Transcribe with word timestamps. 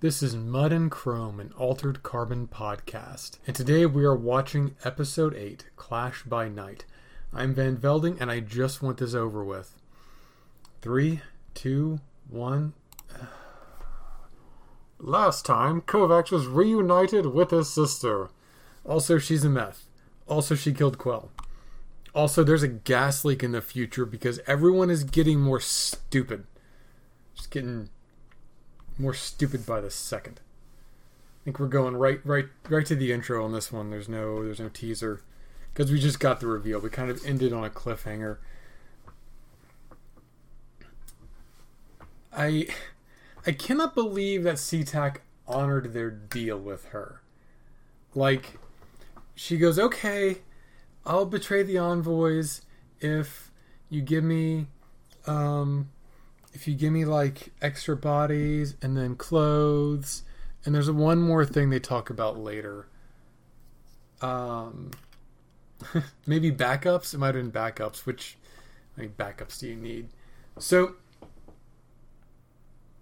This 0.00 0.22
is 0.22 0.36
Blood 0.36 0.72
and 0.72 0.92
Chrome, 0.92 1.40
an 1.40 1.52
Altered 1.58 2.04
Carbon 2.04 2.46
podcast, 2.46 3.38
and 3.48 3.56
today 3.56 3.84
we 3.84 4.04
are 4.04 4.14
watching 4.14 4.76
Episode 4.84 5.34
8, 5.34 5.70
Clash 5.74 6.22
by 6.22 6.48
Night. 6.48 6.84
I'm 7.32 7.52
Van 7.52 7.76
Velding, 7.76 8.16
and 8.20 8.30
I 8.30 8.38
just 8.38 8.80
want 8.80 8.98
this 8.98 9.12
over 9.12 9.42
with. 9.42 9.74
Three, 10.82 11.22
two, 11.52 11.98
one. 12.28 12.74
Last 15.00 15.44
time, 15.44 15.80
Kovacs 15.80 16.30
was 16.30 16.46
reunited 16.46 17.26
with 17.26 17.50
his 17.50 17.68
sister. 17.68 18.30
Also, 18.84 19.18
she's 19.18 19.42
a 19.42 19.50
meth. 19.50 19.88
Also, 20.28 20.54
she 20.54 20.72
killed 20.72 20.98
Quell. 20.98 21.32
Also, 22.14 22.44
there's 22.44 22.62
a 22.62 22.68
gas 22.68 23.24
leak 23.24 23.42
in 23.42 23.50
the 23.50 23.60
future 23.60 24.06
because 24.06 24.38
everyone 24.46 24.90
is 24.90 25.02
getting 25.02 25.40
more 25.40 25.58
stupid. 25.58 26.46
Just 27.34 27.50
getting 27.50 27.88
more 28.98 29.14
stupid 29.14 29.64
by 29.64 29.80
the 29.80 29.90
second. 29.90 30.40
I 30.40 31.44
think 31.44 31.58
we're 31.58 31.68
going 31.68 31.96
right, 31.96 32.20
right, 32.24 32.46
right 32.68 32.86
to 32.86 32.94
the 32.94 33.12
intro 33.12 33.44
on 33.44 33.52
this 33.52 33.72
one. 33.72 33.90
There's 33.90 34.08
no, 34.08 34.44
there's 34.44 34.60
no 34.60 34.68
teaser 34.68 35.22
because 35.72 35.90
we 35.90 36.00
just 36.00 36.20
got 36.20 36.40
the 36.40 36.46
reveal. 36.46 36.80
We 36.80 36.90
kind 36.90 37.10
of 37.10 37.24
ended 37.24 37.52
on 37.52 37.64
a 37.64 37.70
cliffhanger. 37.70 38.38
I, 42.32 42.68
I 43.46 43.52
cannot 43.52 43.94
believe 43.94 44.42
that 44.42 44.56
CTAC 44.56 45.18
honored 45.46 45.94
their 45.94 46.10
deal 46.10 46.58
with 46.58 46.86
her. 46.86 47.22
Like, 48.14 48.58
she 49.34 49.56
goes, 49.56 49.78
"Okay, 49.78 50.38
I'll 51.06 51.24
betray 51.24 51.62
the 51.62 51.78
envoys 51.78 52.62
if 53.00 53.50
you 53.88 54.02
give 54.02 54.24
me 54.24 54.66
um 55.26 55.88
if 56.52 56.66
you 56.66 56.74
give 56.74 56.92
me 56.92 57.04
like 57.04 57.52
extra 57.60 57.96
bodies 57.96 58.74
and 58.82 58.96
then 58.96 59.16
clothes 59.16 60.22
and 60.64 60.74
there's 60.74 60.90
one 60.90 61.20
more 61.20 61.44
thing 61.44 61.70
they 61.70 61.78
talk 61.78 62.10
about 62.10 62.38
later. 62.38 62.86
Um 64.20 64.90
maybe 66.26 66.50
backups? 66.50 67.14
It 67.14 67.18
might 67.18 67.34
have 67.34 67.42
been 67.44 67.52
backups. 67.52 68.06
Which 68.06 68.36
like 68.96 69.16
backups 69.16 69.60
do 69.60 69.68
you 69.68 69.76
need? 69.76 70.08
So 70.58 70.94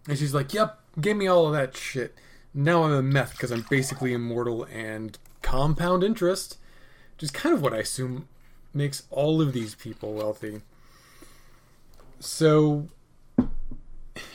and 0.08 0.19
she's 0.19 0.34
like 0.34 0.52
yep 0.55 0.80
give 1.00 1.17
me 1.17 1.27
all 1.27 1.47
of 1.47 1.52
that 1.52 1.77
shit. 1.77 2.14
Now 2.52 2.84
i'm 2.84 2.92
a 2.92 3.02
meth 3.02 3.33
because 3.33 3.50
i'm 3.50 3.67
basically 3.69 4.12
immortal 4.12 4.64
and 4.64 5.19
compound 5.42 6.02
interest 6.02 6.58
which 7.12 7.22
is 7.22 7.30
kind 7.30 7.55
of 7.55 7.62
what 7.62 7.72
i 7.72 7.78
assume 7.78 8.27
makes 8.77 9.05
all 9.11 9.41
of 9.41 9.52
these 9.52 9.74
people 9.74 10.12
wealthy. 10.12 10.61
So 12.20 12.89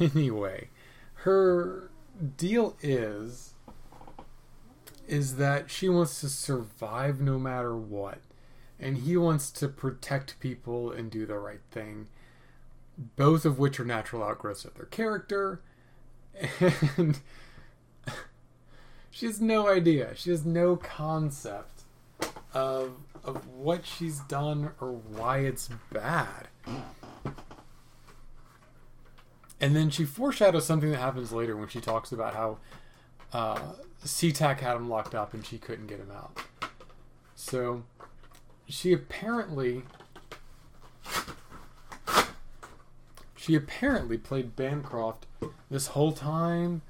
anyway, 0.15 0.69
her 1.13 1.91
deal 2.37 2.75
is 2.81 3.53
is 5.07 5.35
that 5.35 5.69
she 5.69 5.89
wants 5.89 6.21
to 6.21 6.29
survive 6.29 7.19
no 7.19 7.37
matter 7.37 7.75
what. 7.75 8.19
And 8.79 8.99
he 8.99 9.17
wants 9.17 9.51
to 9.51 9.67
protect 9.67 10.39
people 10.39 10.91
and 10.91 11.11
do 11.11 11.25
the 11.25 11.37
right 11.37 11.59
thing. 11.69 12.07
Both 13.15 13.45
of 13.45 13.59
which 13.59 13.79
are 13.79 13.85
natural 13.85 14.23
outgrowths 14.23 14.65
of 14.65 14.73
their 14.75 14.85
character. 14.85 15.61
And 16.97 17.19
she 19.11 19.25
has 19.25 19.41
no 19.41 19.67
idea. 19.67 20.15
She 20.15 20.31
has 20.31 20.45
no 20.45 20.77
concept 20.77 21.83
of 22.53 22.93
of 23.23 23.47
what 23.49 23.85
she's 23.85 24.19
done 24.21 24.71
or 24.79 24.93
why 24.93 25.39
it's 25.39 25.69
bad. 25.91 26.47
And 29.61 29.75
then 29.75 29.91
she 29.91 30.05
foreshadows 30.05 30.65
something 30.65 30.91
that 30.91 30.97
happens 30.97 31.31
later 31.31 31.55
when 31.55 31.69
she 31.69 31.79
talks 31.79 32.11
about 32.11 32.33
how 32.33 32.57
uh, 33.31 33.73
CTAC 34.03 34.59
had 34.59 34.75
him 34.75 34.89
locked 34.89 35.13
up 35.15 35.33
and 35.33 35.45
she 35.45 35.57
couldn't 35.57 35.87
get 35.87 35.99
him 35.99 36.11
out. 36.11 36.37
So 37.35 37.83
she 38.67 38.91
apparently 38.91 39.83
she 43.35 43.55
apparently 43.55 44.17
played 44.17 44.55
Bancroft 44.55 45.25
this 45.69 45.87
whole 45.87 46.11
time. 46.11 46.81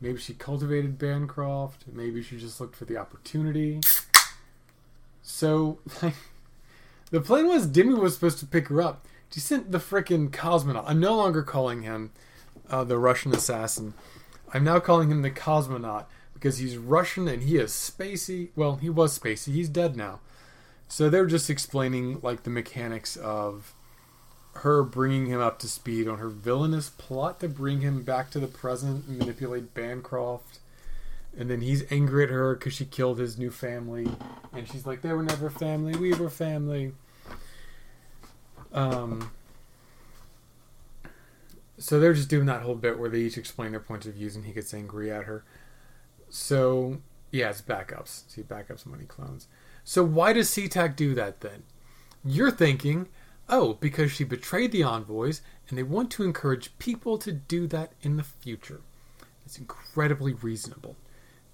Maybe 0.00 0.18
she 0.18 0.34
cultivated 0.34 0.98
Bancroft. 0.98 1.84
Maybe 1.92 2.22
she 2.22 2.38
just 2.38 2.60
looked 2.60 2.74
for 2.74 2.84
the 2.84 2.96
opportunity. 2.96 3.80
So, 5.22 5.78
the 7.10 7.20
plan 7.20 7.46
was 7.46 7.68
Dimi 7.68 7.96
was 7.96 8.14
supposed 8.14 8.38
to 8.40 8.46
pick 8.46 8.68
her 8.68 8.80
up. 8.82 9.06
She 9.32 9.40
sent 9.40 9.70
the 9.70 9.78
frickin' 9.78 10.30
cosmonaut. 10.30 10.84
I'm 10.86 11.00
no 11.00 11.16
longer 11.16 11.42
calling 11.42 11.82
him 11.82 12.10
uh, 12.68 12.84
the 12.84 12.98
Russian 12.98 13.32
assassin. 13.32 13.94
I'm 14.52 14.64
now 14.64 14.80
calling 14.80 15.10
him 15.10 15.22
the 15.22 15.30
cosmonaut 15.30 16.06
because 16.34 16.58
he's 16.58 16.76
Russian 16.76 17.28
and 17.28 17.42
he 17.42 17.56
is 17.56 17.70
spacey. 17.70 18.48
Well, 18.56 18.76
he 18.76 18.90
was 18.90 19.16
spacey. 19.16 19.52
He's 19.52 19.68
dead 19.68 19.96
now. 19.96 20.20
So 20.88 21.08
they're 21.08 21.26
just 21.26 21.48
explaining 21.48 22.18
like 22.22 22.42
the 22.42 22.50
mechanics 22.50 23.16
of 23.16 23.72
her 24.54 24.82
bringing 24.82 25.26
him 25.26 25.40
up 25.40 25.60
to 25.60 25.68
speed 25.68 26.08
on 26.08 26.18
her 26.18 26.28
villainous 26.28 26.88
plot 26.88 27.38
to 27.40 27.48
bring 27.48 27.82
him 27.82 28.02
back 28.02 28.30
to 28.30 28.40
the 28.40 28.48
present 28.48 29.06
and 29.06 29.18
manipulate 29.18 29.74
Bancroft. 29.74 30.58
And 31.38 31.48
then 31.48 31.60
he's 31.60 31.84
angry 31.92 32.24
at 32.24 32.30
her 32.30 32.56
because 32.56 32.74
she 32.74 32.84
killed 32.84 33.20
his 33.20 33.38
new 33.38 33.52
family. 33.52 34.08
And 34.52 34.66
she's 34.66 34.84
like, 34.84 35.02
they 35.02 35.12
were 35.12 35.22
never 35.22 35.48
family. 35.48 35.94
We 35.96 36.12
were 36.14 36.30
family. 36.30 36.92
Um, 38.72 39.30
so 41.78 41.98
they're 41.98 42.14
just 42.14 42.28
doing 42.28 42.46
that 42.46 42.62
whole 42.62 42.74
bit 42.74 42.98
where 42.98 43.08
they 43.08 43.20
each 43.20 43.38
explain 43.38 43.70
their 43.70 43.80
points 43.80 44.06
of 44.06 44.14
views 44.14 44.36
and 44.36 44.44
he 44.44 44.52
gets 44.52 44.74
angry 44.74 45.10
at 45.10 45.24
her. 45.24 45.44
So 46.28 47.00
yeah, 47.30 47.50
it's 47.50 47.62
backups. 47.62 48.28
See 48.28 48.42
backups, 48.42 48.86
money 48.86 49.04
clones. 49.04 49.48
So 49.82 50.04
why 50.04 50.32
does 50.32 50.50
CTAC 50.50 50.94
do 50.94 51.14
that 51.14 51.40
then? 51.40 51.62
You're 52.24 52.50
thinking, 52.50 53.08
oh, 53.48 53.74
because 53.74 54.12
she 54.12 54.24
betrayed 54.24 54.72
the 54.72 54.82
envoys 54.82 55.40
and 55.68 55.78
they 55.78 55.82
want 55.82 56.10
to 56.12 56.22
encourage 56.22 56.76
people 56.78 57.16
to 57.18 57.32
do 57.32 57.66
that 57.68 57.92
in 58.02 58.16
the 58.16 58.22
future. 58.22 58.82
It's 59.46 59.58
incredibly 59.58 60.34
reasonable. 60.34 60.96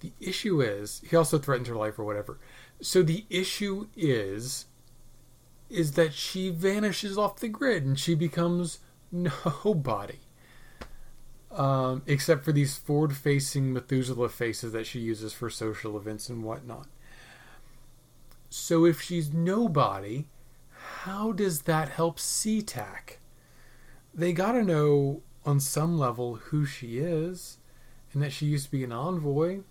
The 0.01 0.11
issue 0.19 0.61
is 0.61 1.01
he 1.09 1.15
also 1.15 1.39
threatened 1.39 1.67
her 1.67 1.75
life 1.75 1.97
or 1.97 2.03
whatever. 2.03 2.37
So 2.81 3.01
the 3.01 3.25
issue 3.29 3.87
is 3.95 4.65
is 5.69 5.93
that 5.93 6.13
she 6.13 6.49
vanishes 6.49 7.17
off 7.17 7.39
the 7.39 7.47
grid 7.47 7.85
and 7.85 7.99
she 7.99 8.15
becomes 8.15 8.79
nobody. 9.11 10.19
Um, 11.51 12.03
except 12.05 12.43
for 12.45 12.51
these 12.51 12.77
forward 12.77 13.15
facing 13.15 13.73
Methuselah 13.73 14.29
faces 14.29 14.73
that 14.73 14.85
she 14.85 14.99
uses 14.99 15.33
for 15.33 15.49
social 15.49 15.97
events 15.97 16.29
and 16.29 16.43
whatnot. 16.43 16.87
So 18.49 18.85
if 18.85 19.01
she's 19.01 19.33
nobody, 19.33 20.27
how 21.03 21.31
does 21.31 21.63
that 21.63 21.89
help 21.89 22.19
CTAC? 22.19 23.17
They 24.13 24.33
gotta 24.33 24.63
know 24.63 25.21
on 25.45 25.59
some 25.59 25.97
level 25.97 26.35
who 26.35 26.65
she 26.65 26.99
is 26.99 27.57
and 28.13 28.21
that 28.21 28.31
she 28.31 28.45
used 28.45 28.65
to 28.65 28.71
be 28.71 28.83
an 28.83 28.91
envoy. 28.91 29.61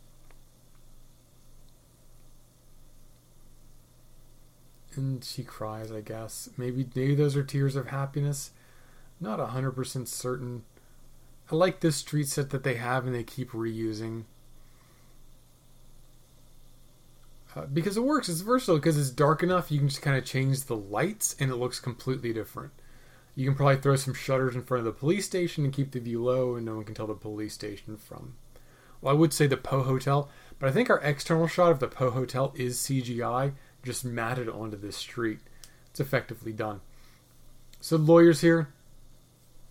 And 4.96 5.24
she 5.24 5.42
cries, 5.42 5.92
I 5.92 6.00
guess. 6.00 6.48
Maybe 6.56 6.86
maybe 6.94 7.14
those 7.14 7.36
are 7.36 7.42
tears 7.42 7.76
of 7.76 7.88
happiness. 7.88 8.50
Not 9.20 9.40
hundred 9.40 9.72
percent 9.72 10.08
certain. 10.08 10.64
I 11.50 11.54
like 11.54 11.80
this 11.80 11.96
street 11.96 12.28
set 12.28 12.50
that 12.50 12.64
they 12.64 12.74
have 12.74 13.06
and 13.06 13.14
they 13.14 13.22
keep 13.22 13.52
reusing. 13.52 14.24
Uh, 17.54 17.64
because 17.66 17.96
it 17.96 18.02
works, 18.02 18.28
it's 18.28 18.40
versatile 18.40 18.76
because 18.76 18.98
it's 18.98 19.10
dark 19.10 19.42
enough 19.42 19.70
you 19.70 19.78
can 19.78 19.88
just 19.88 20.02
kind 20.02 20.16
of 20.16 20.26
change 20.26 20.64
the 20.64 20.76
lights 20.76 21.34
and 21.40 21.50
it 21.50 21.56
looks 21.56 21.80
completely 21.80 22.32
different. 22.32 22.72
You 23.34 23.46
can 23.46 23.54
probably 23.54 23.76
throw 23.76 23.96
some 23.96 24.12
shutters 24.12 24.54
in 24.54 24.62
front 24.62 24.80
of 24.80 24.84
the 24.84 24.98
police 24.98 25.24
station 25.24 25.64
and 25.64 25.72
keep 25.72 25.92
the 25.92 26.00
view 26.00 26.22
low 26.22 26.56
and 26.56 26.66
no 26.66 26.76
one 26.76 26.84
can 26.84 26.94
tell 26.94 27.06
the 27.06 27.14
police 27.14 27.54
station 27.54 27.96
from. 27.96 28.34
Well, 29.00 29.14
I 29.14 29.18
would 29.18 29.32
say 29.32 29.46
the 29.46 29.56
Poe 29.56 29.82
Hotel, 29.82 30.28
but 30.58 30.68
I 30.68 30.72
think 30.72 30.90
our 30.90 31.00
external 31.00 31.46
shot 31.46 31.70
of 31.70 31.78
the 31.78 31.88
Poe 31.88 32.10
Hotel 32.10 32.52
is 32.56 32.78
CGI 32.78 33.52
just 33.86 34.04
matted 34.04 34.48
onto 34.48 34.76
this 34.76 34.96
street. 34.96 35.38
It's 35.90 36.00
effectively 36.00 36.52
done. 36.52 36.80
So 37.80 37.96
lawyers 37.96 38.40
here. 38.42 38.68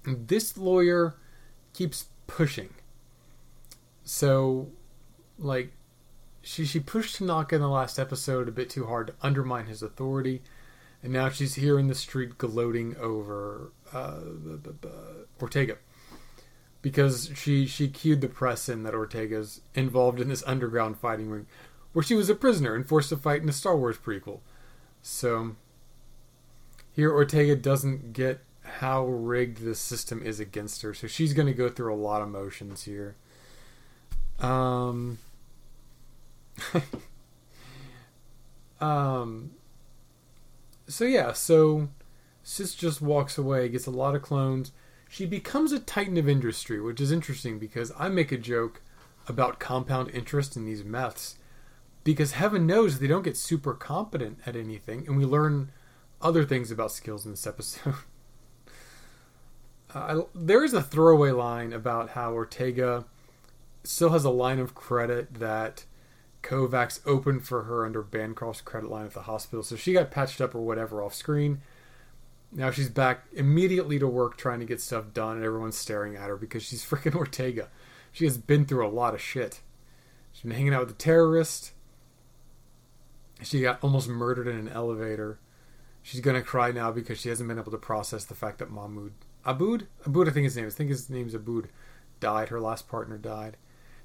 This 0.06 0.58
lawyer 0.58 1.16
keeps 1.74 2.06
pushing. 2.28 2.70
So, 4.04 4.70
like, 5.38 5.74
she 6.42 6.66
she 6.66 6.80
pushed 6.80 7.16
Tanaka 7.16 7.56
in 7.56 7.62
the 7.62 7.68
last 7.68 7.98
episode 7.98 8.48
a 8.48 8.52
bit 8.52 8.70
too 8.70 8.86
hard 8.86 9.08
to 9.08 9.14
undermine 9.22 9.66
his 9.66 9.82
authority, 9.82 10.44
and 11.02 11.12
now 11.12 11.30
she's 11.30 11.56
here 11.56 11.80
in 11.80 11.88
the 11.88 11.96
street 11.96 12.38
gloating 12.38 12.96
over 12.98 13.72
uh, 13.92 14.20
Ortega 15.42 15.78
because 16.84 17.32
she 17.36 17.66
she 17.66 17.88
cued 17.88 18.22
the 18.22 18.30
press 18.30 18.70
in 18.70 18.84
that 18.84 18.94
Ortega's 18.94 19.62
involved 19.74 20.20
in 20.20 20.30
this 20.30 20.44
underground 20.46 21.00
fighting 21.00 21.32
ring 21.32 21.48
where 21.96 22.04
she 22.04 22.14
was 22.14 22.30
a 22.30 22.36
prisoner 22.36 22.76
and 22.76 22.86
forced 22.86 23.08
to 23.08 23.16
fight 23.16 23.42
in 23.42 23.48
a 23.48 23.54
Star 23.54 23.78
Wars 23.78 23.98
prequel. 23.98 24.42
So 25.02 25.56
here 26.92 27.10
Ortega 27.10 27.56
doesn't 27.56 28.12
get 28.12 28.42
how 28.64 29.06
rigged 29.06 29.60
the 29.60 29.76
system 29.76 30.22
is 30.22 30.42
against 30.42 30.82
her, 30.82 30.94
so 30.94 31.08
she's 31.08 31.32
going 31.32 31.48
to 31.48 31.54
go 31.54 31.70
through 31.70 31.94
a 31.94 31.96
lot 31.96 32.22
of 32.22 32.28
motions 32.28 32.84
here. 32.84 33.16
Um, 34.42 35.20
um, 38.82 39.52
so 40.90 41.06
yeah, 41.06 41.32
so 41.32 41.88
Sis 42.44 42.76
just 42.76 43.02
walks 43.02 43.38
away, 43.38 43.70
gets 43.70 43.88
a 43.88 43.92
lot 43.92 44.16
of 44.16 44.22
clones. 44.22 44.74
She 45.08 45.26
becomes 45.26 45.72
a 45.72 45.80
titan 45.80 46.18
of 46.18 46.28
industry, 46.28 46.82
which 46.82 47.00
is 47.00 47.14
interesting 47.14 47.58
because 47.58 47.94
I 47.98 48.10
make 48.10 48.34
a 48.34 48.38
joke 48.38 48.82
about 49.30 49.62
compound 49.62 50.10
interest 50.10 50.58
in 50.58 50.66
these 50.66 50.84
meths 50.84 51.36
because 52.06 52.34
heaven 52.34 52.66
knows 52.66 53.00
they 53.00 53.08
don't 53.08 53.24
get 53.24 53.36
super 53.36 53.74
competent 53.74 54.40
at 54.46 54.56
anything, 54.56 55.06
and 55.08 55.18
we 55.18 55.26
learn 55.26 55.72
other 56.22 56.46
things 56.46 56.72
about 56.72 56.94
skills 56.94 57.26
in 57.26 57.32
this 57.32 57.46
episode. 57.46 57.96
uh, 59.94 60.22
there 60.34 60.64
is 60.64 60.74
a 60.74 60.84
throwaway 60.84 61.32
line 61.32 61.74
about 61.74 62.12
how 62.12 62.32
Ortega 62.32 63.06
still 63.84 64.12
has 64.12 64.24
a 64.24 64.30
line 64.30 64.60
of 64.60 64.76
credit 64.76 65.34
that 65.34 65.86
Kovacs 66.44 67.00
opened 67.08 67.44
for 67.44 67.64
her 67.64 67.84
under 67.84 68.04
Bancroft's 68.04 68.62
credit 68.62 68.90
line 68.90 69.08
at 69.08 69.14
the 69.14 69.24
hospital. 69.24 69.64
So 69.64 69.76
she 69.76 69.94
got 69.94 70.12
patched 70.12 70.40
up 70.40 70.54
or 70.54 70.62
whatever 70.62 71.02
off 71.02 71.16
screen. 71.16 71.62
Now 72.52 72.70
she's 72.70 72.90
back 72.90 73.26
immediately 73.34 73.98
to 73.98 74.08
work 74.08 74.38
trying 74.38 74.60
to 74.60 74.66
get 74.66 74.80
stuff 74.80 75.12
done, 75.12 75.38
and 75.38 75.46
everyone's 75.46 75.78
staring 75.78 76.16
at 76.16 76.30
her 76.30 76.38
because 76.38 76.62
she's 76.62 76.86
freaking 76.90 77.16
Ortega. 77.16 77.70
She 78.12 78.26
has 78.26 78.38
been 78.38 78.66
through 78.66 78.86
a 78.86 78.90
lot 78.90 79.16
of 79.16 79.22
shit. 79.22 79.62
She's 80.32 80.44
been 80.44 80.52
hanging 80.52 80.74
out 80.74 80.82
with 80.82 80.90
the 80.90 81.04
terrorist. 81.04 81.72
She 83.42 83.62
got 83.62 83.80
almost 83.84 84.08
murdered 84.08 84.48
in 84.48 84.58
an 84.58 84.70
elevator. 84.70 85.40
She's 86.02 86.22
gonna 86.22 86.42
cry 86.42 86.72
now 86.72 86.92
because 86.92 87.20
she 87.20 87.30
hasn't 87.30 87.50
been 87.50 87.60
able 87.60 87.72
to 87.72 87.78
process 87.78 88.26
the 88.26 88.36
fact 88.36 88.60
that 88.60 88.72
Mahmoud 88.72 89.14
Abboud 89.46 89.88
Abboud 90.06 90.28
I 90.28 90.32
think 90.32 90.46
his 90.46 90.56
name 90.56 90.66
is. 90.66 90.76
I 90.76 90.78
think 90.78 90.90
his 90.90 91.10
name's 91.10 91.36
Abboud 91.36 91.68
died. 92.20 92.50
Her 92.50 92.60
last 92.60 92.88
partner 92.88 93.18
died. 93.18 93.58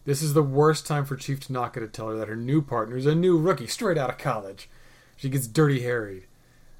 This 0.04 0.22
is 0.22 0.32
the 0.34 0.42
worst 0.42 0.86
time 0.86 1.04
for 1.04 1.16
Chief 1.16 1.40
Tanaka 1.40 1.80
to 1.80 1.86
tell 1.86 2.08
her 2.08 2.16
that 2.16 2.28
her 2.28 2.36
new 2.36 2.62
partner 2.62 2.96
is 2.96 3.06
a 3.06 3.14
new 3.14 3.38
rookie 3.38 3.66
straight 3.66 3.98
out 3.98 4.10
of 4.10 4.18
college. 4.18 4.68
She 5.16 5.28
gets 5.28 5.46
dirty 5.46 5.80
harried. 5.80 6.26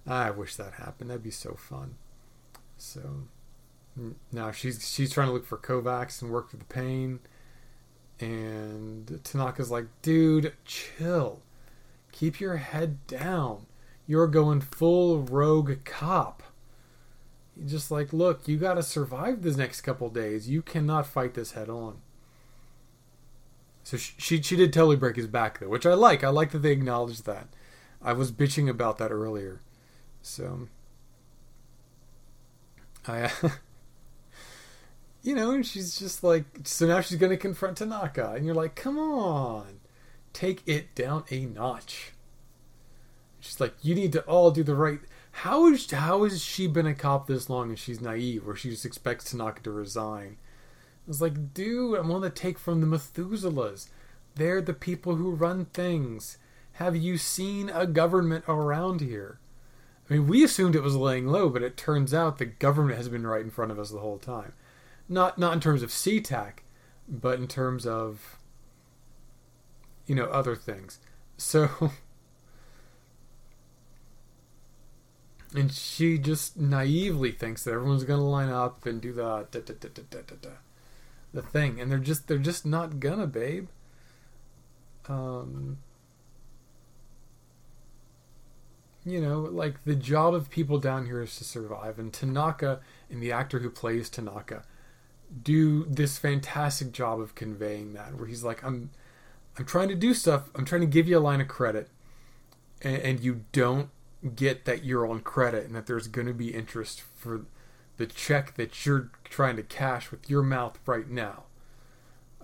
I 0.07 0.31
wish 0.31 0.57
that 0.57 0.75
happened. 0.75 1.11
That'd 1.11 1.23
be 1.23 1.31
so 1.31 1.55
fun. 1.55 1.97
So 2.79 3.27
now 4.33 4.51
she's 4.53 4.89
she's 4.89 5.13
trying 5.13 5.29
to 5.29 5.33
look 5.33 5.47
for 5.47 5.59
Kovacs 5.59 6.23
and 6.23 6.31
work 6.31 6.51
through 6.51 6.61
the 6.61 6.65
pain. 6.65 7.21
And 8.19 9.21
Tanaka's 9.25 9.71
like, 9.71 9.87
dude, 10.03 10.55
chill. 10.65 11.41
Keep 12.13 12.41
your 12.41 12.57
head 12.57 13.07
down. 13.07 13.67
You're 14.07 14.27
going 14.27 14.61
full 14.61 15.21
rogue 15.21 15.85
cop. 15.85 16.43
just 17.67 17.91
like, 17.91 18.13
look, 18.13 18.49
you 18.49 18.57
got 18.57 18.75
to 18.75 18.83
survive 18.83 19.43
this 19.43 19.57
next 19.57 19.83
couple 19.83 20.09
days. 20.09 20.49
You 20.49 20.63
cannot 20.63 21.07
fight 21.07 21.35
this 21.35 21.53
head 21.53 21.69
on. 21.69 21.99
So 23.83 23.97
she, 23.97 24.13
she 24.19 24.43
she 24.43 24.57
did 24.57 24.73
totally 24.73 24.97
break 24.97 25.17
his 25.17 25.27
back 25.27 25.59
though, 25.59 25.69
which 25.69 25.87
I 25.87 25.95
like. 25.95 26.23
I 26.23 26.29
like 26.29 26.53
that 26.53 26.59
they 26.59 26.73
acknowledged 26.73 27.25
that. 27.27 27.49
I 28.03 28.13
was 28.13 28.31
bitching 28.33 28.69
about 28.69 28.99
that 28.99 29.11
earlier. 29.11 29.61
So 30.23 30.69
I 33.07 33.33
you 35.23 35.35
know, 35.35 35.51
and 35.51 35.67
she's 35.67 35.99
just 35.99 36.23
like 36.23 36.45
so 36.65 36.87
now 36.87 37.01
she's 37.01 37.19
going 37.19 37.31
to 37.31 37.37
confront 37.37 37.79
Tanaka 37.79 38.33
and 38.37 38.47
you're 38.47 38.55
like, 38.55 38.75
"Come 38.75 38.99
on. 38.99 39.80
Take 40.33 40.63
it 40.67 40.95
down 40.95 41.25
a 41.31 41.47
notch." 41.47 42.13
She's 43.41 43.61
like, 43.61 43.75
"You 43.83 43.95
need 43.95 44.13
to 44.13 44.23
all 44.23 44.51
do 44.51 44.63
the 44.63 44.75
right 44.75 45.01
how 45.33 45.67
is 45.69 45.91
how 45.91 46.25
has 46.25 46.43
she 46.43 46.67
been 46.67 46.87
a 46.87 46.95
cop 46.95 47.27
this 47.27 47.49
long 47.49 47.71
and 47.71 47.79
she's 47.79 48.01
naive 48.01 48.47
or 48.47 48.57
she 48.57 48.71
just 48.71 48.85
expects 48.85 49.31
Tanaka 49.31 49.63
to 49.63 49.71
resign? 49.71 50.37
was 51.11 51.21
like, 51.21 51.53
dude, 51.55 51.99
I'm 51.99 52.13
on 52.13 52.21
the 52.21 52.31
take 52.31 52.57
from 52.57 52.81
the 52.81 52.87
Methuselahs. 52.87 53.89
They're 54.37 54.63
the 54.63 54.73
people 54.73 55.17
who 55.17 55.33
run 55.33 55.65
things. 55.67 56.39
Have 56.75 56.95
you 56.95 57.19
seen 57.19 57.69
a 57.69 57.85
government 57.85 58.45
around 58.47 59.01
here? 59.01 59.41
I 60.09 60.15
mean, 60.15 60.29
we 60.29 60.45
assumed 60.45 60.77
it 60.77 60.85
was 60.85 60.95
laying 60.95 61.27
low, 61.27 61.49
but 61.49 61.65
it 61.65 61.77
turns 61.77 62.15
out 62.15 62.39
the 62.39 62.45
government 62.45 62.97
has 62.97 63.09
been 63.09 63.27
right 63.27 63.41
in 63.41 63.51
front 63.51 63.73
of 63.73 63.79
us 63.79 63.91
the 63.91 63.99
whole 63.99 64.19
time. 64.19 64.53
Not 65.09 65.37
not 65.37 65.53
in 65.53 65.61
terms 65.61 65.83
of 65.83 65.91
CTAC, 65.91 66.59
but 67.09 67.41
in 67.41 67.49
terms 67.49 67.87
of 67.87 68.39
you 70.11 70.17
know 70.17 70.25
other 70.25 70.57
things. 70.57 70.99
So, 71.37 71.71
and 75.55 75.73
she 75.73 76.19
just 76.19 76.59
naively 76.59 77.31
thinks 77.31 77.63
that 77.63 77.75
everyone's 77.75 78.03
to 78.03 78.17
line 78.17 78.49
up 78.49 78.85
and 78.87 79.01
do 79.01 79.13
the 79.13 79.47
da, 79.53 79.61
da, 79.61 79.75
da, 79.79 80.51
the 81.33 81.43
thing, 81.43 81.81
and 81.81 81.93
they're 81.93 81.99
just 81.99 82.27
they're 82.27 82.39
just 82.39 82.67
not 82.67 82.99
gonna, 82.99 83.29
babe. 83.29 83.69
Um, 85.09 85.79
you 89.05 89.21
know, 89.21 89.43
like 89.43 89.85
the 89.85 89.95
job 89.95 90.35
of 90.35 90.51
people 90.51 90.81
down 90.81 91.07
here 91.07 91.23
is 91.23 91.37
to 91.37 91.45
survive, 91.45 92.01
and 92.01 92.13
Tanaka 92.13 92.81
and 93.09 93.23
the 93.23 93.31
actor 93.31 93.61
who 93.61 93.71
plays 93.71 94.11
Tanaka 94.11 94.65
do 95.45 95.85
this 95.85 96.19
fantastic 96.19 96.91
job 96.91 97.21
of 97.21 97.37
conveying 97.37 97.93
that, 97.93 98.17
where 98.17 98.27
he's 98.27 98.43
like, 98.43 98.65
"I'm, 98.65 98.91
I'm 99.61 99.67
trying 99.67 99.89
to 99.89 99.95
do 99.95 100.13
stuff. 100.15 100.51
I'm 100.57 100.65
trying 100.65 100.81
to 100.81 100.87
give 100.89 101.07
you 101.07 101.19
a 101.19 101.21
line 101.21 101.41
of 101.41 101.47
credit, 101.47 101.89
and, 102.83 102.97
and 102.97 103.21
you 103.21 103.45
don't 103.53 103.91
get 104.35 104.65
that 104.65 104.85
you're 104.85 105.07
on 105.07 105.21
credit, 105.21 105.67
and 105.67 105.75
that 105.77 105.87
there's 105.87 106.09
going 106.09 106.27
to 106.27 106.35
be 106.35 106.53
interest 106.53 107.03
for." 107.15 107.47
the 108.01 108.07
check 108.07 108.55
that 108.55 108.87
you're 108.87 109.11
trying 109.25 109.57
to 109.57 109.63
cash 109.63 110.11
with 110.11 110.31
your 110.31 110.43
mouth 110.43 110.79
right 110.87 111.11
now. 111.11 111.43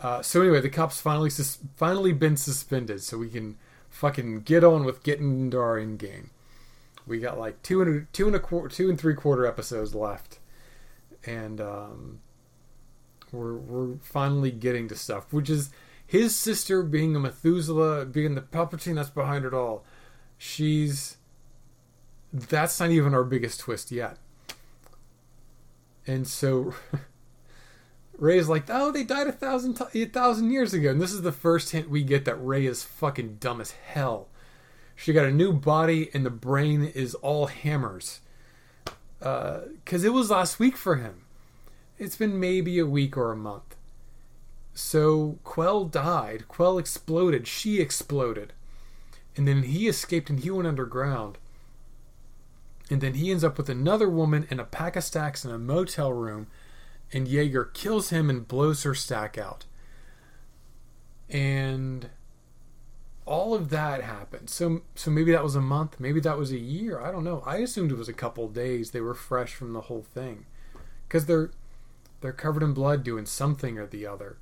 Uh, 0.00 0.20
so 0.20 0.42
anyway, 0.42 0.60
the 0.60 0.68
cop's 0.68 1.00
finally 1.00 1.30
sus- 1.30 1.58
finally 1.76 2.12
been 2.12 2.36
suspended, 2.36 3.02
so 3.02 3.16
we 3.16 3.30
can 3.30 3.56
fucking 3.88 4.42
get 4.42 4.62
on 4.62 4.84
with 4.84 5.02
getting 5.02 5.40
into 5.40 5.58
our 5.58 5.78
end 5.78 5.98
game. 5.98 6.28
We 7.06 7.20
got 7.20 7.38
like 7.38 7.62
two 7.62 7.80
and 7.80 8.02
a, 8.02 8.06
two 8.12 8.26
and 8.26 8.36
a 8.36 8.38
quarter, 8.38 8.68
two 8.68 8.90
and 8.90 9.00
three 9.00 9.14
quarter 9.14 9.46
episodes 9.46 9.94
left, 9.94 10.40
and 11.24 11.58
um, 11.58 12.20
we're 13.32 13.54
we're 13.54 13.96
finally 14.02 14.50
getting 14.50 14.88
to 14.88 14.94
stuff, 14.94 15.32
which 15.32 15.48
is 15.48 15.70
his 16.06 16.36
sister 16.36 16.82
being 16.82 17.16
a 17.16 17.20
Methuselah, 17.20 18.06
being 18.06 18.34
the 18.34 18.40
Palpatine 18.40 18.94
that's 18.94 19.10
behind 19.10 19.44
it 19.44 19.52
all. 19.52 19.84
She's 20.38 21.16
that's 22.32 22.78
not 22.78 22.90
even 22.90 23.14
our 23.14 23.24
biggest 23.24 23.60
twist 23.60 23.90
yet. 23.90 24.18
And 26.06 26.26
so 26.28 26.74
Rei's 28.18 28.48
like, 28.48 28.64
oh, 28.68 28.90
they 28.90 29.04
died 29.04 29.26
a 29.26 29.32
thousand, 29.32 29.74
t- 29.74 30.02
a 30.02 30.06
thousand 30.06 30.50
years 30.50 30.72
ago. 30.72 30.90
And 30.90 31.00
this 31.00 31.12
is 31.12 31.22
the 31.22 31.32
first 31.32 31.70
hint 31.70 31.90
we 31.90 32.02
get 32.02 32.24
that 32.24 32.36
Rei 32.36 32.66
is 32.66 32.84
fucking 32.84 33.36
dumb 33.40 33.60
as 33.60 33.72
hell. 33.72 34.28
She 34.94 35.12
got 35.12 35.26
a 35.26 35.32
new 35.32 35.52
body, 35.52 36.08
and 36.14 36.24
the 36.24 36.30
brain 36.30 36.82
is 36.82 37.14
all 37.16 37.46
hammers. 37.46 38.20
Because 39.18 40.04
uh, 40.04 40.06
it 40.06 40.12
was 40.12 40.30
last 40.30 40.58
week 40.58 40.76
for 40.76 40.96
him. 40.96 41.24
It's 41.98 42.16
been 42.16 42.40
maybe 42.40 42.78
a 42.78 42.86
week 42.86 43.16
or 43.16 43.32
a 43.32 43.36
month. 43.36 43.75
So 44.76 45.38
Quell 45.42 45.86
died. 45.86 46.48
Quell 46.48 46.76
exploded. 46.76 47.48
She 47.48 47.80
exploded. 47.80 48.52
And 49.34 49.48
then 49.48 49.62
he 49.62 49.88
escaped 49.88 50.28
and 50.28 50.38
he 50.40 50.50
went 50.50 50.68
underground. 50.68 51.38
And 52.90 53.00
then 53.00 53.14
he 53.14 53.30
ends 53.30 53.42
up 53.42 53.56
with 53.56 53.70
another 53.70 54.08
woman 54.08 54.46
and 54.50 54.60
a 54.60 54.64
pack 54.64 54.94
of 54.94 55.02
stacks 55.02 55.44
in 55.44 55.50
a 55.50 55.58
motel 55.58 56.12
room, 56.12 56.46
and 57.12 57.26
Jaeger 57.26 57.64
kills 57.64 58.10
him 58.10 58.30
and 58.30 58.46
blows 58.46 58.84
her 58.84 58.94
stack 58.94 59.36
out. 59.36 59.64
And 61.28 62.10
all 63.24 63.54
of 63.54 63.70
that 63.70 64.02
happened. 64.02 64.50
So 64.50 64.82
so 64.94 65.10
maybe 65.10 65.32
that 65.32 65.42
was 65.42 65.56
a 65.56 65.60
month, 65.60 65.98
maybe 65.98 66.20
that 66.20 66.38
was 66.38 66.52
a 66.52 66.58
year. 66.58 67.00
I 67.00 67.10
don't 67.10 67.24
know. 67.24 67.42
I 67.44 67.56
assumed 67.56 67.90
it 67.90 67.98
was 67.98 68.08
a 68.08 68.12
couple 68.12 68.46
days. 68.48 68.90
They 68.90 69.00
were 69.00 69.14
fresh 69.14 69.54
from 69.54 69.72
the 69.72 69.82
whole 69.82 70.04
thing, 70.14 70.46
because 71.08 71.26
they're 71.26 71.50
they're 72.20 72.32
covered 72.32 72.62
in 72.62 72.72
blood 72.72 73.02
doing 73.02 73.26
something 73.26 73.78
or 73.78 73.86
the 73.86 74.06
other. 74.06 74.36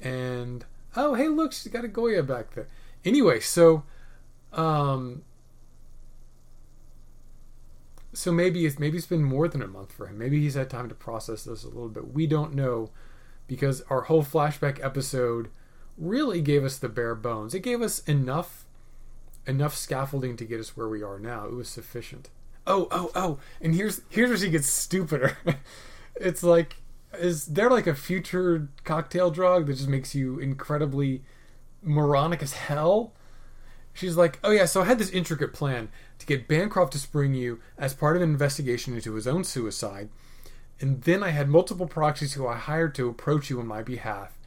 And 0.00 0.64
oh 0.96 1.14
hey 1.14 1.28
look, 1.28 1.52
she's 1.52 1.72
got 1.72 1.84
a 1.84 1.88
Goya 1.88 2.22
back 2.22 2.54
there. 2.54 2.68
Anyway, 3.04 3.40
so 3.40 3.84
um 4.52 5.22
so 8.12 8.32
maybe 8.32 8.66
it's 8.66 8.78
maybe 8.78 8.98
it's 8.98 9.06
been 9.06 9.22
more 9.22 9.48
than 9.48 9.62
a 9.62 9.68
month 9.68 9.92
for 9.92 10.06
him. 10.06 10.18
Maybe 10.18 10.40
he's 10.40 10.54
had 10.54 10.70
time 10.70 10.88
to 10.88 10.94
process 10.94 11.44
this 11.44 11.64
a 11.64 11.68
little 11.68 11.88
bit. 11.88 12.12
We 12.12 12.26
don't 12.26 12.54
know 12.54 12.90
because 13.46 13.82
our 13.90 14.02
whole 14.02 14.22
flashback 14.22 14.82
episode 14.84 15.48
really 15.96 16.40
gave 16.40 16.64
us 16.64 16.78
the 16.78 16.88
bare 16.88 17.14
bones. 17.14 17.54
It 17.54 17.60
gave 17.60 17.82
us 17.82 18.00
enough 18.00 18.64
enough 19.46 19.76
scaffolding 19.76 20.36
to 20.36 20.44
get 20.44 20.60
us 20.60 20.76
where 20.76 20.88
we 20.88 21.02
are 21.02 21.18
now. 21.18 21.46
It 21.46 21.54
was 21.54 21.68
sufficient. 21.68 22.30
Oh, 22.66 22.88
oh, 22.90 23.10
oh, 23.14 23.38
and 23.60 23.74
here's 23.74 24.02
here's 24.08 24.28
where 24.30 24.38
she 24.38 24.50
gets 24.50 24.68
stupider. 24.68 25.36
it's 26.16 26.42
like 26.42 26.76
is 27.18 27.46
there 27.46 27.70
like 27.70 27.86
a 27.86 27.94
future 27.94 28.68
cocktail 28.84 29.30
drug 29.30 29.66
that 29.66 29.74
just 29.74 29.88
makes 29.88 30.14
you 30.14 30.38
incredibly 30.38 31.22
moronic 31.82 32.42
as 32.42 32.52
hell? 32.52 33.12
She's 33.92 34.16
like, 34.16 34.38
"Oh 34.44 34.50
yeah, 34.50 34.66
so 34.66 34.82
I 34.82 34.84
had 34.84 34.98
this 34.98 35.10
intricate 35.10 35.52
plan 35.52 35.88
to 36.20 36.26
get 36.26 36.46
Bancroft 36.46 36.92
to 36.92 36.98
spring 36.98 37.34
you 37.34 37.60
as 37.76 37.94
part 37.94 38.16
of 38.16 38.22
an 38.22 38.30
investigation 38.30 38.94
into 38.94 39.14
his 39.14 39.26
own 39.26 39.42
suicide. 39.42 40.10
And 40.80 41.02
then 41.02 41.22
I 41.22 41.30
had 41.30 41.48
multiple 41.48 41.86
proxies 41.86 42.34
who 42.34 42.46
I 42.46 42.56
hired 42.56 42.94
to 42.94 43.08
approach 43.08 43.50
you 43.50 43.58
on 43.58 43.66
my 43.66 43.82
behalf. 43.82 44.38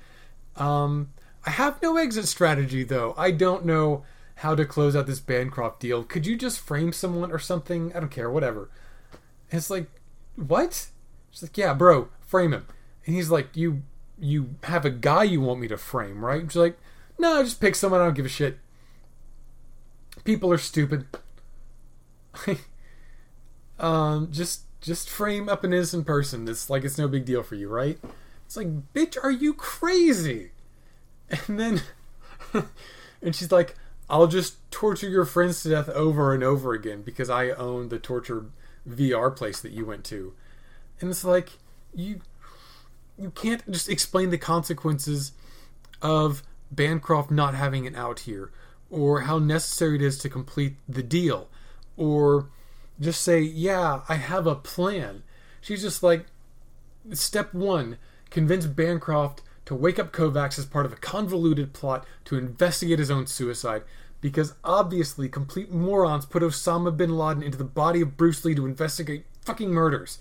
Um, 0.55 1.09
I 1.45 1.49
have 1.51 1.81
no 1.81 1.97
exit 1.97 2.27
strategy 2.27 2.83
though. 2.83 3.13
I 3.17 3.31
don't 3.31 3.65
know 3.65 4.05
how 4.35 4.55
to 4.55 4.65
close 4.65 4.95
out 4.95 5.07
this 5.07 5.19
Bancroft 5.19 5.79
deal. 5.79 6.03
Could 6.03 6.25
you 6.25 6.37
just 6.37 6.59
frame 6.59 6.93
someone 6.93 7.31
or 7.31 7.39
something? 7.39 7.91
I 7.95 7.99
don't 7.99 8.09
care, 8.09 8.29
whatever. 8.29 8.69
And 9.51 9.59
it's 9.59 9.69
like, 9.69 9.89
what? 10.35 10.87
She's 11.33 11.41
like, 11.41 11.57
yeah, 11.57 11.73
bro, 11.73 12.09
frame 12.21 12.53
him. 12.53 12.67
And 13.07 13.15
he's 13.15 13.31
like, 13.31 13.57
you 13.57 13.81
you 14.19 14.55
have 14.65 14.85
a 14.85 14.91
guy 14.91 15.23
you 15.23 15.41
want 15.41 15.59
me 15.59 15.67
to 15.67 15.77
frame, 15.77 16.23
right? 16.23 16.43
She's 16.43 16.55
like, 16.55 16.77
no, 17.17 17.43
just 17.43 17.59
pick 17.59 17.73
someone. 17.73 18.01
I 18.01 18.05
don't 18.05 18.13
give 18.13 18.27
a 18.27 18.29
shit. 18.29 18.59
People 20.23 20.53
are 20.53 20.59
stupid. 20.59 21.07
um, 23.79 24.31
just 24.31 24.61
just 24.79 25.09
frame 25.09 25.49
up 25.49 25.63
an 25.63 25.73
innocent 25.73 26.05
person. 26.05 26.47
It's 26.47 26.69
like 26.69 26.83
it's 26.83 26.99
no 26.99 27.07
big 27.07 27.25
deal 27.25 27.41
for 27.41 27.55
you, 27.55 27.67
right? 27.67 27.97
It's 28.45 28.55
like, 28.55 28.67
bitch, 28.93 29.17
are 29.21 29.31
you 29.31 29.55
crazy? 29.55 30.51
And 31.47 31.59
then, 31.59 31.81
and 33.23 33.35
she's 33.35 33.51
like, 33.51 33.73
I'll 34.07 34.27
just 34.27 34.57
torture 34.69 35.09
your 35.09 35.25
friends 35.25 35.63
to 35.63 35.69
death 35.69 35.89
over 35.89 36.31
and 36.31 36.43
over 36.43 36.73
again 36.73 37.01
because 37.01 37.31
I 37.31 37.49
own 37.49 37.89
the 37.89 37.97
torture 37.97 38.45
VR 38.87 39.35
place 39.35 39.59
that 39.61 39.71
you 39.71 39.83
went 39.83 40.03
to. 40.05 40.33
And 41.03 41.11
it's 41.11 41.25
like, 41.25 41.49
you 41.93 42.21
you 43.17 43.29
can't 43.31 43.69
just 43.69 43.89
explain 43.89 44.29
the 44.29 44.37
consequences 44.37 45.33
of 46.01 46.43
Bancroft 46.71 47.29
not 47.29 47.55
having 47.55 47.83
it 47.83 47.93
out 47.93 48.21
here, 48.21 48.53
or 48.89 49.23
how 49.23 49.37
necessary 49.37 49.95
it 49.95 50.01
is 50.01 50.17
to 50.19 50.29
complete 50.29 50.77
the 50.87 51.03
deal, 51.03 51.49
or 51.97 52.47
just 53.01 53.21
say, 53.21 53.41
Yeah, 53.41 54.03
I 54.07 54.15
have 54.15 54.47
a 54.47 54.55
plan. 54.55 55.23
She's 55.59 55.81
just 55.81 56.03
like, 56.03 56.27
Step 57.11 57.53
one, 57.53 57.97
convince 58.29 58.65
Bancroft 58.65 59.41
to 59.65 59.75
wake 59.75 59.99
up 59.99 60.13
Kovacs 60.13 60.57
as 60.57 60.65
part 60.65 60.85
of 60.85 60.93
a 60.93 60.95
convoluted 60.95 61.73
plot 61.73 62.07
to 62.23 62.37
investigate 62.37 62.99
his 62.99 63.11
own 63.11 63.27
suicide, 63.27 63.83
because 64.21 64.53
obviously 64.63 65.27
complete 65.27 65.69
morons 65.69 66.25
put 66.25 66.43
Osama 66.43 66.95
bin 66.95 67.17
Laden 67.17 67.43
into 67.43 67.57
the 67.57 67.65
body 67.65 67.99
of 67.99 68.15
Bruce 68.15 68.45
Lee 68.45 68.55
to 68.55 68.65
investigate 68.65 69.25
fucking 69.41 69.69
murders. 69.71 70.17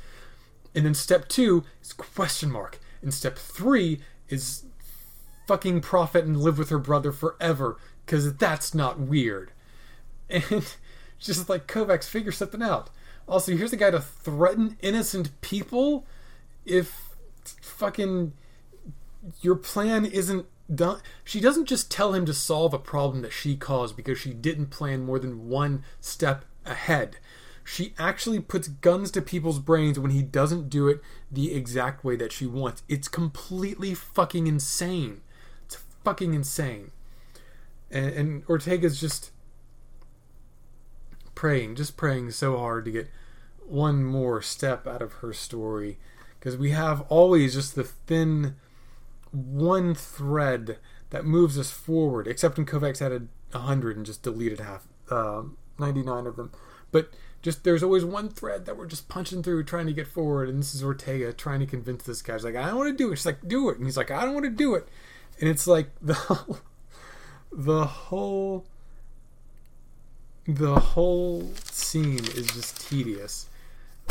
And 0.74 0.86
then 0.86 0.94
step 0.94 1.28
two 1.28 1.64
is 1.82 1.92
question 1.92 2.50
mark. 2.50 2.78
And 3.02 3.12
step 3.12 3.36
three 3.36 4.00
is 4.28 4.64
fucking 5.46 5.80
profit 5.80 6.24
and 6.24 6.40
live 6.40 6.58
with 6.58 6.70
her 6.70 6.78
brother 6.78 7.12
forever, 7.12 7.76
because 8.04 8.34
that's 8.36 8.74
not 8.74 8.98
weird. 8.98 9.52
And 10.30 10.74
just 11.18 11.48
like 11.48 11.66
Kovacs, 11.66 12.08
figure 12.08 12.32
something 12.32 12.62
out. 12.62 12.90
Also, 13.28 13.56
here's 13.56 13.72
a 13.72 13.76
guy 13.76 13.90
to 13.90 14.00
threaten 14.00 14.76
innocent 14.80 15.40
people 15.40 16.06
if 16.64 17.10
fucking 17.60 18.32
your 19.40 19.56
plan 19.56 20.04
isn't 20.04 20.46
done. 20.74 21.00
She 21.24 21.40
doesn't 21.40 21.66
just 21.66 21.90
tell 21.90 22.14
him 22.14 22.26
to 22.26 22.34
solve 22.34 22.74
a 22.74 22.78
problem 22.78 23.22
that 23.22 23.32
she 23.32 23.56
caused 23.56 23.96
because 23.96 24.18
she 24.18 24.32
didn't 24.32 24.66
plan 24.66 25.04
more 25.04 25.18
than 25.18 25.48
one 25.48 25.84
step 26.00 26.44
ahead. 26.64 27.18
She 27.64 27.94
actually 27.98 28.40
puts 28.40 28.68
guns 28.68 29.10
to 29.12 29.22
people's 29.22 29.58
brains 29.58 29.98
when 29.98 30.10
he 30.10 30.22
doesn't 30.22 30.68
do 30.68 30.88
it 30.88 31.00
the 31.30 31.54
exact 31.54 32.04
way 32.04 32.16
that 32.16 32.32
she 32.32 32.46
wants. 32.46 32.82
It's 32.88 33.08
completely 33.08 33.94
fucking 33.94 34.46
insane. 34.46 35.20
It's 35.66 35.78
fucking 36.04 36.34
insane. 36.34 36.90
And, 37.90 38.06
and 38.14 38.46
Ortega's 38.46 39.00
just 39.00 39.30
praying, 41.34 41.76
just 41.76 41.96
praying 41.96 42.32
so 42.32 42.58
hard 42.58 42.84
to 42.86 42.90
get 42.90 43.10
one 43.66 44.04
more 44.04 44.42
step 44.42 44.86
out 44.86 45.02
of 45.02 45.14
her 45.14 45.32
story. 45.32 45.98
Because 46.38 46.56
we 46.56 46.70
have 46.70 47.02
always 47.02 47.54
just 47.54 47.74
the 47.74 47.84
thin 47.84 48.56
one 49.30 49.94
thread 49.94 50.78
that 51.10 51.24
moves 51.24 51.58
us 51.58 51.70
forward, 51.70 52.26
except 52.26 52.56
when 52.56 52.66
Kovacs 52.66 53.00
added 53.02 53.28
100 53.52 53.96
and 53.96 54.06
just 54.06 54.22
deleted 54.22 54.60
half, 54.60 54.86
uh, 55.10 55.42
99 55.78 56.26
of 56.26 56.36
them. 56.36 56.50
But 56.90 57.10
just 57.42 57.64
there's 57.64 57.82
always 57.82 58.04
one 58.04 58.28
thread 58.28 58.64
that 58.66 58.76
we're 58.76 58.86
just 58.86 59.08
punching 59.08 59.42
through 59.42 59.64
trying 59.64 59.86
to 59.86 59.92
get 59.92 60.06
forward 60.06 60.48
and 60.48 60.60
this 60.60 60.74
is 60.74 60.82
ortega 60.82 61.32
trying 61.32 61.60
to 61.60 61.66
convince 61.66 62.04
this 62.04 62.22
guy. 62.22 62.36
She's 62.36 62.44
like 62.44 62.56
i 62.56 62.66
don't 62.66 62.76
want 62.76 62.96
to 62.96 62.96
do 62.96 63.12
it. 63.12 63.16
She's 63.16 63.26
like 63.26 63.46
do 63.46 63.68
it. 63.68 63.76
And 63.76 63.86
he's 63.86 63.96
like 63.96 64.10
i 64.10 64.24
don't 64.24 64.34
want 64.34 64.44
to 64.44 64.50
do 64.50 64.74
it. 64.74 64.88
And 65.40 65.48
it's 65.48 65.66
like 65.66 65.90
the 66.02 66.14
whole, 66.14 66.58
the 67.52 67.84
whole 67.84 68.64
the 70.46 70.78
whole 70.78 71.50
scene 71.70 72.24
is 72.24 72.46
just 72.48 72.88
tedious 72.88 73.46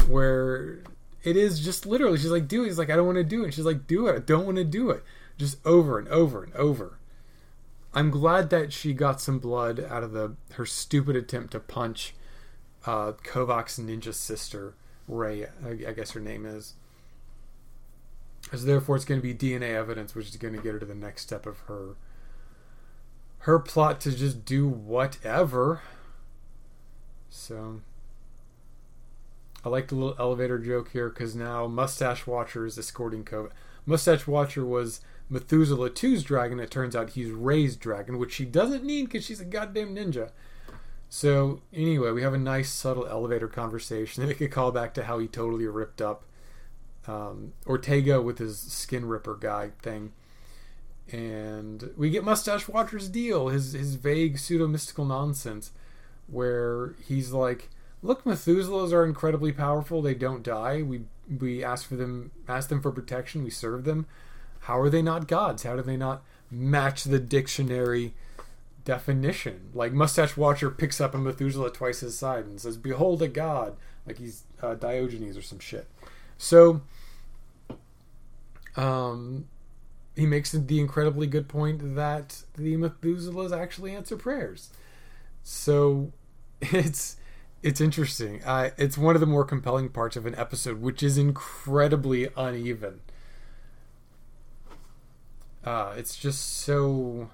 where 0.07 0.79
it 1.23 1.35
is 1.37 1.59
just 1.59 1.85
literally 1.85 2.17
she's 2.17 2.31
like 2.31 2.47
do 2.47 2.63
it. 2.63 2.67
He's 2.67 2.77
like 2.77 2.89
i 2.89 2.95
don't 2.95 3.05
want 3.05 3.17
to 3.17 3.23
do 3.23 3.41
it. 3.41 3.45
And 3.45 3.53
she's 3.53 3.65
like 3.65 3.87
do 3.87 4.07
it. 4.07 4.15
I 4.15 4.19
don't 4.19 4.45
want 4.45 4.57
to 4.57 4.65
do 4.65 4.89
it. 4.89 5.03
Just 5.37 5.65
over 5.65 5.97
and 5.97 6.07
over 6.09 6.43
and 6.43 6.53
over. 6.53 6.99
I'm 7.93 8.09
glad 8.09 8.49
that 8.51 8.71
she 8.71 8.93
got 8.93 9.19
some 9.19 9.39
blood 9.39 9.85
out 9.89 10.03
of 10.03 10.11
the 10.11 10.35
her 10.53 10.65
stupid 10.65 11.15
attempt 11.15 11.51
to 11.51 11.59
punch 11.59 12.13
uh, 12.85 13.13
Kovac's 13.23 13.79
ninja 13.79 14.13
sister, 14.13 14.73
Rei, 15.07 15.47
I, 15.65 15.91
guess 15.91 16.11
her 16.11 16.19
name 16.19 16.45
is. 16.45 16.73
So 18.51 18.57
therefore, 18.57 18.95
it's 18.95 19.05
going 19.05 19.21
to 19.21 19.33
be 19.33 19.35
DNA 19.35 19.75
evidence, 19.75 20.15
which 20.15 20.27
is 20.27 20.35
going 20.37 20.55
to 20.55 20.61
get 20.61 20.73
her 20.73 20.79
to 20.79 20.85
the 20.85 20.95
next 20.95 21.23
step 21.23 21.45
of 21.45 21.59
her 21.61 21.95
her 23.41 23.57
plot 23.57 23.99
to 24.01 24.15
just 24.15 24.45
do 24.45 24.67
whatever. 24.67 25.81
So 27.29 27.81
I 29.65 29.69
like 29.69 29.87
the 29.87 29.95
little 29.95 30.15
elevator 30.19 30.59
joke 30.59 30.91
here 30.91 31.09
because 31.09 31.35
now 31.35 31.67
Mustache 31.67 32.27
Watcher 32.27 32.65
is 32.65 32.77
escorting 32.77 33.23
Kovac. 33.23 33.51
Mustache 33.85 34.27
Watcher 34.27 34.65
was 34.65 35.01
Methuselah 35.29 35.89
2's 35.89 36.23
dragon. 36.23 36.59
It 36.59 36.69
turns 36.69 36.95
out 36.95 37.11
he's 37.11 37.31
Rei's 37.31 37.75
dragon, 37.75 38.19
which 38.19 38.33
she 38.33 38.45
doesn't 38.45 38.83
need 38.83 39.05
because 39.05 39.25
she's 39.25 39.41
a 39.41 39.45
goddamn 39.45 39.95
ninja. 39.95 40.31
So 41.13 41.59
anyway, 41.73 42.11
we 42.11 42.21
have 42.21 42.33
a 42.33 42.37
nice 42.37 42.71
subtle 42.71 43.05
elevator 43.05 43.49
conversation. 43.49 44.23
They 44.23 44.29
make 44.29 44.39
a 44.39 44.47
call 44.47 44.71
back 44.71 44.93
to 44.93 45.03
how 45.03 45.19
he 45.19 45.27
totally 45.27 45.67
ripped 45.67 46.01
up 46.01 46.23
um, 47.05 47.51
Ortega 47.67 48.21
with 48.21 48.37
his 48.37 48.57
skin 48.57 49.05
ripper 49.05 49.35
guy 49.35 49.71
thing, 49.81 50.13
and 51.11 51.91
we 51.97 52.11
get 52.11 52.23
Mustache 52.23 52.69
Watcher's 52.69 53.09
deal, 53.09 53.49
his 53.49 53.73
his 53.73 53.95
vague 53.95 54.39
pseudo 54.39 54.67
mystical 54.67 55.03
nonsense, 55.03 55.71
where 56.27 56.95
he's 57.05 57.33
like, 57.33 57.67
"Look, 58.01 58.23
Methuselahs 58.23 58.93
are 58.93 59.03
incredibly 59.03 59.51
powerful. 59.51 60.01
They 60.01 60.15
don't 60.15 60.43
die. 60.43 60.81
We 60.81 61.01
we 61.41 61.61
ask 61.61 61.85
for 61.85 61.97
them, 61.97 62.31
ask 62.47 62.69
them 62.69 62.81
for 62.81 62.89
protection. 62.89 63.43
We 63.43 63.49
serve 63.49 63.83
them. 63.83 64.05
How 64.61 64.79
are 64.79 64.89
they 64.89 65.01
not 65.01 65.27
gods? 65.27 65.63
How 65.63 65.75
do 65.75 65.81
they 65.81 65.97
not 65.97 66.23
match 66.49 67.03
the 67.03 67.19
dictionary?" 67.19 68.13
Definition. 68.83 69.69
Like 69.73 69.93
Mustache 69.93 70.37
Watcher 70.37 70.69
picks 70.69 71.01
up 71.01 71.13
a 71.13 71.17
Methuselah 71.17 71.71
twice 71.71 72.01
his 72.01 72.17
size 72.17 72.45
and 72.45 72.59
says, 72.59 72.77
"Behold 72.77 73.21
a 73.21 73.27
god," 73.27 73.75
like 74.05 74.17
he's 74.17 74.43
uh, 74.61 74.75
Diogenes 74.75 75.37
or 75.37 75.41
some 75.41 75.59
shit. 75.59 75.87
So, 76.37 76.81
um, 78.75 79.47
he 80.15 80.25
makes 80.25 80.51
the 80.51 80.79
incredibly 80.79 81.27
good 81.27 81.47
point 81.47 81.95
that 81.95 82.43
the 82.55 82.75
Methuselahs 82.75 83.57
actually 83.57 83.93
answer 83.95 84.17
prayers. 84.17 84.69
So, 85.43 86.11
it's 86.61 87.17
it's 87.63 87.79
interesting. 87.79 88.43
Uh, 88.43 88.71
it's 88.77 88.97
one 88.97 89.15
of 89.15 89.21
the 89.21 89.27
more 89.27 89.45
compelling 89.45 89.89
parts 89.89 90.15
of 90.15 90.25
an 90.25 90.35
episode, 90.35 90.81
which 90.81 91.03
is 91.03 91.17
incredibly 91.17 92.29
uneven. 92.35 93.01
Uh, 95.63 95.93
it's 95.95 96.17
just 96.17 96.41
so 96.57 97.29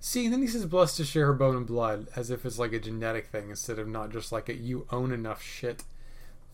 See, 0.00 0.24
and 0.24 0.32
then 0.32 0.42
he 0.42 0.48
says 0.48 0.64
blessed 0.64 0.96
to 0.98 1.04
share 1.04 1.26
her 1.26 1.34
bone 1.34 1.56
and 1.56 1.66
blood, 1.66 2.08
as 2.14 2.30
if 2.30 2.44
it's 2.46 2.58
like 2.58 2.72
a 2.72 2.78
genetic 2.78 3.26
thing 3.26 3.50
instead 3.50 3.78
of 3.78 3.88
not 3.88 4.10
just 4.10 4.30
like 4.30 4.48
a 4.48 4.54
you 4.54 4.86
own 4.90 5.12
enough 5.12 5.42
shit 5.42 5.82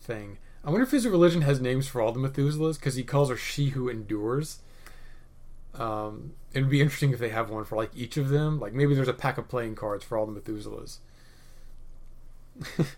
thing. 0.01 0.39
I 0.63 0.71
wonder 0.71 0.83
if 0.83 0.91
his 0.91 1.07
religion 1.07 1.41
has 1.43 1.61
names 1.61 1.87
for 1.87 2.01
all 2.01 2.11
the 2.11 2.19
Methuselahs, 2.19 2.79
because 2.79 2.95
he 2.95 3.03
calls 3.03 3.29
her 3.29 3.37
she 3.37 3.69
who 3.69 3.87
endures. 3.87 4.59
Um, 5.75 6.33
it'd 6.53 6.69
be 6.69 6.81
interesting 6.81 7.11
if 7.11 7.19
they 7.19 7.29
have 7.29 7.49
one 7.49 7.65
for 7.65 7.75
like 7.75 7.91
each 7.95 8.17
of 8.17 8.29
them. 8.29 8.59
Like 8.59 8.73
maybe 8.73 8.95
there's 8.95 9.07
a 9.07 9.13
pack 9.13 9.37
of 9.37 9.47
playing 9.47 9.75
cards 9.75 10.03
for 10.03 10.17
all 10.17 10.25
the 10.25 10.39
Methuselahs. 10.39 10.97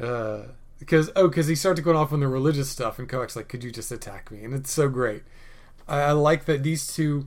uh, 0.00 0.42
because 0.78 1.10
oh, 1.16 1.28
because 1.28 1.48
he 1.48 1.54
starts 1.54 1.80
going 1.80 1.96
off 1.96 2.12
on 2.12 2.20
the 2.20 2.28
religious 2.28 2.68
stuff, 2.68 2.98
and 2.98 3.08
Kovac's 3.08 3.34
like, 3.36 3.48
"Could 3.48 3.64
you 3.64 3.72
just 3.72 3.90
attack 3.90 4.30
me?" 4.30 4.44
And 4.44 4.54
it's 4.54 4.70
so 4.70 4.88
great. 4.88 5.22
I, 5.88 6.00
I 6.00 6.12
like 6.12 6.44
that 6.44 6.62
these 6.62 6.86
two 6.86 7.26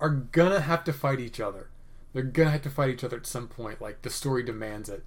are 0.00 0.10
gonna 0.10 0.60
have 0.60 0.84
to 0.84 0.92
fight 0.92 1.20
each 1.20 1.40
other. 1.40 1.68
They're 2.12 2.22
gonna 2.22 2.50
have 2.50 2.62
to 2.62 2.70
fight 2.70 2.90
each 2.90 3.04
other 3.04 3.18
at 3.18 3.26
some 3.26 3.48
point. 3.48 3.80
Like 3.80 4.02
the 4.02 4.10
story 4.10 4.42
demands 4.42 4.88
it. 4.88 5.04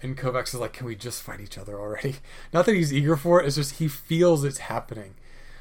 And 0.00 0.16
Kovacs 0.16 0.54
is 0.54 0.60
like, 0.60 0.72
can 0.72 0.86
we 0.86 0.94
just 0.94 1.22
fight 1.22 1.40
each 1.40 1.58
other 1.58 1.78
already? 1.78 2.16
Not 2.52 2.66
that 2.66 2.74
he's 2.74 2.92
eager 2.92 3.16
for 3.16 3.40
it. 3.42 3.46
It's 3.46 3.56
just 3.56 3.76
he 3.76 3.88
feels 3.88 4.44
it's 4.44 4.58
happening. 4.58 5.14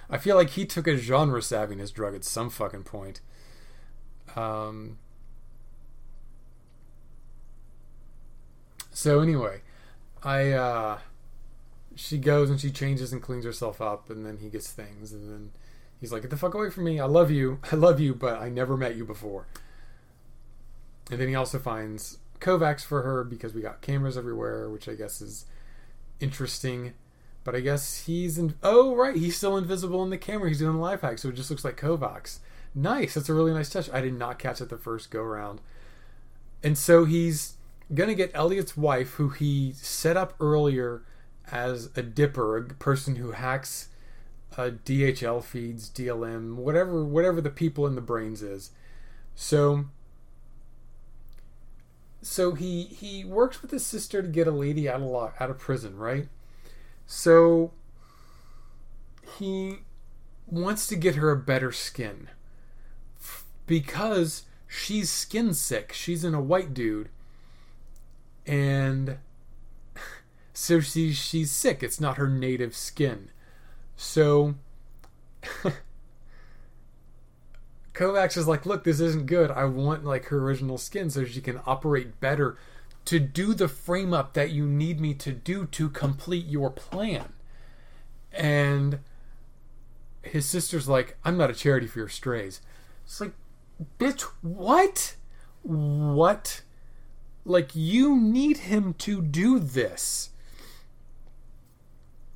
I 0.09 0.17
feel 0.17 0.35
like 0.35 0.51
he 0.51 0.65
took 0.65 0.87
a 0.87 0.95
genre 0.95 1.41
savviness 1.41 1.91
drug 1.93 2.15
at 2.15 2.23
some 2.23 2.49
fucking 2.49 2.83
point. 2.83 3.19
Um. 4.35 4.97
So 8.91 9.19
anyway, 9.19 9.61
I 10.23 10.51
uh 10.51 10.99
she 11.95 12.19
goes 12.19 12.49
and 12.49 12.59
she 12.61 12.69
changes 12.69 13.11
and 13.11 13.21
cleans 13.21 13.43
herself 13.43 13.81
up 13.81 14.09
and 14.09 14.25
then 14.25 14.37
he 14.37 14.49
gets 14.49 14.71
things 14.71 15.11
and 15.11 15.29
then 15.29 15.51
He's 15.99 16.11
like, 16.11 16.21
"Get 16.21 16.31
the 16.31 16.37
fuck 16.37 16.53
away 16.53 16.69
from 16.69 16.83
me! 16.85 16.99
I 16.99 17.05
love 17.05 17.31
you, 17.31 17.59
I 17.71 17.75
love 17.75 17.99
you, 17.99 18.13
but 18.13 18.41
I 18.41 18.49
never 18.49 18.77
met 18.77 18.95
you 18.95 19.05
before." 19.05 19.47
And 21.09 21.19
then 21.19 21.27
he 21.27 21.35
also 21.35 21.59
finds 21.59 22.19
Kovacs 22.39 22.83
for 22.83 23.01
her 23.01 23.23
because 23.23 23.53
we 23.53 23.61
got 23.61 23.81
cameras 23.81 24.17
everywhere, 24.17 24.69
which 24.69 24.89
I 24.89 24.95
guess 24.95 25.21
is 25.21 25.45
interesting. 26.19 26.93
But 27.43 27.55
I 27.55 27.61
guess 27.61 28.05
he's 28.05 28.37
in. 28.37 28.55
Oh, 28.61 28.95
right, 28.95 29.15
he's 29.15 29.37
still 29.37 29.55
invisible 29.55 30.03
in 30.03 30.09
the 30.09 30.17
camera. 30.17 30.49
He's 30.49 30.59
doing 30.59 30.75
the 30.75 30.81
life 30.81 31.01
hack, 31.01 31.17
so 31.17 31.29
it 31.29 31.35
just 31.35 31.49
looks 31.49 31.63
like 31.63 31.79
Kovacs. 31.79 32.39
Nice. 32.75 33.15
That's 33.15 33.29
a 33.29 33.33
really 33.33 33.53
nice 33.53 33.69
touch. 33.69 33.89
I 33.91 34.01
did 34.01 34.13
not 34.13 34.37
catch 34.37 34.61
it 34.61 34.69
the 34.69 34.77
first 34.77 35.09
go 35.09 35.21
round. 35.21 35.61
And 36.61 36.77
so 36.77 37.05
he's 37.05 37.53
gonna 37.93 38.15
get 38.15 38.31
Elliot's 38.33 38.75
wife, 38.75 39.11
who 39.13 39.29
he 39.29 39.71
set 39.73 40.17
up 40.17 40.35
earlier 40.39 41.03
as 41.49 41.89
a 41.95 42.03
dipper, 42.03 42.57
a 42.57 42.63
person 42.65 43.15
who 43.15 43.31
hacks 43.31 43.87
uh, 44.55 44.71
DHL 44.85 45.43
feeds, 45.43 45.89
DLM, 45.89 46.55
whatever, 46.55 47.03
whatever 47.03 47.41
the 47.41 47.49
people 47.49 47.85
in 47.87 47.95
the 47.95 48.01
brains 48.01 48.41
is. 48.41 48.71
So 49.35 49.85
so 52.21 52.53
he 52.53 52.83
he 52.83 53.23
works 53.23 53.61
with 53.61 53.71
his 53.71 53.85
sister 53.85 54.21
to 54.21 54.27
get 54.27 54.47
a 54.47 54.51
lady 54.51 54.89
out 54.89 55.01
of 55.01 55.07
law, 55.07 55.31
out 55.39 55.49
of 55.49 55.59
prison, 55.59 55.97
right? 55.97 56.27
So 57.05 57.71
he 59.37 59.77
wants 60.45 60.87
to 60.87 60.95
get 60.95 61.15
her 61.15 61.31
a 61.31 61.37
better 61.37 61.71
skin 61.71 62.27
because 63.65 64.43
she's 64.67 65.09
skin 65.09 65.53
sick. 65.53 65.93
She's 65.93 66.23
in 66.23 66.33
a 66.33 66.41
white 66.41 66.73
dude, 66.73 67.09
and 68.45 69.17
so 70.53 70.79
she 70.79 71.13
she's 71.13 71.51
sick. 71.51 71.81
It's 71.81 72.01
not 72.01 72.17
her 72.17 72.27
native 72.27 72.75
skin. 72.75 73.29
So 73.97 74.55
Kovacs 77.93 78.37
is 78.37 78.47
like, 78.47 78.65
look, 78.65 78.83
this 78.83 78.99
isn't 78.99 79.25
good. 79.25 79.51
I 79.51 79.65
want 79.65 80.05
like 80.05 80.25
her 80.25 80.37
original 80.37 80.77
skin 80.77 81.09
so 81.09 81.25
she 81.25 81.41
can 81.41 81.59
operate 81.65 82.19
better 82.19 82.57
to 83.05 83.19
do 83.19 83.53
the 83.53 83.67
frame 83.67 84.13
up 84.13 84.33
that 84.33 84.51
you 84.51 84.67
need 84.67 84.99
me 85.01 85.13
to 85.15 85.31
do 85.31 85.65
to 85.65 85.89
complete 85.89 86.45
your 86.45 86.69
plan. 86.69 87.33
And 88.31 88.99
his 90.21 90.45
sister's 90.45 90.87
like, 90.87 91.17
I'm 91.25 91.37
not 91.37 91.49
a 91.49 91.53
charity 91.53 91.87
for 91.87 91.99
your 91.99 92.09
strays. 92.09 92.61
It's 93.03 93.19
like, 93.19 93.33
bitch, 93.97 94.21
what? 94.41 95.15
What? 95.63 96.61
Like, 97.45 97.71
you 97.73 98.17
need 98.19 98.57
him 98.57 98.93
to 98.95 99.21
do 99.21 99.57
this. 99.57 100.29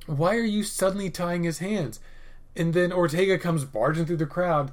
Why 0.06 0.36
are 0.36 0.40
you 0.40 0.62
suddenly 0.62 1.10
tying 1.10 1.44
his 1.44 1.58
hands? 1.58 2.00
And 2.56 2.74
then 2.74 2.92
Ortega 2.92 3.38
comes 3.38 3.64
barging 3.64 4.04
through 4.04 4.16
the 4.18 4.26
crowd, 4.26 4.72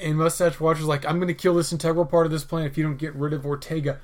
and 0.00 0.18
Mustache 0.18 0.60
Watcher's 0.60 0.86
like, 0.86 1.04
I'm 1.06 1.18
going 1.18 1.28
to 1.28 1.34
kill 1.34 1.54
this 1.54 1.72
integral 1.72 2.06
part 2.06 2.26
of 2.26 2.32
this 2.32 2.44
plan 2.44 2.66
if 2.66 2.76
you 2.76 2.84
don't 2.84 2.96
get 2.96 3.14
rid 3.14 3.32
of 3.32 3.46
Ortega 3.46 3.98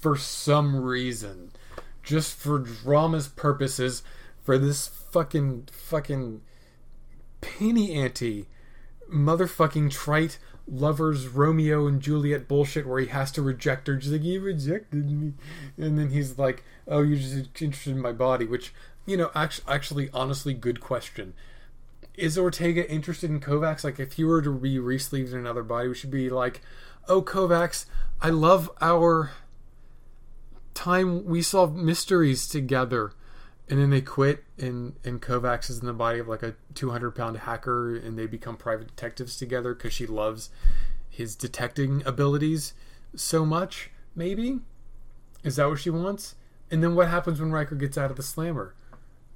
for 0.00 0.16
some 0.16 0.76
reason. 0.76 1.50
Just 2.02 2.36
for 2.36 2.58
drama's 2.58 3.28
purposes, 3.28 4.02
for 4.42 4.58
this 4.58 4.88
fucking, 4.88 5.68
fucking 5.72 6.40
penny 7.40 7.92
ante, 7.92 8.46
motherfucking 9.12 9.90
trite 9.90 10.38
lovers 10.66 11.28
Romeo 11.28 11.86
and 11.86 12.00
Juliet 12.00 12.48
bullshit 12.48 12.86
where 12.86 13.00
he 13.00 13.06
has 13.06 13.30
to 13.32 13.42
reject 13.42 13.86
her. 13.86 13.96
Just 13.96 14.12
like, 14.12 14.22
he 14.22 14.38
rejected 14.38 15.10
me. 15.10 15.34
And 15.76 15.98
then 15.98 16.10
he's 16.10 16.38
like, 16.38 16.62
oh, 16.86 17.02
you're 17.02 17.18
just 17.18 17.34
interested 17.62 17.92
in 17.92 18.00
my 18.00 18.12
body, 18.12 18.44
which, 18.44 18.72
you 19.08 19.16
know, 19.16 19.30
actually, 19.34 19.64
actually 19.68 20.10
honestly, 20.12 20.54
good 20.54 20.80
question 20.80 21.34
is 22.18 22.36
Ortega 22.36 22.90
interested 22.90 23.30
in 23.30 23.40
Kovacs? 23.40 23.84
Like, 23.84 24.00
if 24.00 24.18
you 24.18 24.26
were 24.26 24.42
to 24.42 24.52
be 24.52 24.78
re-sleeved 24.78 25.32
in 25.32 25.38
another 25.38 25.62
body, 25.62 25.88
we 25.88 25.94
should 25.94 26.10
be 26.10 26.28
like, 26.28 26.60
"Oh, 27.08 27.22
Kovacs, 27.22 27.86
I 28.20 28.30
love 28.30 28.70
our 28.80 29.30
time 30.74 31.24
we 31.24 31.40
solved 31.42 31.76
mysteries 31.76 32.48
together." 32.48 33.12
And 33.68 33.78
then 33.78 33.90
they 33.90 34.00
quit, 34.00 34.44
and 34.58 34.96
and 35.04 35.22
Kovacs 35.22 35.70
is 35.70 35.78
in 35.78 35.86
the 35.86 35.92
body 35.92 36.18
of 36.18 36.26
like 36.28 36.42
a 36.42 36.56
200 36.74 37.12
pound 37.12 37.38
hacker, 37.38 37.94
and 37.94 38.18
they 38.18 38.26
become 38.26 38.56
private 38.56 38.88
detectives 38.88 39.36
together 39.36 39.74
because 39.74 39.92
she 39.92 40.06
loves 40.06 40.50
his 41.08 41.36
detecting 41.36 42.02
abilities 42.04 42.74
so 43.14 43.46
much. 43.46 43.90
Maybe 44.14 44.60
is 45.44 45.56
that 45.56 45.68
what 45.68 45.78
she 45.78 45.90
wants? 45.90 46.34
And 46.70 46.82
then 46.82 46.94
what 46.94 47.08
happens 47.08 47.40
when 47.40 47.52
Ryker 47.52 47.76
gets 47.76 47.96
out 47.96 48.10
of 48.10 48.16
the 48.16 48.22
slammer? 48.22 48.74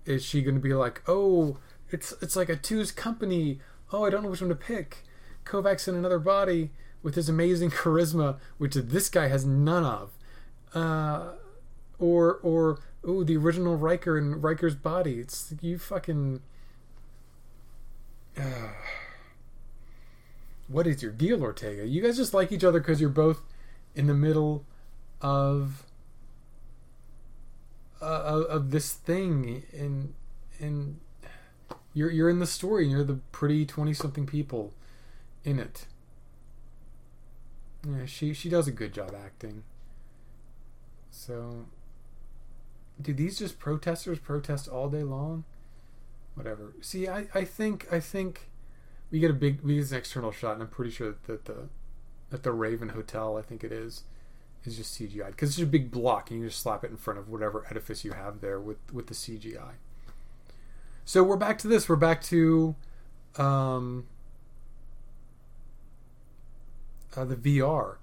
Is 0.05 0.25
she 0.25 0.43
going 0.43 0.55
to 0.55 0.61
be 0.61 0.75
like, 0.75 1.03
"Oh"? 1.07 1.59
It's 1.91 2.13
it's 2.23 2.37
like 2.37 2.49
a 2.49 2.57
two's 2.57 2.91
company. 2.91 3.61
Oh, 3.93 4.05
I 4.05 4.11
don't 4.11 4.23
know 4.23 4.31
which 4.31 4.41
one 4.41 4.49
to 4.49 4.57
pick. 4.57 4.99
Kovacs 5.45 5.87
in 5.87 5.95
another 5.95 6.19
body 6.19 6.71
with 7.03 7.15
his 7.15 7.29
amazing 7.29 7.71
charisma, 7.83 8.39
which 8.59 8.75
this 8.75 9.09
guy 9.09 9.29
has 9.29 9.45
none 9.45 9.85
of. 9.85 10.13
Uh, 10.75 11.33
or 11.99 12.41
or 12.43 12.81
oh, 13.05 13.23
the 13.23 13.37
original 13.37 13.77
Ryker 13.77 14.17
in 14.17 14.41
Ryker's 14.41 14.75
body. 14.75 15.21
It's 15.21 15.55
you 15.61 15.79
fucking. 15.79 16.41
Uh, 18.37 18.73
what 20.69 20.87
is 20.87 21.03
your 21.03 21.13
deal, 21.13 21.43
Ortega? 21.43 21.87
You 21.87 22.03
guys 22.03 22.17
just 22.17 22.33
like 22.33 22.51
each 22.51 22.65
other 22.65 22.81
because 22.81 23.01
you're 23.01 23.11
both 23.11 23.43
in 23.95 24.07
the 24.07 24.15
middle 24.15 24.65
of 25.21 25.85
uh, 28.03 28.45
of 28.49 28.71
this 28.71 28.93
thing, 28.93 29.65
and 29.73 30.15
and 30.59 30.99
you're 31.95 32.11
you're 32.11 32.31
in 32.31 32.39
the 32.39 32.47
story 32.47 32.85
and 32.85 32.93
you're 32.93 33.05
the 33.05 33.21
pretty 33.33 33.67
20 33.67 33.93
something 33.95 34.27
people 34.27 34.73
in 35.45 35.59
it. 35.59 35.87
Yeah 37.87 38.07
she 38.07 38.33
she 38.33 38.49
does 38.49 38.69
a 38.69 38.73
good 38.73 38.93
job 38.93 39.15
acting. 39.15 39.65
So 41.11 41.67
do 43.01 43.13
these 43.13 43.39
just 43.39 43.59
protesters 43.59 44.19
protest 44.19 44.69
all 44.69 44.89
day 44.89 45.03
long? 45.03 45.45
Whatever. 46.35 46.75
See 46.81 47.09
i 47.09 47.27
i 47.35 47.45
think 47.45 47.87
i 47.93 48.01
think 48.01 48.49
we 49.11 49.19
get 49.19 49.31
a 49.31 49.35
big 49.35 49.61
we 49.63 49.77
get 49.77 49.91
an 49.91 49.99
external 49.99 50.33
shot 50.33 50.55
and 50.55 50.63
i'm 50.63 50.69
pretty 50.69 50.91
sure 50.91 51.15
that 51.27 51.45
the 51.45 51.69
that 52.31 52.43
the 52.43 52.53
raven 52.53 52.91
hotel 52.91 53.37
i 53.37 53.43
think 53.43 53.63
it 53.63 53.71
is 53.71 54.05
is 54.65 54.77
just 54.77 54.99
cgi 54.99 55.27
because 55.27 55.51
it's 55.51 55.59
a 55.59 55.67
big 55.67 55.91
block 55.91 56.31
and 56.31 56.41
you 56.41 56.47
just 56.49 56.61
slap 56.61 56.85
it 56.85 56.91
in 56.91 56.97
front 56.97 57.19
of 57.19 57.29
whatever 57.29 57.67
edifice 57.69 58.05
you 58.05 58.13
have 58.13 58.41
there 58.41 58.61
with 58.61 58.79
with 58.93 59.07
the 59.09 59.15
cgi 59.15 59.73
so 61.05 61.23
we're 61.23 61.37
back 61.37 61.59
to 61.59 61.69
this. 61.69 61.89
We're 61.89 61.97
back 61.97 62.23
to 62.25 62.77
um, 63.37 64.07
uh, 67.17 67.25
the 67.25 67.37
VR, 67.37 67.97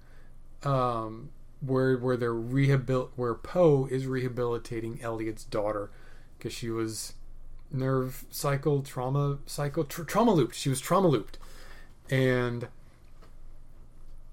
um, 0.62 1.30
where 1.60 1.96
where 1.96 2.16
they're 2.16 2.34
rehabil 2.34 3.10
where 3.16 3.34
Poe 3.34 3.86
is 3.90 4.06
rehabilitating 4.06 5.00
Elliot's 5.02 5.44
daughter 5.44 5.90
because 6.36 6.52
she 6.52 6.70
was 6.70 7.14
nerve 7.72 8.24
cycle 8.30 8.82
trauma 8.82 9.38
cycle 9.46 9.84
tra- 9.84 10.04
trauma 10.04 10.32
looped. 10.32 10.54
She 10.54 10.68
was 10.68 10.80
trauma 10.80 11.08
looped, 11.08 11.38
and 12.10 12.68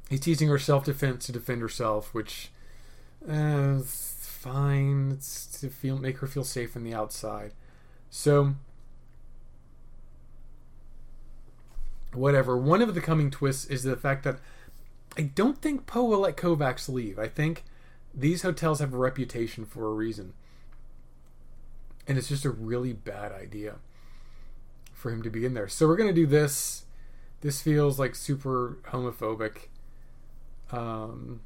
he's 0.10 0.20
teaching 0.20 0.48
her 0.48 0.60
self 0.60 0.86
defense 0.86 1.26
to 1.26 1.32
defend 1.32 1.62
herself, 1.62 2.14
which 2.14 2.52
uh, 3.30 3.80
fine. 3.84 5.12
It's 5.12 5.60
to 5.60 5.70
feel 5.70 5.98
make 5.98 6.20
her 6.20 6.28
feel 6.28 6.44
safe 6.44 6.76
in 6.76 6.84
the 6.84 6.94
outside. 6.94 7.52
So, 8.10 8.56
whatever. 12.14 12.58
One 12.58 12.82
of 12.82 12.96
the 12.96 13.02
coming 13.02 13.30
twists 13.30 13.66
is 13.66 13.84
the 13.84 13.96
fact 13.96 14.24
that 14.24 14.40
I 15.18 15.24
don't 15.24 15.62
think 15.62 15.86
Poe 15.86 16.04
will 16.04 16.20
let 16.20 16.38
Kovacs 16.38 16.88
leave. 16.90 17.18
I 17.20 17.28
think 17.28 17.64
these 18.14 18.44
hotels 18.44 18.80
have 18.80 18.94
a 18.94 18.98
reputation 18.98 19.66
for 19.66 19.88
a 19.88 19.94
reason. 19.94 20.34
And 22.08 22.18
it's 22.18 22.30
just 22.30 22.46
a 22.46 22.50
really 22.50 22.94
bad 22.94 23.32
idea 23.32 23.76
for 24.94 25.12
him 25.12 25.22
to 25.24 25.30
be 25.30 25.46
in 25.46 25.54
there. 25.54 25.68
So 25.68 25.88
we're 25.88 25.98
going 25.98 26.10
to 26.10 26.22
do 26.22 26.26
this. 26.26 26.86
This 27.42 27.62
feels 27.62 28.00
like 28.00 28.16
super 28.16 28.78
homophobic. 28.88 29.68
Um, 30.72 31.42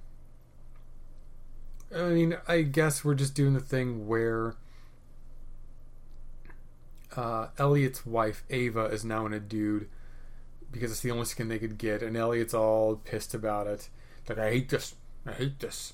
I 1.96 2.04
mean, 2.04 2.38
I 2.48 2.62
guess 2.62 3.04
we're 3.04 3.16
just 3.16 3.36
doing 3.36 3.54
the 3.54 3.60
thing 3.60 4.08
where 4.08 4.56
uh, 7.16 7.48
Elliot's 7.58 8.06
wife 8.06 8.44
Ava 8.50 8.86
is 8.86 9.04
now 9.04 9.26
in 9.26 9.34
a 9.34 9.40
dude 9.40 9.90
because 10.72 10.92
it's 10.92 11.02
the 11.02 11.12
only 11.12 11.26
skin 11.26 11.50
they 11.50 11.60
could 11.60 11.78
get, 11.78 12.02
and 12.02 12.16
Elliot's 12.16 12.54
all 12.54 12.96
pissed 12.96 13.34
about 13.34 13.68
it. 13.68 13.90
Like 14.30 14.38
I 14.38 14.50
hate 14.52 14.70
this. 14.70 14.96
I 15.26 15.34
hate 15.34 15.60
this. 15.60 15.94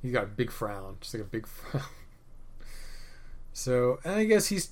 He's 0.00 0.12
got 0.12 0.24
a 0.24 0.28
big 0.28 0.50
frown, 0.50 0.96
just 1.00 1.14
like 1.14 1.22
a 1.22 1.26
big 1.26 1.46
frown. 1.46 1.84
so, 3.52 3.98
and 4.04 4.14
I 4.14 4.24
guess 4.24 4.46
he's 4.46 4.70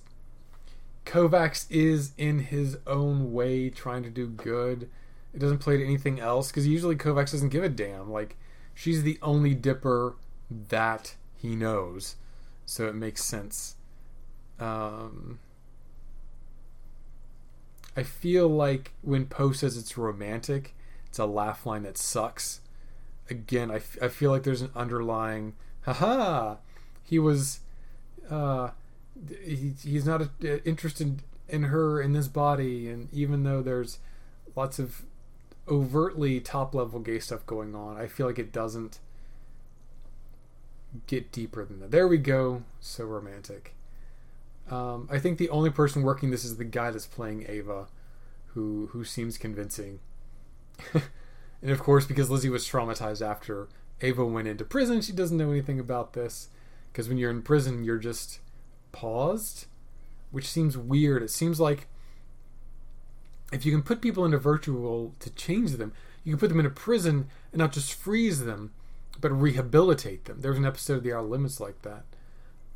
Kovacs 1.04 1.66
is 1.70 2.12
in 2.16 2.40
his 2.40 2.78
own 2.86 3.32
way 3.32 3.70
trying 3.70 4.02
to 4.04 4.10
do 4.10 4.26
good. 4.28 4.88
It 5.34 5.38
doesn't 5.38 5.58
play 5.58 5.76
to 5.76 5.84
anything 5.84 6.20
else 6.20 6.48
because 6.50 6.66
usually 6.66 6.96
Kovacs 6.96 7.32
doesn't 7.32 7.48
give 7.48 7.64
a 7.64 7.68
damn. 7.68 8.10
Like 8.10 8.36
she's 8.74 9.02
the 9.02 9.18
only 9.22 9.54
dipper 9.54 10.16
that 10.68 11.14
he 11.36 11.56
knows, 11.56 12.16
so 12.66 12.86
it 12.86 12.94
makes 12.94 13.24
sense. 13.24 13.76
Um, 14.60 15.38
I 17.96 18.02
feel 18.02 18.48
like 18.48 18.92
when 19.02 19.26
Poe 19.26 19.52
says 19.52 19.76
it's 19.76 19.98
romantic, 19.98 20.74
it's 21.06 21.18
a 21.18 21.26
laugh 21.26 21.66
line 21.66 21.82
that 21.82 21.98
sucks. 21.98 22.60
Again, 23.28 23.70
I, 23.70 23.76
f- 23.76 23.98
I 24.00 24.08
feel 24.08 24.30
like 24.30 24.42
there's 24.42 24.62
an 24.62 24.70
underlying, 24.74 25.54
haha, 25.82 26.56
he 27.02 27.18
was, 27.18 27.60
uh, 28.30 28.70
he, 29.42 29.74
he's 29.82 30.06
not 30.06 30.22
a, 30.22 30.66
interested 30.66 31.22
in 31.48 31.64
her 31.64 32.00
in 32.00 32.12
this 32.12 32.28
body, 32.28 32.88
and 32.88 33.12
even 33.12 33.42
though 33.44 33.62
there's 33.62 33.98
lots 34.56 34.78
of 34.78 35.02
overtly 35.68 36.40
top 36.40 36.74
level 36.74 37.00
gay 37.00 37.18
stuff 37.18 37.46
going 37.46 37.74
on, 37.74 37.96
I 37.96 38.06
feel 38.06 38.26
like 38.26 38.38
it 38.38 38.52
doesn't 38.52 38.98
get 41.06 41.32
deeper 41.32 41.64
than 41.64 41.80
that. 41.80 41.90
There 41.90 42.08
we 42.08 42.18
go. 42.18 42.62
So 42.80 43.04
romantic. 43.04 43.74
Um, 44.70 45.08
I 45.10 45.18
think 45.18 45.38
the 45.38 45.50
only 45.50 45.70
person 45.70 46.02
working 46.02 46.30
this 46.30 46.44
is 46.44 46.56
the 46.56 46.64
guy 46.64 46.90
that's 46.90 47.06
playing 47.06 47.46
Ava, 47.48 47.88
who 48.48 48.88
who 48.92 49.04
seems 49.04 49.38
convincing. 49.38 50.00
and 50.94 51.70
of 51.70 51.80
course, 51.80 52.06
because 52.06 52.30
Lizzie 52.30 52.48
was 52.48 52.68
traumatized 52.68 53.26
after 53.26 53.68
Ava 54.00 54.24
went 54.24 54.48
into 54.48 54.64
prison, 54.64 55.00
she 55.00 55.12
doesn't 55.12 55.36
know 55.36 55.50
anything 55.50 55.80
about 55.80 56.12
this. 56.12 56.48
Because 56.90 57.08
when 57.08 57.18
you're 57.18 57.30
in 57.30 57.42
prison, 57.42 57.84
you're 57.84 57.98
just 57.98 58.40
paused, 58.92 59.66
which 60.30 60.48
seems 60.48 60.76
weird. 60.76 61.22
It 61.22 61.30
seems 61.30 61.58
like 61.58 61.86
if 63.52 63.66
you 63.66 63.72
can 63.72 63.82
put 63.82 64.00
people 64.00 64.24
into 64.24 64.38
virtual 64.38 65.14
to 65.20 65.30
change 65.30 65.72
them, 65.72 65.92
you 66.24 66.32
can 66.32 66.40
put 66.40 66.48
them 66.48 66.60
in 66.60 66.66
a 66.66 66.70
prison 66.70 67.28
and 67.52 67.58
not 67.58 67.72
just 67.72 67.94
freeze 67.94 68.44
them, 68.44 68.72
but 69.20 69.30
rehabilitate 69.30 70.24
them. 70.24 70.40
There 70.40 70.50
was 70.50 70.58
an 70.58 70.66
episode 70.66 70.98
of 70.98 71.02
The 71.04 71.12
Outer 71.12 71.26
Limits 71.26 71.60
like 71.60 71.82
that. 71.82 72.04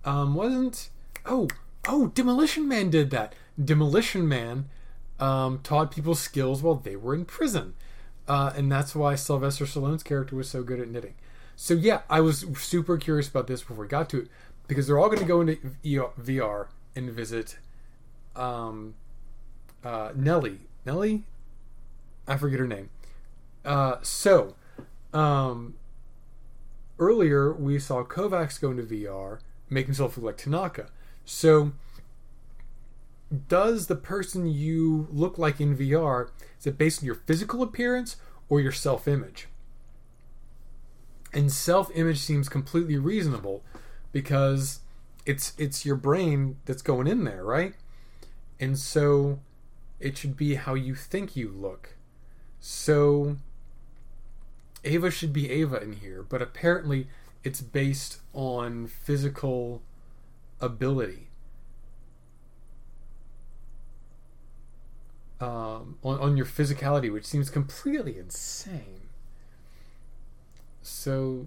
Um, 0.04 0.34
wasn't 0.34 0.90
oh 1.24 1.48
oh 1.88 2.08
Demolition 2.08 2.68
Man 2.68 2.90
did 2.90 3.10
that. 3.10 3.34
Demolition 3.62 4.28
Man 4.28 4.68
um, 5.18 5.60
taught 5.62 5.90
people 5.90 6.14
skills 6.14 6.62
while 6.62 6.74
they 6.74 6.94
were 6.94 7.14
in 7.14 7.24
prison, 7.24 7.74
uh, 8.28 8.52
and 8.54 8.70
that's 8.70 8.94
why 8.94 9.14
Sylvester 9.14 9.64
Stallone's 9.64 10.02
character 10.02 10.36
was 10.36 10.48
so 10.48 10.62
good 10.62 10.80
at 10.80 10.88
knitting. 10.88 11.14
So 11.56 11.74
yeah, 11.74 12.02
I 12.10 12.20
was 12.20 12.46
super 12.58 12.98
curious 12.98 13.28
about 13.28 13.46
this 13.46 13.62
before 13.62 13.84
we 13.84 13.88
got 13.88 14.10
to 14.10 14.20
it 14.20 14.28
because 14.68 14.86
they're 14.86 14.98
all 14.98 15.08
going 15.08 15.18
to 15.18 15.24
go 15.24 15.40
into 15.40 15.56
VR 15.84 16.66
and 16.94 17.10
visit 17.10 17.58
um, 18.34 18.94
uh, 19.84 20.12
Nellie. 20.14 20.60
Nellie, 20.84 21.24
I 22.26 22.36
forget 22.36 22.60
her 22.60 22.66
name. 22.66 22.90
Uh, 23.64 23.96
so 24.02 24.54
um, 25.12 25.74
earlier 26.98 27.52
we 27.52 27.78
saw 27.78 28.04
Kovacs 28.04 28.60
go 28.60 28.70
into 28.70 28.82
VR, 28.82 29.40
make 29.68 29.86
himself 29.86 30.16
look 30.16 30.26
like 30.26 30.36
Tanaka. 30.36 30.88
So 31.24 31.72
does 33.48 33.88
the 33.88 33.96
person 33.96 34.46
you 34.46 35.08
look 35.10 35.36
like 35.38 35.60
in 35.60 35.76
VR 35.76 36.28
is 36.58 36.66
it 36.66 36.78
based 36.78 37.02
on 37.02 37.06
your 37.06 37.14
physical 37.14 37.62
appearance 37.62 38.16
or 38.48 38.60
your 38.60 38.72
self-image? 38.72 39.48
And 41.32 41.52
self-image 41.52 42.18
seems 42.18 42.48
completely 42.48 42.96
reasonable 42.96 43.62
because 44.12 44.80
it's 45.26 45.52
it's 45.58 45.84
your 45.84 45.96
brain 45.96 46.56
that's 46.64 46.82
going 46.82 47.06
in 47.06 47.24
there, 47.24 47.44
right? 47.44 47.74
And 48.58 48.78
so 48.78 49.40
it 50.00 50.18
should 50.18 50.36
be 50.36 50.54
how 50.54 50.74
you 50.74 50.94
think 50.94 51.36
you 51.36 51.48
look. 51.48 51.96
So 52.60 53.36
Ava 54.84 55.10
should 55.10 55.32
be 55.32 55.50
Ava 55.50 55.82
in 55.82 55.94
here, 55.94 56.22
but 56.22 56.42
apparently 56.42 57.08
it's 57.44 57.60
based 57.60 58.20
on 58.32 58.86
physical 58.86 59.82
ability. 60.60 61.28
Um, 65.38 65.98
on, 66.02 66.18
on 66.18 66.36
your 66.36 66.46
physicality, 66.46 67.12
which 67.12 67.26
seems 67.26 67.50
completely 67.50 68.16
insane. 68.18 69.02
So 70.82 71.46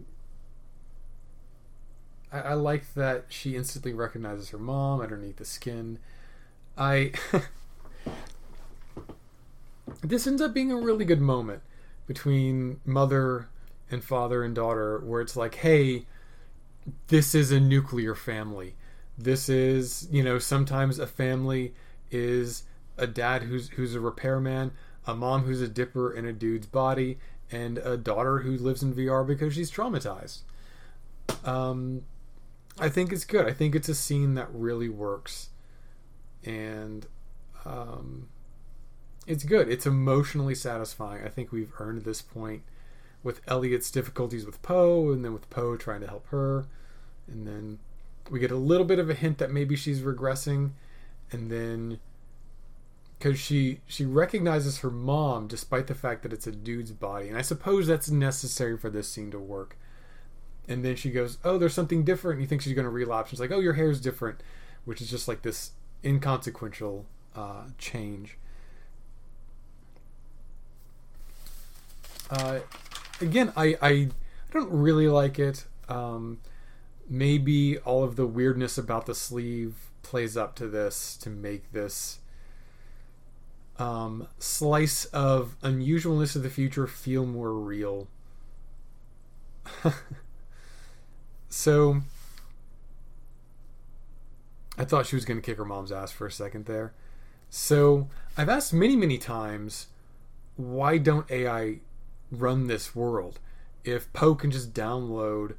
I, 2.32 2.40
I 2.40 2.54
like 2.54 2.94
that 2.94 3.26
she 3.30 3.56
instantly 3.56 3.94
recognizes 3.94 4.50
her 4.50 4.58
mom 4.58 5.02
underneath 5.02 5.38
the 5.38 5.46
skin. 5.46 6.00
I 6.78 7.14
this 10.02 10.28
ends 10.28 10.42
up 10.42 10.54
being 10.54 10.72
a 10.72 10.78
really 10.78 11.06
good 11.06 11.22
moment 11.22 11.62
between 12.08 12.80
mother 12.86 13.48
and 13.92 14.04
father 14.04 14.44
and 14.44 14.56
daughter 14.56 15.00
where 15.00 15.22
it's 15.22 15.36
like 15.36 15.56
hey 15.56 16.06
this 17.08 17.36
is 17.36 17.52
a 17.52 17.60
nuclear 17.60 18.16
family. 18.16 18.76
This 19.18 19.50
is 19.50 20.08
you 20.12 20.24
know 20.24 20.40
sometimes 20.40 21.00
a 21.00 21.08
family 21.08 21.74
is 22.12 22.64
a 22.98 23.08
dad 23.08 23.44
who's 23.44 23.70
who's 23.70 23.96
a 23.96 24.00
repairman 24.00 24.72
a 25.06 25.16
mom 25.16 25.44
who's 25.44 25.62
a 25.62 25.68
dipper 25.68 26.12
in 26.12 26.26
a 26.26 26.34
dude's 26.34 26.68
body 26.68 27.18
and 27.52 27.78
a 27.80 27.98
daughter 27.98 28.40
who 28.40 28.52
lives 28.58 28.84
in 28.84 28.94
VR 28.94 29.26
because 29.26 29.54
she's 29.54 29.72
traumatized. 29.72 30.40
Um 31.44 32.04
I 32.80 32.90
think 32.90 33.12
it's 33.12 33.26
good. 33.26 33.46
I 33.46 33.54
think 33.54 33.76
it's 33.76 33.90
a 33.90 33.96
scene 33.96 34.36
that 34.36 34.48
really 34.54 34.90
works. 34.90 35.50
And 36.44 37.06
um 37.66 38.30
it's 39.30 39.44
good. 39.44 39.70
It's 39.70 39.86
emotionally 39.86 40.56
satisfying. 40.56 41.24
I 41.24 41.30
think 41.30 41.52
we've 41.52 41.72
earned 41.80 42.04
this 42.04 42.22
point 42.22 42.64
with 43.22 43.42
Elliot's 43.48 43.92
difficulties 43.92 44.44
with 44.44 44.62
Poe, 44.64 45.12
and 45.12 45.24
then 45.24 45.34
with 45.34 45.50
Poe 45.52 45.78
trying 45.78 46.02
to 46.02 46.08
help 46.08 46.28
her, 46.30 46.66
and 47.28 47.46
then 47.46 47.78
we 48.32 48.40
get 48.40 48.50
a 48.50 48.56
little 48.56 48.88
bit 48.88 48.98
of 48.98 49.08
a 49.10 49.14
hint 49.14 49.38
that 49.38 49.52
maybe 49.52 49.76
she's 49.76 50.02
regressing, 50.02 50.72
and 51.32 51.52
then 51.52 52.00
because 53.20 53.40
she 53.40 53.82
she 53.86 54.04
recognizes 54.04 54.80
her 54.80 54.90
mom 54.90 55.48
despite 55.48 55.86
the 55.88 55.94
fact 55.94 56.24
that 56.24 56.34
it's 56.34 56.48
a 56.48 56.52
dude's 56.52 56.92
body, 56.92 57.28
and 57.28 57.38
I 57.38 57.44
suppose 57.44 57.86
that's 57.86 58.10
necessary 58.10 58.78
for 58.78 58.90
this 58.90 59.08
scene 59.08 59.30
to 59.30 59.40
work. 59.40 59.78
And 60.68 60.84
then 60.84 60.96
she 60.96 61.12
goes, 61.12 61.38
"Oh, 61.44 61.60
there's 61.60 61.74
something 61.76 62.04
different." 62.04 62.38
And 62.38 62.42
you 62.42 62.48
think 62.48 62.64
she's 62.64 62.74
going 62.74 62.86
to 62.86 62.90
relapse. 62.90 63.30
She's 63.30 63.40
like, 63.40 63.52
"Oh, 63.52 63.60
your 63.60 63.74
hair's 63.74 64.02
different," 64.02 64.42
which 64.86 65.02
is 65.02 65.10
just 65.10 65.28
like 65.28 65.44
this 65.44 65.74
inconsequential 66.04 67.06
uh, 67.36 67.66
change. 67.78 68.40
Uh, 72.30 72.60
again, 73.22 73.52
I, 73.56 73.76
I, 73.82 74.10
don't 74.52 74.72
really 74.72 75.08
like 75.08 75.40
it. 75.40 75.66
Um, 75.88 76.40
maybe 77.08 77.78
all 77.80 78.04
of 78.04 78.16
the 78.16 78.26
weirdness 78.26 78.78
about 78.78 79.06
the 79.06 79.16
sleeve 79.16 79.76
plays 80.04 80.38
up 80.38 80.56
to 80.56 80.68
this 80.68 81.18
to 81.18 81.30
make 81.30 81.72
this 81.72 82.20
um, 83.78 84.28
slice 84.38 85.06
of 85.06 85.56
unusualness 85.62 86.36
of 86.36 86.44
the 86.44 86.50
future 86.50 86.88
feel 86.88 87.26
more 87.26 87.54
real. 87.54 88.08
so 91.50 92.02
I 94.78 94.86
thought 94.86 95.06
she 95.06 95.16
was 95.16 95.26
going 95.26 95.40
to 95.40 95.46
kick 95.46 95.58
her 95.58 95.66
mom's 95.66 95.92
ass 95.92 96.12
for 96.12 96.28
a 96.28 96.32
second 96.32 96.66
there. 96.66 96.94
So 97.50 98.10
I've 98.38 98.50
asked 98.50 98.74
many, 98.74 98.96
many 98.96 99.18
times, 99.18 99.88
why 100.56 100.98
don't 100.98 101.30
AI 101.32 101.80
run 102.32 102.68
this 102.68 102.96
world. 102.96 103.40
If 103.84 104.12
Poe 104.14 104.36
can 104.36 104.52
just 104.52 104.74
download, 104.74 105.56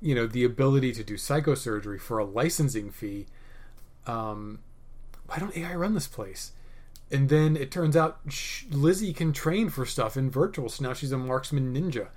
you 0.00 0.14
know, 0.14 0.26
the 0.26 0.44
ability 0.44 0.92
to 0.92 1.04
do 1.04 1.14
psychosurgery 1.14 2.00
for 2.00 2.18
a 2.18 2.24
licensing 2.24 2.90
fee, 2.90 3.26
um, 4.06 4.60
why 5.26 5.38
don't 5.38 5.56
AI 5.56 5.74
run 5.74 5.94
this 5.94 6.08
place? 6.08 6.52
And 7.10 7.28
then 7.28 7.56
it 7.56 7.70
turns 7.70 7.96
out 7.96 8.20
Lizzie 8.70 9.12
can 9.12 9.32
train 9.32 9.68
for 9.68 9.84
stuff 9.84 10.16
in 10.16 10.30
virtual, 10.30 10.68
so 10.68 10.84
now 10.84 10.94
she's 10.94 11.12
a 11.12 11.18
marksman 11.18 11.74
ninja. 11.74 12.08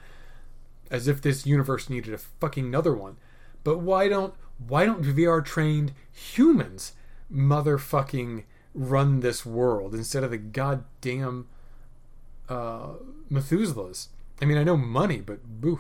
As 0.92 1.08
if 1.08 1.22
this 1.22 1.46
universe 1.46 1.90
needed 1.90 2.14
a 2.14 2.18
fucking 2.18 2.66
another 2.66 2.94
one. 2.94 3.18
But 3.64 3.80
why 3.80 4.08
don't 4.08 4.34
why 4.68 4.86
don't 4.86 5.04
VR 5.04 5.44
trained 5.44 5.94
humans 6.12 6.94
motherfucking 7.34 8.44
run 8.76 9.20
this 9.20 9.46
world 9.46 9.96
instead 9.96 10.24
of 10.24 10.32
the 10.32 10.38
goddamn 10.38 11.48
uh, 12.50 12.94
Methuselah's. 13.30 14.10
I 14.42 14.46
mean, 14.46 14.58
I 14.58 14.64
know 14.64 14.78
money, 14.78 15.18
but 15.18 15.44
boo, 15.46 15.80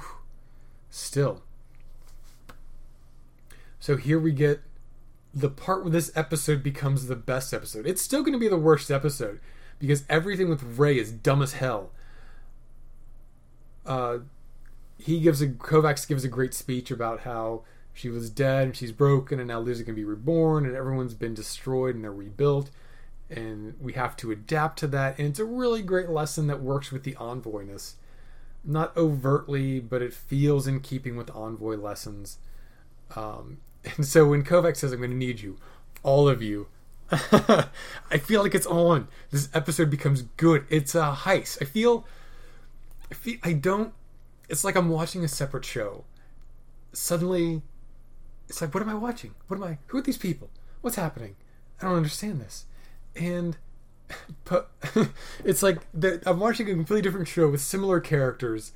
still. 0.89 1.43
So 3.80 3.97
here 3.97 4.19
we 4.19 4.32
get 4.32 4.62
the 5.34 5.49
part 5.49 5.84
where 5.84 5.91
this 5.91 6.12
episode 6.15 6.63
becomes 6.63 7.08
the 7.08 7.15
best 7.15 7.54
episode. 7.54 7.88
It's 7.88 8.02
still 8.02 8.21
going 8.21 8.34
to 8.34 8.39
be 8.39 8.47
the 8.47 8.58
worst 8.58 8.91
episode 8.91 9.39
because 9.80 10.04
everything 10.08 10.49
with 10.49 10.80
Rei 10.80 10.97
is 10.97 11.12
dumb 11.12 11.41
as 11.41 11.54
hell. 11.54 11.91
Uh, 13.86 14.19
he 14.97 15.19
gives 15.19 15.41
a 15.41 15.47
Kovacs 15.47 16.08
gives 16.08 16.23
a 16.23 16.30
great 16.30 16.54
speech 16.54 16.91
about 16.91 17.21
how 17.21 17.63
she 17.93 18.10
was 18.10 18.30
dead 18.30 18.63
and 18.63 18.76
she's 18.76 18.91
broken 18.91 19.39
and 19.39 19.47
now 19.47 19.60
Lizzie 19.60 19.84
can 19.84 19.95
be 19.95 20.06
reborn 20.06 20.65
and 20.65 20.76
everyone's 20.76 21.13
been 21.13 21.34
destroyed 21.34 21.95
and 21.95 22.04
they're 22.04 22.13
rebuilt 22.13 22.71
and 23.34 23.76
we 23.82 23.93
have 23.93 24.15
to 24.17 24.32
adapt 24.32 24.80
to 24.80 24.88
that. 24.88 25.17
And 25.17 25.28
it's 25.28 25.39
a 25.39 25.46
really 25.46 25.82
great 25.82 26.10
lesson 26.10 26.48
that 26.48 26.62
works 26.62 26.91
with 26.91 27.04
the 27.04 27.15
envoyness. 27.19 27.96
Not 28.63 28.96
overtly, 28.96 29.80
but 29.80 30.02
it 30.02 30.13
feels 30.13 30.67
in 30.67 30.80
keeping 30.80 31.17
with 31.17 31.30
envoy 31.32 31.76
lessons. 31.76 32.38
Um, 33.15 33.58
and 33.98 34.06
so 34.06 34.28
when 34.28 34.43
Kovac 34.43 34.78
says, 34.78 34.91
I'm 34.91 35.00
going 35.00 35.12
to 35.12 35.17
need 35.17 35.41
you, 35.41 35.58
all 36.04 36.30
of 36.30 36.41
you, 36.41 36.67
I 37.12 38.17
feel 38.19 38.41
like 38.41 38.56
it's 38.56 38.65
on. 38.65 39.08
This 39.32 39.50
episode 39.54 39.89
becomes 39.89 40.24
good. 40.38 40.65
It's 40.69 40.96
a 40.96 41.13
heist. 41.13 41.62
I 41.62 41.65
feel, 41.65 42.06
I 43.12 43.13
feel, 43.13 43.38
I 43.43 43.54
don't. 43.54 43.93
It's 44.50 44.63
like 44.63 44.76
I'm 44.76 44.89
watching 44.89 45.24
a 45.24 45.28
separate 45.28 45.65
show. 45.65 46.06
Suddenly, 46.91 47.62
it's 48.48 48.62
like, 48.62 48.74
what 48.74 48.82
am 48.82 48.89
I 48.89 48.96
watching? 48.96 49.36
What 49.48 49.58
am 49.58 49.63
I? 49.63 49.78
Who 49.88 49.98
are 49.98 50.02
these 50.02 50.17
people? 50.17 50.50
What's 50.82 50.96
happening? 50.96 51.36
I 51.82 51.86
don't 51.86 51.98
understand 51.98 52.39
this. 52.39 52.65
And, 53.15 53.58
it's 55.43 55.63
like 55.63 55.80
I'm 56.26 56.39
watching 56.39 56.69
a 56.69 56.73
completely 56.73 57.02
different 57.02 57.28
show 57.28 57.49
with 57.49 57.62
similar 57.62 57.99
characters, 57.99 58.71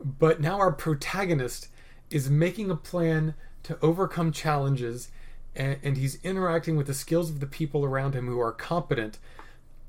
but 0.00 0.40
now 0.40 0.58
our 0.58 0.72
protagonist 0.72 1.68
is 2.10 2.28
making 2.28 2.70
a 2.70 2.76
plan 2.76 3.34
to 3.62 3.78
overcome 3.82 4.32
challenges 4.32 5.10
and, 5.54 5.78
and 5.82 5.96
he's 5.96 6.18
interacting 6.24 6.76
with 6.76 6.86
the 6.86 6.94
skills 6.94 7.30
of 7.30 7.40
the 7.40 7.46
people 7.46 7.84
around 7.84 8.14
him 8.14 8.26
who 8.26 8.40
are 8.40 8.52
competent 8.52 9.18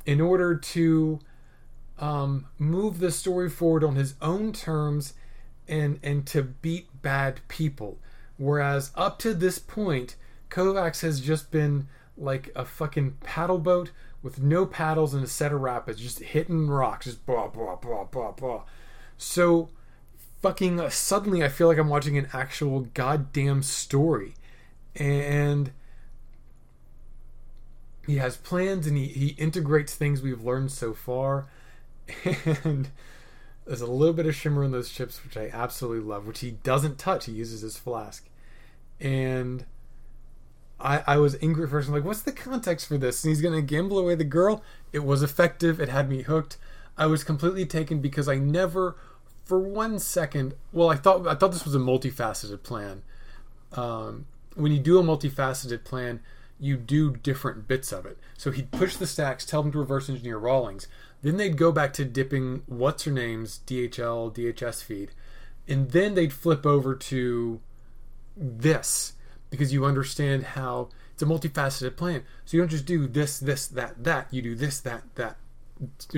in 0.06 0.20
order 0.20 0.56
to 0.56 1.20
um, 2.00 2.48
move 2.58 3.00
the 3.00 3.12
story 3.12 3.50
forward 3.50 3.84
on 3.84 3.96
his 3.96 4.16
own 4.22 4.52
terms 4.52 5.14
and 5.68 6.00
and 6.02 6.26
to 6.28 6.42
beat 6.42 6.88
bad 7.02 7.40
people. 7.48 8.00
Whereas 8.38 8.92
up 8.96 9.20
to 9.20 9.34
this 9.34 9.60
point, 9.60 10.16
Kovacs 10.50 11.02
has 11.02 11.22
just 11.22 11.52
been 11.52 11.88
like 12.18 12.52
a 12.56 12.66
fucking 12.66 13.18
paddle 13.24 13.58
boat 13.58 13.92
with 14.22 14.42
no 14.42 14.66
paddles 14.66 15.14
and 15.14 15.24
a 15.24 15.28
set 15.28 15.52
of 15.52 15.62
rapids, 15.62 16.02
just 16.02 16.20
hitting 16.20 16.68
rocks, 16.68 17.06
just 17.06 17.26
blah 17.26 17.48
blah 17.48 17.76
blah 17.76 18.06
blah 18.06 18.32
blah. 18.32 18.64
So 19.18 19.70
fucking 20.42 20.80
uh, 20.80 20.90
suddenly, 20.90 21.44
I 21.44 21.48
feel 21.48 21.68
like 21.68 21.78
I'm 21.78 21.90
watching 21.90 22.18
an 22.18 22.28
actual 22.34 22.82
goddamn 22.94 23.64
story. 23.64 24.36
And 24.96 25.72
he 28.06 28.18
has 28.18 28.36
plans 28.38 28.88
and 28.88 28.98
he, 28.98 29.06
he 29.06 29.28
integrates 29.30 29.96
things 29.96 30.22
we've 30.22 30.44
learned 30.44 30.72
so 30.72 30.94
far. 30.94 31.48
And 32.64 32.90
there's 33.66 33.82
a 33.82 33.88
little 33.88 34.14
bit 34.14 34.26
of 34.26 34.36
shimmer 34.36 34.64
in 34.64 34.72
those 34.72 34.90
chips 34.90 35.24
which 35.24 35.38
i 35.38 35.48
absolutely 35.54 36.04
love 36.04 36.26
which 36.26 36.40
he 36.40 36.52
doesn't 36.52 36.98
touch. 36.98 37.26
He 37.26 37.32
uses 37.32 37.62
his 37.62 37.78
flask. 37.78 38.28
And 39.00 39.66
I, 40.84 41.04
I 41.08 41.18
was 41.18 41.38
angry 41.42 41.68
first. 41.68 41.88
I'm 41.88 41.94
like, 41.94 42.04
what's 42.04 42.22
the 42.22 42.32
context 42.32 42.88
for 42.88 42.98
this? 42.98 43.24
And 43.24 43.30
he's 43.30 43.42
gonna 43.42 43.62
gamble 43.62 44.00
away 44.00 44.16
the 44.16 44.24
girl. 44.24 44.64
It 44.92 45.04
was 45.04 45.24
effective. 45.24 45.80
It 45.80 45.90
had 45.90 46.10
me 46.10 46.24
hooked. 46.24 46.58
I 46.98 47.06
was 47.06 47.24
completely 47.24 47.66
taken 47.66 48.00
because 48.00 48.28
I 48.28 48.36
never, 48.36 48.96
for 49.46 49.60
one 49.60 50.00
second, 50.00 50.56
well, 50.72 50.90
I 50.90 50.96
thought 50.96 51.28
I 51.28 51.36
thought 51.36 51.52
this 51.52 51.66
was 51.66 51.76
a 51.76 51.80
multifaceted 51.80 52.64
plan. 52.64 53.04
Um, 53.74 54.26
when 54.56 54.72
you 54.72 54.80
do 54.80 55.00
a 55.00 55.04
multifaceted 55.04 55.84
plan, 55.84 56.20
you 56.60 56.78
do 56.78 57.16
different 57.16 57.68
bits 57.68 57.92
of 57.92 58.06
it. 58.06 58.18
So 58.38 58.52
he'd 58.52 58.72
push 58.72 58.96
the 58.96 59.08
stacks, 59.08 59.46
tell 59.46 59.64
them 59.64 59.72
to 59.72 59.80
reverse 59.80 60.10
engineer 60.10 60.38
Rawlings. 60.38 60.88
Then 61.22 61.38
they'd 61.38 61.58
go 61.58 61.72
back 61.72 61.94
to 61.94 62.06
dipping 62.06 62.64
what's 62.68 63.04
her 63.06 63.12
name's 63.12 63.62
DHL, 63.66 64.34
DHS 64.34 64.84
feed. 64.84 65.12
And 65.68 65.92
then 65.92 66.16
they'd 66.16 66.34
flip 66.34 66.66
over 66.66 66.96
to 66.96 67.62
this 68.36 69.14
because 69.52 69.72
you 69.72 69.86
understand 69.86 70.44
how 70.44 70.90
it's 71.14 71.22
a 71.22 71.26
multifaceted 71.26 71.96
plan. 71.96 72.24
So 72.46 72.58
you 72.58 72.64
don't 72.64 72.70
just 72.70 72.86
do 72.86 73.06
this, 73.06 73.38
this, 73.38 73.68
that, 73.68 74.04
that. 74.04 74.34
You 74.34 74.42
do 74.42 74.56
this, 74.56 74.80
that, 74.80 75.04
that, 75.16 75.38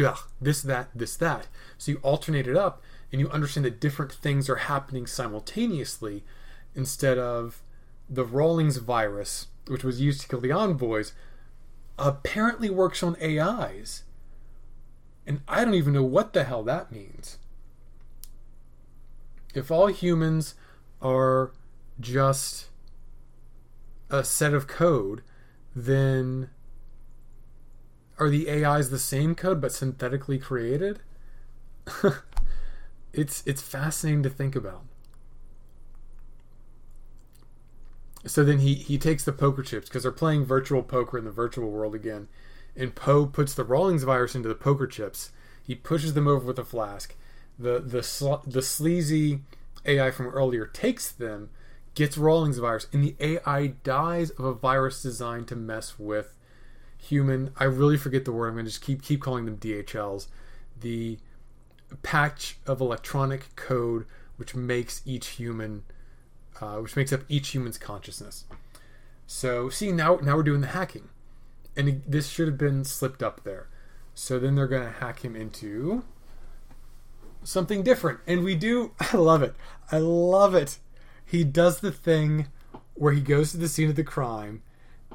ugh, 0.02 0.20
this, 0.40 0.62
that, 0.62 0.90
this, 0.96 1.18
that. 1.18 1.48
So 1.78 1.92
you 1.92 1.98
alternate 1.98 2.48
it 2.48 2.56
up 2.56 2.82
and 3.12 3.20
you 3.20 3.30
understand 3.30 3.66
that 3.66 3.82
different 3.82 4.14
things 4.14 4.50
are 4.50 4.56
happening 4.56 5.06
simultaneously 5.08 6.24
instead 6.74 7.18
of 7.18 7.62
the 8.10 8.24
Rawlings 8.24 8.78
virus, 8.78 9.48
which 9.68 9.84
was 9.84 10.00
used 10.00 10.22
to 10.22 10.28
kill 10.28 10.40
the 10.40 10.52
envoys, 10.52 11.14
apparently 11.98 12.70
works 12.70 13.04
on 13.04 13.22
AIs. 13.22 14.04
And 15.26 15.42
I 15.48 15.66
don't 15.66 15.74
even 15.74 15.94
know 15.94 16.04
what 16.04 16.34
the 16.34 16.44
hell 16.44 16.64
that 16.64 16.92
means. 16.92 17.40
If 19.56 19.72
all 19.72 19.88
humans 19.88 20.56
are 21.02 21.52
just 22.00 22.68
a 24.14 24.24
set 24.24 24.54
of 24.54 24.68
code, 24.68 25.24
then 25.76 26.50
are 28.20 28.30
the 28.30 28.50
AIs 28.50 28.90
the 28.90 29.00
same 29.00 29.36
code 29.36 29.60
but 29.60 29.72
synthetically 29.74 30.38
created? 30.40 31.02
it's 33.14 33.44
it's 33.46 33.62
fascinating 33.62 34.24
to 34.24 34.30
think 34.30 34.56
about. 34.56 34.84
so 38.26 38.44
then 38.44 38.60
he 38.60 38.76
he 38.76 38.98
takes 38.98 39.24
the 39.24 39.34
poker 39.34 39.64
chips 39.64 39.90
because 39.90 40.04
they're 40.04 40.12
playing 40.12 40.46
virtual 40.46 40.84
poker 40.84 41.18
in 41.18 41.26
the 41.26 41.32
virtual 41.32 41.70
world 41.70 41.94
again, 41.94 42.28
and 42.76 42.96
Poe 42.96 43.26
puts 43.26 43.54
the 43.54 43.64
Rawlings 43.64 44.04
virus 44.04 44.36
into 44.36 44.50
the 44.50 44.56
poker 44.56 44.88
chips. 44.88 45.32
He 45.62 45.76
pushes 45.76 46.14
them 46.14 46.28
over 46.28 46.46
with 46.46 46.60
a 46.60 46.64
flask. 46.64 47.16
The 47.60 47.80
the 47.80 48.40
the 48.48 48.62
sleazy 48.62 49.42
AI 49.86 50.12
from 50.12 50.28
earlier 50.28 50.66
takes 50.66 51.12
them, 51.12 51.50
gets 51.96 52.18
Rawlings 52.18 52.58
virus, 52.58 52.88
and 52.92 53.04
the 53.04 53.16
AI 53.20 53.68
dies 53.84 54.30
of 54.32 54.46
a 54.46 54.54
virus 54.54 55.02
designed 55.02 55.48
to 55.50 55.56
mess 55.56 56.00
with 56.00 56.36
human. 56.98 57.52
I 57.58 57.66
really 57.66 57.98
forget 57.98 58.26
the 58.26 58.32
word. 58.32 58.50
I'm 58.50 58.54
going 58.56 58.66
to 58.66 58.72
just 58.72 58.84
keep 58.84 59.02
keep 59.02 59.22
calling 59.22 59.46
them 59.46 59.58
DHLs. 59.58 60.28
The 60.80 61.20
patch 62.02 62.58
of 62.66 62.82
electronic 62.82 63.56
code 63.56 64.06
which 64.38 64.56
makes 64.56 65.02
each 65.06 65.28
human 65.28 65.84
uh, 66.60 66.78
which 66.78 66.96
makes 66.96 67.14
up 67.14 67.22
each 67.28 67.50
human's 67.50 67.78
consciousness. 67.78 68.46
So, 69.28 69.70
see, 69.70 69.92
now 69.92 70.20
now 70.22 70.36
we're 70.36 70.44
doing 70.44 70.62
the 70.62 70.68
hacking, 70.68 71.10
and 71.76 72.04
this 72.08 72.30
should 72.30 72.48
have 72.48 72.58
been 72.58 72.84
slipped 72.84 73.24
up 73.24 73.44
there. 73.44 73.68
So 74.14 74.38
then 74.38 74.56
they're 74.56 74.68
going 74.68 74.84
to 74.84 75.00
hack 75.00 75.24
him 75.26 75.36
into 75.36 76.04
something 77.44 77.84
different, 77.84 78.20
and 78.28 78.44
we 78.44 78.56
do. 78.56 78.92
I 79.00 79.18
love 79.18 79.44
it. 79.44 79.56
I 79.92 79.98
love 79.98 80.56
it. 80.56 80.78
He 81.26 81.44
does 81.44 81.80
the 81.80 81.92
thing 81.92 82.48
where 82.96 83.14
he 83.14 83.22
goes 83.22 83.52
to 83.52 83.58
the 83.58 83.70
scene 83.70 83.90
of 83.90 83.96
the 83.96 84.04
crime, 84.04 84.62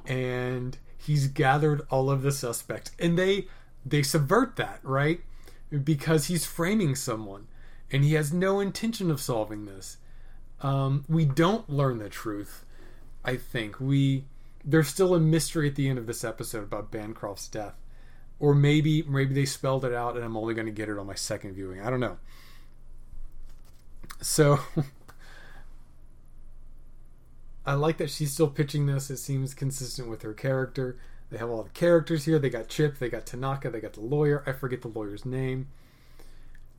and 0.06 0.76
he's 0.96 1.28
gathered 1.28 1.82
all 1.90 2.10
of 2.10 2.22
the 2.22 2.32
suspects, 2.32 2.90
and 2.98 3.18
they 3.18 3.46
they 3.86 4.02
subvert 4.02 4.56
that 4.56 4.80
right 4.82 5.20
because 5.84 6.26
he's 6.26 6.44
framing 6.44 6.94
someone, 6.94 7.46
and 7.90 8.04
he 8.04 8.14
has 8.14 8.32
no 8.32 8.60
intention 8.60 9.10
of 9.10 9.20
solving 9.20 9.66
this 9.66 9.98
um, 10.60 11.04
we 11.08 11.24
don't 11.24 11.68
learn 11.70 11.98
the 11.98 12.08
truth. 12.08 12.64
I 13.24 13.36
think 13.36 13.80
we 13.80 14.24
there's 14.64 14.88
still 14.88 15.14
a 15.14 15.20
mystery 15.20 15.68
at 15.68 15.76
the 15.76 15.88
end 15.88 15.98
of 15.98 16.06
this 16.06 16.24
episode 16.24 16.64
about 16.64 16.90
Bancroft's 16.90 17.48
death, 17.48 17.74
or 18.38 18.54
maybe 18.54 19.02
maybe 19.02 19.34
they 19.34 19.44
spelled 19.44 19.84
it 19.84 19.92
out 19.94 20.16
and 20.16 20.24
I'm 20.24 20.36
only 20.36 20.54
going 20.54 20.66
to 20.66 20.72
get 20.72 20.88
it 20.88 20.98
on 20.98 21.06
my 21.06 21.14
second 21.14 21.54
viewing. 21.54 21.80
I 21.80 21.90
don't 21.90 22.00
know. 22.00 22.18
So 24.20 24.58
I 27.68 27.74
like 27.74 27.98
that 27.98 28.08
she's 28.08 28.32
still 28.32 28.48
pitching 28.48 28.86
this. 28.86 29.10
It 29.10 29.18
seems 29.18 29.52
consistent 29.52 30.08
with 30.08 30.22
her 30.22 30.32
character. 30.32 30.96
They 31.28 31.36
have 31.36 31.50
all 31.50 31.62
the 31.62 31.68
characters 31.70 32.24
here. 32.24 32.38
They 32.38 32.48
got 32.48 32.68
Chip, 32.68 32.98
they 32.98 33.10
got 33.10 33.26
Tanaka, 33.26 33.68
they 33.68 33.78
got 33.78 33.92
the 33.92 34.00
lawyer. 34.00 34.42
I 34.46 34.52
forget 34.52 34.80
the 34.80 34.88
lawyer's 34.88 35.26
name. 35.26 35.68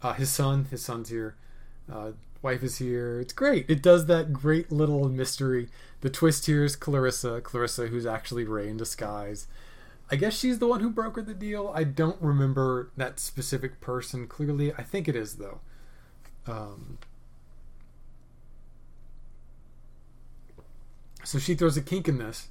Uh, 0.02 0.14
his 0.14 0.32
son, 0.32 0.66
his 0.72 0.84
son's 0.84 1.10
here. 1.10 1.36
Uh, 1.92 2.14
wife 2.42 2.64
is 2.64 2.80
here. 2.80 3.20
It's 3.20 3.34
great. 3.34 3.70
It 3.70 3.84
does 3.84 4.08
that 4.08 4.34
great 4.34 4.72
little 4.72 5.08
mystery. 5.10 5.70
The 6.02 6.10
twist 6.10 6.48
here 6.48 6.64
is 6.64 6.76
Clarissa, 6.76 7.42
Clarissa, 7.42 7.86
who's 7.86 8.08
actually 8.08 8.46
Rei 8.46 8.68
in 8.68 8.78
disguise. 8.78 9.46
I 10.10 10.16
guess 10.16 10.36
she's 10.36 10.58
the 10.58 10.66
one 10.66 10.80
who 10.80 10.92
brokered 10.92 11.28
the 11.28 11.36
deal. 11.36 11.72
I 11.76 11.84
don't 11.84 12.20
remember 12.20 12.90
that 12.98 13.20
specific 13.20 13.80
person 13.80 14.26
clearly. 14.26 14.74
I 14.74 14.82
think 14.82 15.08
it 15.08 15.16
is 15.16 15.36
though. 15.36 15.60
Um, 16.48 16.98
so 21.24 21.40
she 21.40 21.56
throws 21.56 21.78
a 21.78 21.82
kink 21.82 22.08
in 22.08 22.18
this. 22.18 22.48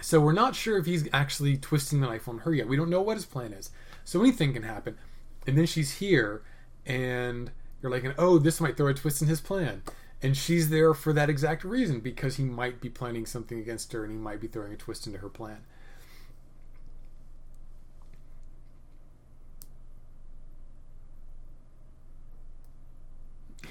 So 0.00 0.20
we're 0.20 0.32
not 0.32 0.54
sure 0.56 0.78
if 0.78 0.86
he's 0.86 1.08
actually 1.12 1.56
twisting 1.56 2.00
the 2.00 2.06
knife 2.06 2.28
on 2.28 2.38
her 2.38 2.52
yet. 2.54 2.68
We 2.68 2.76
don't 2.76 2.90
know 2.90 3.00
what 3.02 3.16
his 3.16 3.26
plan 3.26 3.52
is. 3.52 3.70
So 4.04 4.20
anything 4.20 4.52
can 4.52 4.62
happen. 4.62 4.98
And 5.46 5.56
then 5.56 5.66
she's 5.66 5.92
here, 5.98 6.42
and 6.86 7.50
you're 7.80 7.90
like, 7.90 8.04
oh, 8.18 8.38
this 8.38 8.60
might 8.60 8.76
throw 8.76 8.88
a 8.88 8.94
twist 8.94 9.22
in 9.22 9.28
his 9.28 9.40
plan. 9.40 9.82
And 10.22 10.36
she's 10.36 10.70
there 10.70 10.94
for 10.94 11.12
that 11.12 11.28
exact 11.28 11.64
reason 11.64 12.00
because 12.00 12.36
he 12.36 12.44
might 12.44 12.80
be 12.80 12.88
planning 12.88 13.26
something 13.26 13.58
against 13.58 13.92
her 13.92 14.04
and 14.04 14.12
he 14.12 14.18
might 14.18 14.40
be 14.40 14.46
throwing 14.46 14.72
a 14.72 14.76
twist 14.76 15.06
into 15.06 15.18
her 15.18 15.28
plan. 15.28 15.58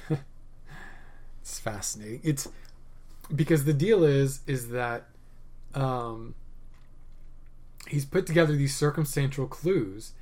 it's 1.42 1.60
fascinating. 1.60 2.22
It's 2.24 2.48
because 3.34 3.66
the 3.66 3.74
deal 3.74 4.04
is 4.04 4.42
is 4.48 4.70
that 4.70 5.08
um, 5.74 6.36
he's 7.88 8.06
put 8.06 8.26
together 8.26 8.56
these 8.56 8.76
circumstantial 8.76 9.48
clues, 9.48 10.14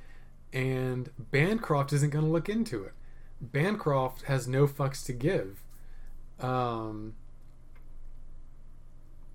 and 0.52 1.10
Bancroft 1.18 1.92
isn't 1.92 2.10
going 2.10 2.24
to 2.24 2.30
look 2.30 2.48
into 2.48 2.84
it. 2.84 2.92
Bancroft 3.40 4.22
has 4.22 4.46
no 4.46 4.66
fucks 4.66 5.04
to 5.06 5.12
give. 5.12 5.58
Um, 6.40 7.14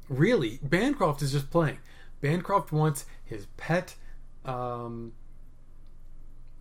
really, 0.07 0.59
Bancroft 0.63 1.21
is 1.21 1.33
just 1.33 1.51
playing. 1.51 1.79
Bancroft 2.21 2.71
wants 2.71 3.05
his 3.25 3.47
pet, 3.57 3.95
um, 4.45 5.13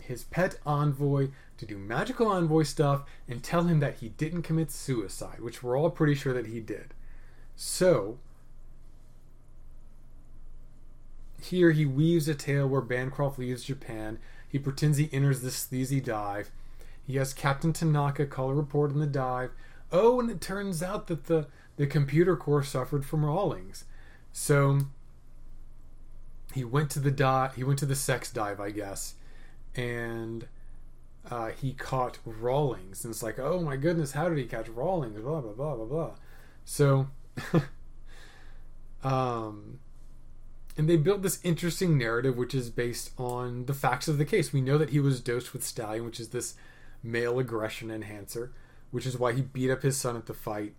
his 0.07 0.25
pet 0.25 0.59
envoy 0.65 1.29
to 1.59 1.67
do 1.67 1.79
magical 1.79 2.29
envoy 2.29 2.63
stuff 2.63 3.05
and 3.29 3.43
tell 3.43 3.65
him 3.65 3.81
that 3.81 3.97
he 3.97 4.11
didn't 4.11 4.43
commit 4.43 4.71
suicide, 4.71 5.41
which 5.41 5.63
we're 5.63 5.79
all 5.79 5.91
pretty 5.91 6.15
sure 6.15 6.33
that 6.33 6.47
he 6.47 6.61
did. 6.61 6.95
So, 7.55 8.19
here 11.41 11.71
he 11.71 11.87
weaves 11.87 12.29
a 12.29 12.35
tale 12.35 12.69
where 12.69 12.81
Bancroft 12.81 13.39
leaves 13.39 13.65
Japan. 13.65 14.19
He 14.49 14.59
pretends 14.59 14.99
he 14.99 15.09
enters 15.13 15.43
this 15.43 15.57
sleazy 15.57 16.01
dive. 16.01 16.51
He 17.07 17.17
has 17.17 17.33
Captain 17.33 17.73
Tanaka 17.73 18.27
call 18.27 18.51
a 18.51 18.55
report 18.55 18.91
on 18.91 18.99
the 18.99 19.07
dive. 19.07 19.51
Oh, 19.93 20.19
and 20.21 20.31
it 20.31 20.41
turns 20.41 20.83
out 20.83 21.07
that 21.07 21.27
the, 21.27 21.47
the 21.77 21.87
computer 21.87 22.37
core 22.37 22.65
suffered 22.65 23.05
from 23.05 23.25
Rawlings. 23.25 23.85
So 24.33 24.81
he 26.53 26.65
went 26.65 26.91
to 26.91 27.01
the 27.01 27.11
dive. 27.11 27.55
He 27.55 27.65
went 27.65 27.79
to 27.81 27.87
the 27.87 27.95
sex 27.95 28.33
dive, 28.33 28.61
I 28.61 28.71
guess, 28.71 29.15
and 29.77 30.49
uh, 31.31 31.51
he 31.51 31.73
caught 31.73 32.19
Rawlings. 32.25 33.05
And 33.05 33.13
it's 33.13 33.23
like, 33.23 33.39
oh 33.39 33.61
my 33.61 33.77
goodness, 33.77 34.13
how 34.13 34.29
did 34.29 34.39
he 34.39 34.45
catch 34.45 34.69
Rawlings? 34.69 35.21
Blah 35.21 35.41
blah 35.41 35.53
blah 35.53 35.75
blah 35.77 35.85
blah. 35.85 36.11
So, 36.65 37.09
um, 39.05 39.79
and 40.77 40.89
they 40.89 40.97
built 40.97 41.23
this 41.23 41.41
interesting 41.43 41.97
narrative, 41.97 42.37
which 42.37 42.55
is 42.55 42.71
based 42.71 43.13
on 43.19 43.67
the 43.67 43.75
facts 43.75 44.09
of 44.09 44.19
the 44.19 44.25
case. 44.25 44.53
We 44.53 44.61
know 44.61 44.79
that 44.79 44.91
he 44.91 45.01
was 45.01 45.21
dosed 45.21 45.53
with 45.53 45.65
Stallion, 45.65 46.05
which 46.05 46.21
is 46.21 46.29
this 46.29 46.55
male 47.03 47.39
aggression 47.39 47.91
enhancer, 47.91 48.53
which 48.91 49.07
is 49.07 49.19
why 49.19 49.33
he 49.33 49.43
beat 49.43 49.71
up 49.71 49.83
his 49.83 49.97
son 49.97 50.17
at 50.17 50.27
the 50.27 50.35
fight. 50.35 50.75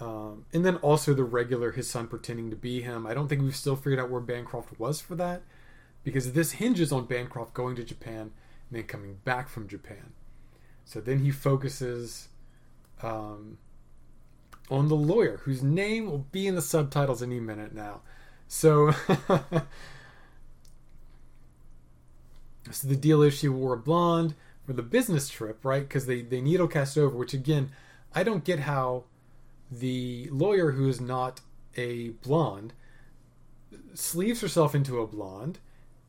Um, 0.00 0.46
and 0.52 0.64
then 0.64 0.76
also 0.76 1.14
the 1.14 1.24
regular 1.24 1.72
his 1.72 1.88
son 1.88 2.08
pretending 2.08 2.50
to 2.50 2.56
be 2.56 2.80
him. 2.82 3.06
I 3.06 3.14
don't 3.14 3.28
think 3.28 3.42
we've 3.42 3.54
still 3.54 3.76
figured 3.76 4.00
out 4.00 4.10
where 4.10 4.20
Bancroft 4.20 4.78
was 4.78 5.00
for 5.00 5.14
that, 5.16 5.42
because 6.04 6.32
this 6.32 6.52
hinges 6.52 6.92
on 6.92 7.06
Bancroft 7.06 7.54
going 7.54 7.76
to 7.76 7.84
Japan 7.84 8.20
and 8.20 8.30
then 8.70 8.84
coming 8.84 9.18
back 9.24 9.48
from 9.48 9.68
Japan. 9.68 10.12
So 10.84 11.00
then 11.00 11.20
he 11.20 11.30
focuses 11.30 12.28
um, 13.02 13.58
on 14.70 14.88
the 14.88 14.96
lawyer, 14.96 15.40
whose 15.44 15.62
name 15.62 16.10
will 16.10 16.26
be 16.32 16.46
in 16.46 16.54
the 16.54 16.62
subtitles 16.62 17.22
any 17.22 17.40
minute 17.40 17.74
now. 17.74 18.00
So, 18.48 18.90
so 22.70 22.88
the 22.88 22.96
deal 22.96 23.22
is 23.22 23.34
she 23.34 23.48
wore 23.48 23.74
a 23.74 23.78
blonde 23.78 24.34
for 24.66 24.72
the 24.72 24.82
business 24.82 25.28
trip, 25.28 25.64
right? 25.64 25.82
Because 25.82 26.06
they 26.06 26.22
they 26.22 26.40
needle 26.40 26.68
cast 26.68 26.96
over, 26.98 27.16
which 27.16 27.34
again, 27.34 27.70
I 28.14 28.22
don't 28.22 28.44
get 28.44 28.60
how 28.60 29.04
the 29.70 30.28
lawyer 30.30 30.72
who 30.72 30.88
is 30.88 31.00
not 31.00 31.40
a 31.76 32.10
blonde 32.10 32.74
sleeves 33.94 34.40
herself 34.40 34.74
into 34.74 35.00
a 35.00 35.06
blonde 35.06 35.58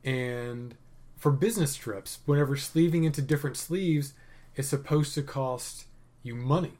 and 0.04 0.76
for 1.18 1.32
business 1.32 1.76
trips 1.76 2.20
whenever 2.26 2.56
sleeving 2.58 3.04
into 3.04 3.22
different 3.22 3.56
sleeves 3.56 4.14
it's 4.56 4.68
supposed 4.68 5.14
to 5.16 5.24
cost 5.24 5.86
you 6.22 6.36
money. 6.36 6.74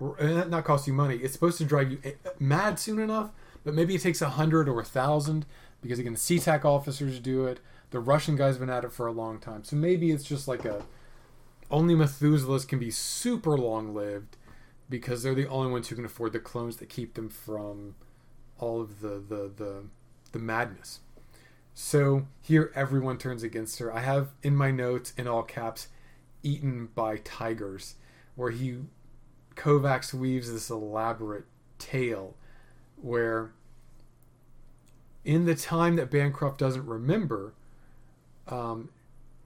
Uh, 0.00 0.44
not 0.44 0.64
cost 0.64 0.86
you 0.86 0.92
money. 0.92 1.16
It's 1.16 1.32
supposed 1.32 1.58
to 1.58 1.64
drive 1.64 1.90
you 1.90 1.98
eh, 2.04 2.12
mad 2.38 2.78
soon 2.78 2.98
enough 2.98 3.30
but 3.64 3.74
maybe 3.74 3.94
it 3.94 4.00
takes 4.00 4.22
a 4.22 4.30
hundred 4.30 4.68
or 4.68 4.80
a 4.80 4.84
thousand 4.84 5.44
because 5.82 5.98
again 5.98 6.14
the 6.14 6.18
CTAC 6.18 6.64
officers 6.64 7.18
do 7.20 7.46
it. 7.46 7.60
The 7.90 8.00
russian 8.00 8.36
guys 8.36 8.54
have 8.54 8.60
been 8.60 8.70
at 8.70 8.84
it 8.84 8.92
for 8.92 9.06
a 9.06 9.12
long 9.12 9.38
time. 9.38 9.64
So 9.64 9.76
maybe 9.76 10.10
it's 10.10 10.24
just 10.24 10.48
like 10.48 10.64
a 10.64 10.84
only 11.70 11.94
Methuselahs 11.94 12.66
can 12.66 12.78
be 12.78 12.90
super 12.90 13.58
long 13.58 13.94
lived 13.94 14.36
because 14.88 15.22
they're 15.22 15.34
the 15.34 15.48
only 15.48 15.70
ones 15.70 15.88
who 15.88 15.96
can 15.96 16.04
afford 16.04 16.32
the 16.32 16.38
clones 16.38 16.78
that 16.78 16.88
keep 16.88 17.14
them 17.14 17.28
from 17.28 17.94
all 18.58 18.80
of 18.80 19.00
the 19.00 19.22
the 19.28 19.52
the, 19.54 19.84
the 20.38 20.44
madness. 20.44 21.00
So 21.74 22.26
here 22.40 22.72
everyone 22.74 23.18
turns 23.18 23.42
against 23.42 23.78
her. 23.78 23.94
I 23.94 24.00
have 24.00 24.28
in 24.42 24.56
my 24.56 24.70
notes 24.70 25.12
in 25.16 25.28
all 25.28 25.42
caps 25.42 25.88
eaten 26.42 26.88
by 26.94 27.16
tigers 27.18 27.96
where 28.36 28.50
he 28.50 28.78
Kovacs 29.56 30.14
weaves 30.14 30.52
this 30.52 30.70
elaborate 30.70 31.44
tale 31.78 32.34
where 33.00 33.52
in 35.24 35.44
the 35.44 35.54
time 35.54 35.96
that 35.96 36.10
Bancroft 36.10 36.58
doesn't 36.58 36.86
remember, 36.86 37.52
um, 38.46 38.90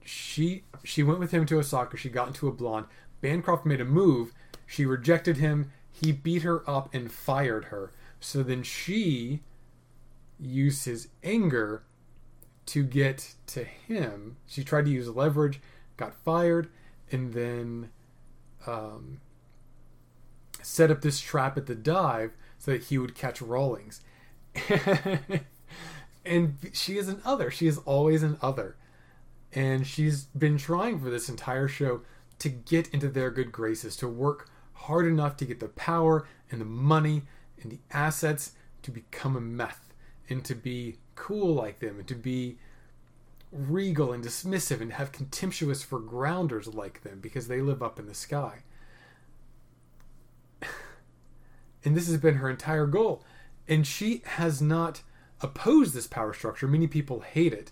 she 0.05 0.63
she 0.83 1.01
went 1.01 1.19
with 1.19 1.31
him 1.31 1.45
to 1.47 1.57
Osaka. 1.57 1.97
She 1.97 2.09
got 2.09 2.27
into 2.27 2.47
a 2.47 2.51
blonde. 2.51 2.85
Bancroft 3.21 3.65
made 3.65 3.81
a 3.81 3.85
move. 3.85 4.33
She 4.65 4.85
rejected 4.85 5.37
him. 5.37 5.71
He 5.91 6.11
beat 6.11 6.43
her 6.43 6.67
up 6.69 6.93
and 6.93 7.11
fired 7.11 7.65
her. 7.65 7.91
So 8.19 8.43
then 8.43 8.63
she 8.63 9.41
used 10.45 10.85
his 10.85 11.07
anger 11.23 11.83
to 12.67 12.83
get 12.83 13.35
to 13.47 13.63
him. 13.63 14.37
She 14.47 14.63
tried 14.63 14.85
to 14.85 14.91
use 14.91 15.09
leverage, 15.09 15.59
got 15.97 16.15
fired, 16.15 16.69
and 17.11 17.33
then 17.33 17.89
um, 18.65 19.19
set 20.61 20.91
up 20.91 21.01
this 21.01 21.19
trap 21.19 21.57
at 21.57 21.65
the 21.65 21.75
dive 21.75 22.31
so 22.57 22.71
that 22.71 22.83
he 22.83 22.97
would 22.97 23.15
catch 23.15 23.41
Rawlings. 23.41 24.01
and 26.25 26.57
she 26.71 26.97
is 26.97 27.07
an 27.07 27.21
other. 27.25 27.51
She 27.51 27.67
is 27.67 27.79
always 27.79 28.23
an 28.23 28.37
other 28.41 28.77
and 29.55 29.85
she's 29.85 30.25
been 30.25 30.57
trying 30.57 30.99
for 30.99 31.09
this 31.09 31.29
entire 31.29 31.67
show 31.67 32.01
to 32.39 32.49
get 32.49 32.89
into 32.89 33.07
their 33.07 33.29
good 33.29 33.51
graces, 33.51 33.95
to 33.97 34.07
work 34.07 34.49
hard 34.73 35.05
enough 35.05 35.37
to 35.37 35.45
get 35.45 35.59
the 35.59 35.67
power 35.67 36.27
and 36.51 36.59
the 36.59 36.65
money 36.65 37.23
and 37.61 37.71
the 37.71 37.79
assets 37.91 38.53
to 38.81 38.91
become 38.91 39.35
a 39.35 39.41
meth 39.41 39.92
and 40.29 40.43
to 40.45 40.55
be 40.55 40.97
cool 41.15 41.53
like 41.53 41.79
them 41.79 41.99
and 41.99 42.07
to 42.07 42.15
be 42.15 42.57
regal 43.51 44.11
and 44.11 44.23
dismissive 44.23 44.81
and 44.81 44.93
have 44.93 45.11
contemptuous 45.11 45.83
for 45.83 45.99
grounders 45.99 46.67
like 46.67 47.03
them 47.03 47.19
because 47.19 47.47
they 47.47 47.61
live 47.61 47.83
up 47.83 47.99
in 47.99 48.07
the 48.07 48.13
sky. 48.13 48.63
and 51.85 51.95
this 51.95 52.07
has 52.07 52.17
been 52.17 52.35
her 52.35 52.49
entire 52.49 52.87
goal. 52.87 53.23
And 53.67 53.85
she 53.85 54.21
has 54.25 54.61
not 54.61 55.01
opposed 55.41 55.93
this 55.93 56.07
power 56.07 56.33
structure. 56.33 56.67
Many 56.67 56.87
people 56.87 57.21
hate 57.21 57.53
it 57.53 57.71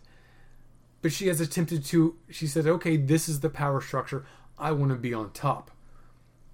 but 1.02 1.12
she 1.12 1.28
has 1.28 1.42
attempted 1.42 1.84
to 1.86 2.16
she 2.30 2.48
said 2.48 2.68
okay 2.68 2.98
this 2.98 3.28
is 3.28 3.40
the 3.40 3.50
power 3.50 3.82
structure 3.82 4.26
i 4.58 4.72
want 4.72 4.92
to 4.92 4.98
be 4.98 5.14
on 5.14 5.32
top 5.32 5.72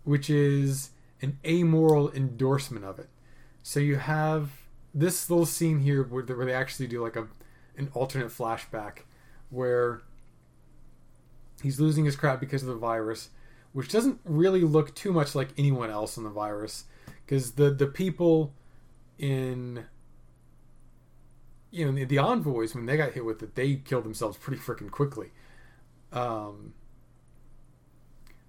which 0.04 0.30
is 0.30 0.92
an 1.22 1.38
amoral 1.46 2.12
endorsement 2.12 2.86
of 2.86 3.00
it 3.00 3.10
so 3.64 3.80
you 3.80 3.98
have 3.98 4.50
this 4.98 5.30
little 5.30 5.46
scene 5.46 5.80
here 5.80 6.04
where, 6.04 6.24
where 6.24 6.46
they 6.46 6.54
actually 6.54 6.88
do 6.88 7.02
like 7.02 7.16
a 7.16 7.28
an 7.78 7.90
alternate 7.94 8.30
flashback 8.30 9.00
where 9.50 10.02
he's 11.62 11.80
losing 11.80 12.06
his 12.06 12.16
crap 12.16 12.40
because 12.40 12.64
of 12.64 12.70
the 12.70 12.76
virus 12.76 13.30
which 13.74 13.90
doesn't 13.90 14.20
really 14.24 14.62
look 14.62 14.96
too 14.96 15.14
much 15.14 15.36
like 15.36 15.50
anyone 15.58 15.90
else 15.90 16.18
in 16.18 16.24
the 16.24 16.30
virus 16.30 16.86
because 17.26 17.52
the 17.54 17.70
the 17.70 17.86
people 17.86 18.54
in 19.20 19.86
you 21.72 21.86
know 21.86 21.92
the, 21.92 22.06
the, 22.06 22.18
envoys 22.18 22.74
when 22.74 22.86
they 22.86 22.98
got 22.98 23.14
hit 23.14 23.26
with 23.26 23.44
it, 23.44 23.56
they 23.56 23.76
killed 23.76 24.06
themselves 24.06 24.38
pretty 24.38 24.62
freaking 24.62 24.90
quickly. 24.90 25.32
Um, 26.12 26.74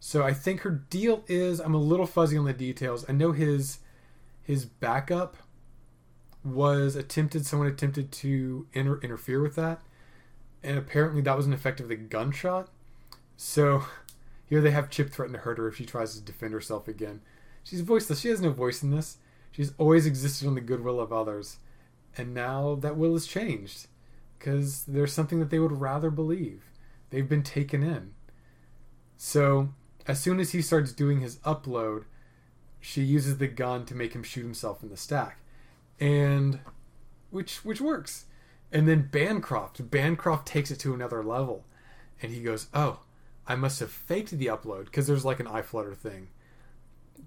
so 0.01 0.23
I 0.23 0.33
think 0.33 0.61
her 0.61 0.71
deal 0.71 1.25
is 1.27 1.61
I'm 1.61 1.75
a 1.75 1.79
little 1.79 2.07
fuzzy 2.07 2.37
on 2.39 2.45
the 2.45 2.53
details. 2.53 3.05
I 3.09 3.13
know 3.13 3.33
his 3.33 3.81
his 4.43 4.65
backup 4.65 5.37
was 6.55 6.97
attempted. 6.97 7.47
Someone 7.47 7.69
attempted 7.69 8.13
to 8.13 8.67
inter- 8.73 9.01
interfere 9.03 9.41
with 9.41 9.57
that, 9.57 9.81
and 10.63 10.79
apparently 10.79 11.21
that 11.23 11.37
was 11.37 11.47
an 11.47 11.53
effect 11.53 11.81
of 11.81 11.89
the 11.89 11.97
gunshot. 11.97 12.69
So 13.37 13.85
here 14.47 14.61
they 14.61 14.71
have 14.71 14.91
Chip 14.91 15.11
threaten 15.11 15.35
to 15.35 15.41
hurt 15.41 15.59
her 15.59 15.69
if 15.69 15.77
she 15.77 15.87
tries 15.87 16.15
to 16.15 16.21
defend 16.21 16.53
herself 16.53 16.89
again. 16.89 17.21
She's 17.65 17.81
voiceless. 17.81 18.21
She 18.21 18.29
has 18.29 18.41
no 18.41 18.51
voice 18.51 18.83
in 18.83 18.91
this. 18.91 19.19
She's 19.53 19.73
always 19.79 20.07
existed 20.07 20.47
on 20.47 20.55
the 20.55 20.61
goodwill 20.61 21.01
of 21.01 21.13
others 21.13 21.59
and 22.19 22.35
now 22.35 22.75
that 22.75 22.97
will 22.97 23.13
has 23.13 23.27
changed 23.27 23.87
because 24.39 24.85
there's 24.85 25.13
something 25.13 25.39
that 25.39 25.51
they 25.51 25.59
would 25.59 25.81
rather 25.81 26.11
believe. 26.11 26.65
They've 27.11 27.29
been 27.29 27.43
taken 27.43 27.83
in. 27.83 28.13
So, 29.17 29.71
as 30.07 30.21
soon 30.21 30.41
as 30.41 30.51
he 30.53 30.63
starts 30.63 30.93
doing 30.93 31.21
his 31.21 31.37
upload, 31.39 32.05
she 32.81 33.03
uses 33.03 33.39
the 33.39 33.49
gun 33.49 33.85
to 33.87 33.95
make 33.95 34.15
him 34.15 34.23
shoot 34.23 34.43
himself 34.43 34.83
in 34.83 34.91
the 34.91 34.97
stack. 34.97 35.41
And 36.01 36.61
which 37.31 37.65
which 37.65 37.81
works. 37.81 38.27
And 38.71 38.87
then 38.87 39.09
Bancroft, 39.11 39.91
Bancroft 39.91 40.47
takes 40.47 40.71
it 40.71 40.79
to 40.81 40.95
another 40.95 41.23
level. 41.23 41.65
And 42.23 42.33
he 42.33 42.43
goes, 42.43 42.69
"Oh, 42.75 43.01
I 43.47 43.55
must 43.55 43.81
have 43.81 43.91
faked 43.91 44.31
the 44.31 44.47
upload 44.47 44.87
because 44.87 45.07
there's 45.07 45.25
like 45.25 45.41
an 45.41 45.47
iFlutter 45.47 45.97
thing 45.97 46.29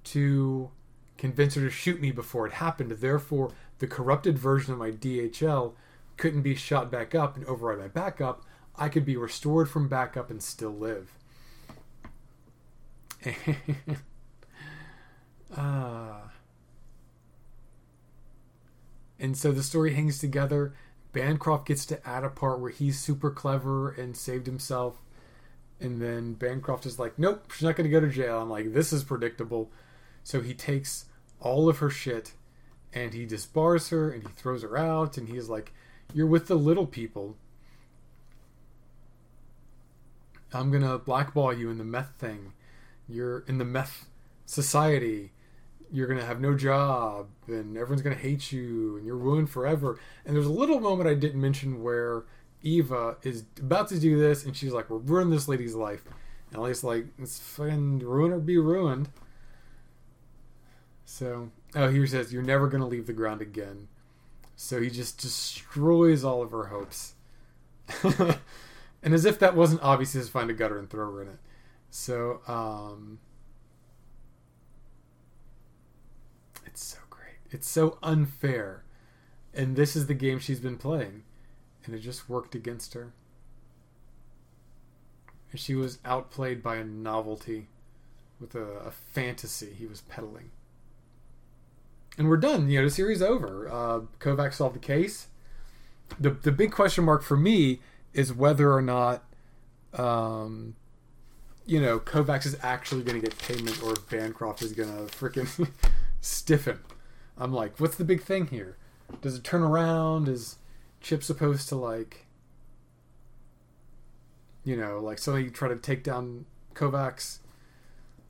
to 0.05 0.71
convince 1.17 1.55
her 1.55 1.61
to 1.61 1.69
shoot 1.69 2.01
me 2.01 2.11
before 2.11 2.47
it 2.47 2.53
happened. 2.53 2.91
Therefore, 2.91 3.51
the 3.79 3.87
corrupted 3.87 4.37
version 4.37 4.73
of 4.73 4.79
my 4.79 4.91
DHF 4.91 5.73
couldn't 6.17 6.41
be 6.41 6.55
shot 6.55 6.91
back 6.91 7.15
up 7.15 7.35
and 7.35 7.45
override 7.45 7.79
my 7.79 7.87
backup, 7.87 8.43
I 8.75 8.89
could 8.89 9.05
be 9.05 9.17
restored 9.17 9.69
from 9.69 9.87
backup 9.87 10.29
and 10.29 10.41
still 10.41 10.71
live. 10.71 11.11
uh, 15.55 16.13
And 19.21 19.37
so 19.37 19.51
the 19.51 19.61
story 19.61 19.93
hangs 19.93 20.17
together. 20.17 20.73
Bancroft 21.13 21.67
gets 21.67 21.85
to 21.85 22.07
add 22.07 22.23
a 22.23 22.29
part 22.29 22.59
where 22.59 22.71
he's 22.71 22.99
super 22.99 23.29
clever 23.29 23.91
and 23.91 24.17
saved 24.17 24.47
himself. 24.47 24.95
And 25.79 26.01
then 26.01 26.33
Bancroft 26.33 26.87
is 26.87 26.97
like, 26.97 27.19
nope, 27.19 27.51
she's 27.51 27.63
not 27.63 27.75
going 27.75 27.89
to 27.89 27.91
go 27.91 27.99
to 27.99 28.09
jail. 28.09 28.41
I'm 28.41 28.49
like, 28.49 28.73
this 28.73 28.91
is 28.91 29.03
predictable. 29.03 29.69
So 30.23 30.41
he 30.41 30.55
takes 30.55 31.05
all 31.39 31.69
of 31.69 31.77
her 31.77 31.89
shit 31.91 32.33
and 32.93 33.13
he 33.13 33.27
disbars 33.27 33.89
her 33.89 34.11
and 34.11 34.23
he 34.23 34.29
throws 34.29 34.63
her 34.63 34.75
out. 34.75 35.17
And 35.17 35.29
he's 35.29 35.49
like, 35.49 35.71
you're 36.13 36.25
with 36.25 36.47
the 36.47 36.55
little 36.55 36.87
people. 36.87 37.35
I'm 40.51 40.71
going 40.71 40.83
to 40.83 40.97
blackball 40.97 41.53
you 41.53 41.69
in 41.69 41.77
the 41.77 41.83
meth 41.83 42.13
thing. 42.17 42.53
You're 43.07 43.39
in 43.47 43.59
the 43.59 43.65
meth 43.65 44.07
society 44.47 45.31
you're 45.91 46.07
going 46.07 46.19
to 46.19 46.25
have 46.25 46.39
no 46.39 46.55
job 46.55 47.27
and 47.47 47.75
everyone's 47.77 48.01
going 48.01 48.15
to 48.15 48.21
hate 48.21 48.51
you 48.51 48.95
and 48.97 49.05
you're 49.05 49.17
ruined 49.17 49.49
forever. 49.49 49.99
And 50.25 50.35
there's 50.35 50.45
a 50.45 50.51
little 50.51 50.79
moment 50.79 51.09
I 51.09 51.15
didn't 51.15 51.41
mention 51.41 51.83
where 51.83 52.23
Eva 52.63 53.17
is 53.23 53.43
about 53.59 53.89
to 53.89 53.99
do 53.99 54.17
this 54.17 54.45
and 54.45 54.55
she's 54.55 54.71
like, 54.71 54.89
We're 54.89 54.97
ruining 54.97 55.31
this 55.31 55.47
lady's 55.47 55.75
life. 55.75 56.03
And 56.49 56.59
Elliot's 56.59 56.83
like, 56.83 57.05
It's 57.19 57.39
fucking 57.39 57.99
ruin 57.99 58.31
or 58.31 58.39
be 58.39 58.57
ruined. 58.57 59.09
So, 61.03 61.51
oh, 61.75 61.89
here 61.89 62.01
he 62.01 62.07
says, 62.07 62.31
You're 62.31 62.41
never 62.41 62.67
going 62.67 62.81
to 62.81 62.87
leave 62.87 63.07
the 63.07 63.13
ground 63.13 63.41
again. 63.41 63.89
So 64.55 64.79
he 64.81 64.89
just 64.89 65.19
destroys 65.19 66.23
all 66.23 66.41
of 66.41 66.51
her 66.51 66.67
hopes. 66.67 67.15
and 68.03 69.13
as 69.13 69.25
if 69.25 69.39
that 69.39 69.55
wasn't 69.55 69.83
obvious, 69.83 70.13
he 70.13 70.19
just 70.19 70.31
find 70.31 70.49
a 70.49 70.53
gutter 70.53 70.79
and 70.79 70.89
throw 70.89 71.11
her 71.11 71.21
in 71.23 71.27
it. 71.27 71.39
So, 71.89 72.39
um, 72.47 73.19
It's 76.71 76.85
so 76.85 76.99
great. 77.09 77.40
It's 77.51 77.69
so 77.69 77.97
unfair. 78.01 78.83
And 79.53 79.75
this 79.75 79.95
is 79.95 80.07
the 80.07 80.13
game 80.13 80.39
she's 80.39 80.59
been 80.59 80.77
playing. 80.77 81.23
And 81.85 81.93
it 81.93 81.99
just 81.99 82.29
worked 82.29 82.55
against 82.55 82.93
her. 82.93 83.11
And 85.51 85.59
she 85.59 85.75
was 85.75 85.99
outplayed 86.05 86.63
by 86.63 86.77
a 86.77 86.83
novelty 86.83 87.67
with 88.39 88.55
a, 88.55 88.63
a 88.63 88.91
fantasy 88.91 89.73
he 89.77 89.85
was 89.85 90.01
peddling. 90.01 90.51
And 92.17 92.29
we're 92.29 92.37
done. 92.37 92.69
You 92.69 92.79
know, 92.79 92.85
the 92.85 92.91
series 92.91 93.21
over. 93.21 93.69
Uh, 93.69 93.99
Kovacs 94.19 94.55
solved 94.55 94.75
the 94.75 94.79
case. 94.79 95.27
The, 96.19 96.31
the 96.31 96.51
big 96.51 96.71
question 96.71 97.03
mark 97.03 97.23
for 97.23 97.37
me 97.37 97.79
is 98.13 98.33
whether 98.33 98.73
or 98.73 98.81
not, 98.81 99.23
um, 99.93 100.75
you 101.65 101.79
know, 101.81 101.99
Kovacs 101.99 102.45
is 102.45 102.57
actually 102.61 103.03
going 103.03 103.19
to 103.19 103.25
get 103.25 103.37
payment 103.37 103.81
or 103.83 103.93
Bancroft 104.09 104.61
is 104.61 104.73
going 104.73 104.89
to 104.89 105.13
freaking 105.13 105.69
stiffen. 106.21 106.79
I'm 107.37 107.53
like, 107.53 107.79
what's 107.79 107.95
the 107.95 108.05
big 108.05 108.21
thing 108.21 108.47
here? 108.47 108.77
Does 109.21 109.35
it 109.35 109.43
turn 109.43 109.61
around? 109.61 110.27
Is 110.27 110.57
Chip 111.01 111.23
supposed 111.23 111.67
to 111.69 111.75
like, 111.75 112.25
you 114.63 114.75
know, 114.75 114.99
like 114.99 115.17
suddenly 115.17 115.49
try 115.49 115.67
to 115.67 115.75
take 115.75 116.03
down 116.03 116.45
Kovacs? 116.75 117.39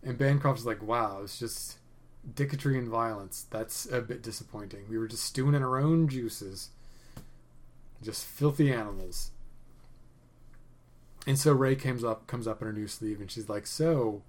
And 0.04 0.18
Bancroft's 0.18 0.66
like, 0.66 0.82
wow, 0.82 1.22
it's 1.24 1.38
just 1.38 1.78
dicketry 2.36 2.78
and 2.78 2.88
violence. 2.88 3.46
That's 3.50 3.86
a 3.92 4.02
bit 4.02 4.22
disappointing. 4.22 4.86
We 4.90 4.98
were 4.98 5.08
just 5.08 5.24
stewing 5.24 5.56
in 5.56 5.64
our 5.64 5.80
own 5.80 6.08
juices. 6.08 6.70
Just 8.02 8.26
filthy 8.26 8.72
animals. 8.72 9.32
And 11.28 11.38
so 11.38 11.54
Rei 11.54 11.76
comes 11.76 12.04
up 12.04 12.26
comes 12.26 12.48
up 12.48 12.62
in 12.62 12.68
her 12.68 12.74
new 12.74 12.88
sleeve 12.88 13.22
and 13.22 13.30
she's 13.30 13.48
like, 13.48 13.68
So 13.68 14.24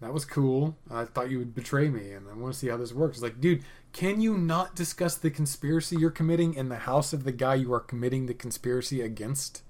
that 0.00 0.12
was 0.12 0.24
cool. 0.24 0.76
I 0.90 1.04
thought 1.04 1.30
you 1.30 1.38
would 1.38 1.54
betray 1.54 1.88
me, 1.88 2.12
and 2.12 2.28
I 2.28 2.34
want 2.34 2.52
to 2.52 2.58
see 2.58 2.68
how 2.68 2.76
this 2.76 2.92
works. 2.92 3.22
Like, 3.22 3.40
dude, 3.40 3.64
can 3.92 4.20
you 4.20 4.36
not 4.36 4.74
discuss 4.74 5.16
the 5.16 5.30
conspiracy 5.30 5.96
you're 5.96 6.10
committing 6.10 6.54
in 6.54 6.68
the 6.68 6.76
house 6.78 7.12
of 7.12 7.24
the 7.24 7.32
guy 7.32 7.54
you 7.54 7.72
are 7.72 7.80
committing 7.80 8.26
the 8.26 8.34
conspiracy 8.34 9.00
against? 9.00 9.62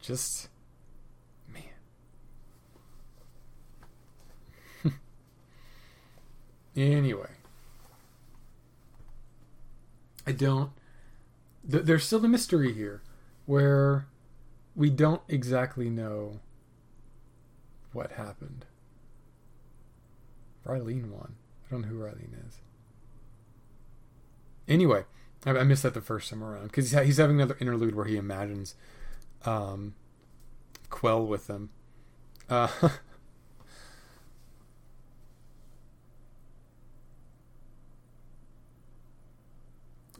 Just, 0.00 0.48
man. 1.48 1.62
anyway, 6.76 7.30
I 10.26 10.32
don't. 10.32 10.72
Th- 11.70 11.84
there's 11.84 12.04
still 12.04 12.18
the 12.18 12.28
mystery 12.28 12.72
here, 12.72 13.02
where 13.46 14.06
we 14.74 14.90
don't 14.90 15.22
exactly 15.28 15.88
know 15.88 16.40
what 17.92 18.12
happened. 18.12 18.66
Reileen 20.66 21.10
won. 21.10 21.34
I 21.66 21.70
don't 21.70 21.82
know 21.82 21.88
who 21.88 21.98
Reileen 21.98 22.46
is. 22.46 22.60
Anyway, 24.68 25.04
I, 25.44 25.50
I 25.50 25.64
missed 25.64 25.82
that 25.82 25.94
the 25.94 26.00
first 26.00 26.30
time 26.30 26.42
around 26.42 26.64
because 26.64 26.90
he's, 26.90 27.00
he's 27.00 27.16
having 27.18 27.36
another 27.36 27.56
interlude 27.60 27.94
where 27.94 28.06
he 28.06 28.16
imagines 28.16 28.74
um, 29.44 29.94
Quell 30.90 31.26
with 31.26 31.46
them. 31.46 31.70
Uh, 32.48 32.68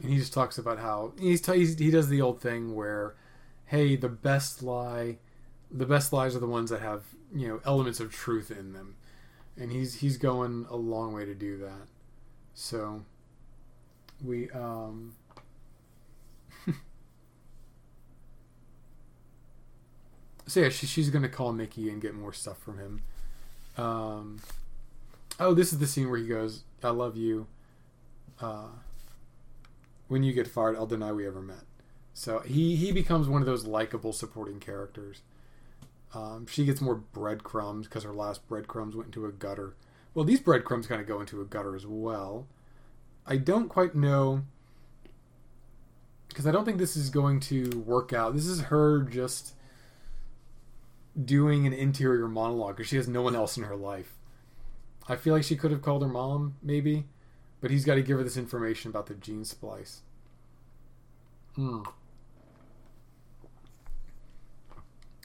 and 0.02 0.10
he 0.10 0.16
just 0.16 0.32
talks 0.32 0.58
about 0.58 0.78
how 0.78 1.12
he's, 1.18 1.44
he's 1.46 1.78
he 1.78 1.90
does 1.90 2.08
the 2.08 2.20
old 2.20 2.40
thing 2.40 2.74
where, 2.74 3.14
hey, 3.66 3.96
the 3.96 4.08
best 4.08 4.62
lie, 4.62 5.18
the 5.70 5.86
best 5.86 6.12
lies 6.12 6.34
are 6.34 6.40
the 6.40 6.46
ones 6.46 6.70
that 6.70 6.80
have 6.80 7.04
you 7.34 7.48
know 7.48 7.60
elements 7.64 8.00
of 8.00 8.12
truth 8.12 8.50
in 8.50 8.72
them 8.72 8.96
and 9.58 9.70
he's 9.72 9.94
he's 9.96 10.16
going 10.16 10.66
a 10.70 10.76
long 10.76 11.12
way 11.12 11.24
to 11.24 11.34
do 11.34 11.58
that. 11.58 11.88
So 12.54 13.04
we 14.24 14.50
um 14.50 15.14
so 20.46 20.60
yeah, 20.60 20.68
she, 20.68 20.86
she's 20.86 21.10
gonna 21.10 21.28
call 21.28 21.52
Mickey 21.52 21.90
and 21.90 22.00
get 22.00 22.14
more 22.14 22.32
stuff 22.32 22.58
from 22.58 22.78
him. 22.78 23.02
Um, 23.76 24.40
oh, 25.40 25.54
this 25.54 25.72
is 25.72 25.78
the 25.78 25.86
scene 25.86 26.10
where 26.10 26.18
he 26.18 26.26
goes, 26.26 26.64
"I 26.82 26.90
love 26.90 27.16
you." 27.16 27.46
Uh, 28.40 28.68
when 30.08 30.22
you 30.22 30.32
get 30.32 30.46
fired, 30.46 30.76
I'll 30.76 30.86
deny 30.86 31.12
we 31.12 31.26
ever 31.26 31.40
met. 31.40 31.64
So 32.14 32.40
he 32.40 32.76
he 32.76 32.92
becomes 32.92 33.28
one 33.28 33.40
of 33.40 33.46
those 33.46 33.64
likable 33.64 34.12
supporting 34.12 34.60
characters. 34.60 35.22
Um, 36.14 36.46
she 36.46 36.64
gets 36.64 36.80
more 36.80 36.94
breadcrumbs 36.94 37.86
because 37.88 38.04
her 38.04 38.12
last 38.12 38.46
breadcrumbs 38.48 38.94
went 38.94 39.06
into 39.06 39.26
a 39.26 39.32
gutter. 39.32 39.74
Well, 40.14 40.24
these 40.24 40.40
breadcrumbs 40.40 40.86
kind 40.86 41.00
of 41.00 41.06
go 41.06 41.20
into 41.20 41.40
a 41.40 41.44
gutter 41.44 41.74
as 41.74 41.86
well. 41.86 42.46
I 43.26 43.36
don't 43.36 43.68
quite 43.68 43.94
know 43.94 44.42
because 46.28 46.46
I 46.46 46.50
don't 46.50 46.64
think 46.64 46.78
this 46.78 46.96
is 46.96 47.10
going 47.10 47.40
to 47.40 47.78
work 47.86 48.12
out. 48.12 48.34
This 48.34 48.46
is 48.46 48.62
her 48.62 49.02
just 49.02 49.54
doing 51.22 51.66
an 51.66 51.72
interior 51.72 52.26
monologue 52.26 52.76
because 52.76 52.88
she 52.88 52.96
has 52.96 53.08
no 53.08 53.22
one 53.22 53.36
else 53.36 53.56
in 53.56 53.64
her 53.64 53.76
life. 53.76 54.14
I 55.08 55.16
feel 55.16 55.34
like 55.34 55.44
she 55.44 55.56
could 55.56 55.70
have 55.70 55.82
called 55.82 56.02
her 56.02 56.08
mom, 56.08 56.56
maybe, 56.62 57.04
but 57.60 57.70
he's 57.70 57.84
got 57.84 57.96
to 57.96 58.02
give 58.02 58.18
her 58.18 58.24
this 58.24 58.36
information 58.36 58.90
about 58.90 59.06
the 59.06 59.14
gene 59.14 59.44
splice. 59.44 60.02
Hmm. 61.54 61.82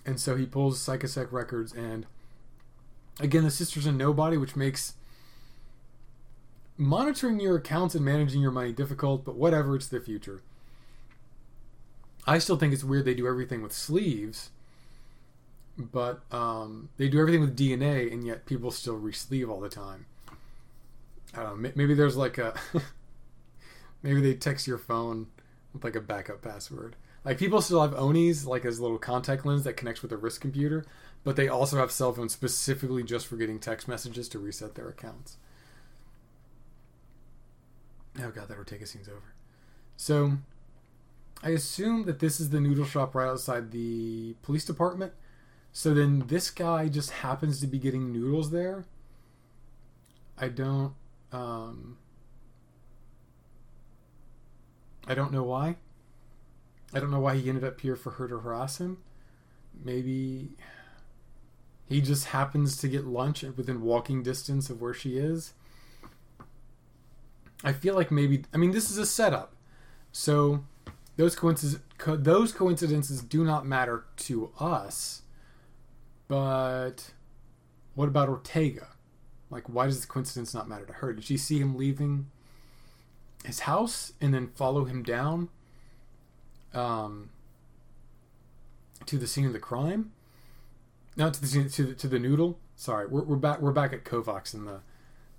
And 0.07 0.19
so 0.19 0.37
he 0.37 0.45
pulls 0.45 0.79
Psychasec 0.79 1.33
records, 1.33 1.73
and 1.73 2.05
again, 3.19 3.43
the 3.43 3.51
sister's 3.51 3.85
a 3.85 3.91
nobody, 3.91 4.37
which 4.37 4.55
makes 4.55 4.93
monitoring 6.77 7.41
your 7.41 7.57
accounts 7.57 7.93
and 7.93 8.05
managing 8.05 8.41
your 8.41 8.51
money 8.51 8.71
difficult, 8.71 9.25
but 9.25 9.35
whatever, 9.35 9.75
it's 9.75 9.87
the 9.87 9.99
future. 9.99 10.41
I 12.25 12.39
still 12.39 12.55
think 12.55 12.73
it's 12.73 12.85
weird 12.85 13.03
they 13.03 13.13
do 13.13 13.27
everything 13.27 13.61
with 13.61 13.73
sleeves, 13.73 14.49
but 15.77 16.21
um, 16.31 16.87
they 16.95 17.09
do 17.09 17.19
everything 17.19 17.41
with 17.41 17.57
DNA, 17.57 18.11
and 18.11 18.25
yet 18.25 18.45
people 18.45 18.71
still 18.71 18.95
re-sleeve 18.95 19.49
all 19.49 19.59
the 19.59 19.69
time. 19.69 20.05
I 21.33 21.43
don't 21.43 21.61
know. 21.61 21.71
Maybe 21.75 21.93
there's 21.93 22.15
like 22.15 22.37
a. 22.37 22.53
maybe 24.03 24.21
they 24.21 24.33
text 24.33 24.67
your 24.67 24.77
phone 24.77 25.27
with 25.73 25.83
like 25.83 25.95
a 25.95 26.01
backup 26.01 26.41
password. 26.41 26.95
Like 27.27 27.39
people 27.39 27.61
still 27.61 27.81
have 27.81 27.93
Onis 27.93 28.45
like 28.45 28.63
as 28.63 28.79
little 28.79 28.97
contact 28.97 29.45
lens 29.45 29.65
that 29.65 29.75
connects 29.75 30.01
with 30.01 30.13
a 30.13 30.17
wrist 30.17 30.39
computer, 30.39 30.85
but 31.25 31.35
they 31.35 31.49
also 31.49 31.75
have 31.75 31.91
cell 31.91 32.13
phones 32.13 32.31
specifically 32.31 33.03
just 33.03 33.27
for 33.27 33.35
getting 33.35 33.59
text 33.59 33.85
messages 33.85 34.29
to 34.29 34.39
reset 34.39 34.75
their 34.75 34.87
accounts. 34.87 35.35
Oh 38.17 38.31
god, 38.31 38.47
that 38.47 38.57
Ortega 38.57 38.85
scene's 38.85 39.09
over. 39.09 39.33
So 39.97 40.37
I 41.43 41.49
assume 41.49 42.05
that 42.05 42.19
this 42.19 42.39
is 42.39 42.51
the 42.51 42.61
noodle 42.61 42.85
shop 42.85 43.13
right 43.13 43.27
outside 43.27 43.71
the 43.71 44.35
police 44.41 44.63
department. 44.63 45.11
So 45.73 45.93
then 45.93 46.27
this 46.27 46.49
guy 46.49 46.87
just 46.87 47.09
happens 47.09 47.59
to 47.59 47.67
be 47.67 47.77
getting 47.77 48.13
noodles 48.13 48.51
there. 48.51 48.85
I 50.37 50.47
don't 50.47 50.93
um 51.33 51.97
I 55.05 55.13
don't 55.13 55.33
know 55.33 55.43
why. 55.43 55.75
I 56.93 56.99
don't 56.99 57.11
know 57.11 57.19
why 57.19 57.35
he 57.35 57.49
ended 57.49 57.63
up 57.63 57.81
here 57.81 57.95
for 57.95 58.11
her 58.11 58.27
to 58.27 58.39
harass 58.39 58.79
him. 58.79 58.99
Maybe 59.83 60.51
he 61.87 62.01
just 62.01 62.27
happens 62.27 62.77
to 62.77 62.87
get 62.87 63.05
lunch 63.05 63.43
within 63.43 63.81
walking 63.81 64.23
distance 64.23 64.69
of 64.69 64.81
where 64.81 64.93
she 64.93 65.17
is. 65.17 65.53
I 67.63 67.73
feel 67.73 67.95
like 67.95 68.11
maybe 68.11 68.43
I 68.53 68.57
mean 68.57 68.71
this 68.71 68.91
is 68.91 68.97
a 68.97 69.05
setup, 69.05 69.55
so 70.11 70.63
those 71.15 71.35
coincidences 71.35 71.81
co- 71.97 72.15
those 72.15 72.51
coincidences 72.51 73.21
do 73.21 73.43
not 73.43 73.65
matter 73.65 74.05
to 74.17 74.51
us. 74.59 75.23
But 76.27 77.11
what 77.95 78.07
about 78.07 78.29
Ortega? 78.29 78.89
Like, 79.49 79.69
why 79.69 79.85
does 79.85 79.95
this 79.95 80.05
coincidence 80.05 80.53
not 80.53 80.67
matter 80.67 80.85
to 80.85 80.93
her? 80.93 81.13
Did 81.13 81.23
she 81.23 81.37
see 81.37 81.59
him 81.59 81.77
leaving 81.77 82.27
his 83.45 83.61
house 83.61 84.11
and 84.19 84.33
then 84.33 84.47
follow 84.47 84.85
him 84.85 85.03
down 85.03 85.49
um, 86.77 87.29
to 89.05 89.17
the 89.17 89.27
scene 89.27 89.45
of 89.45 89.53
the 89.53 89.59
crime? 89.59 90.11
Not 91.15 91.33
to 91.33 91.41
the 91.41 91.47
scene, 91.47 91.69
to 91.69 91.83
the, 91.83 91.93
to 91.95 92.07
the 92.07 92.19
noodle. 92.19 92.59
Sorry, 92.75 93.07
we're, 93.07 93.23
we're 93.23 93.35
back. 93.37 93.59
We're 93.59 93.71
back 93.71 93.93
at 93.93 94.03
Kovacs 94.03 94.53
in 94.53 94.65
the 94.65 94.81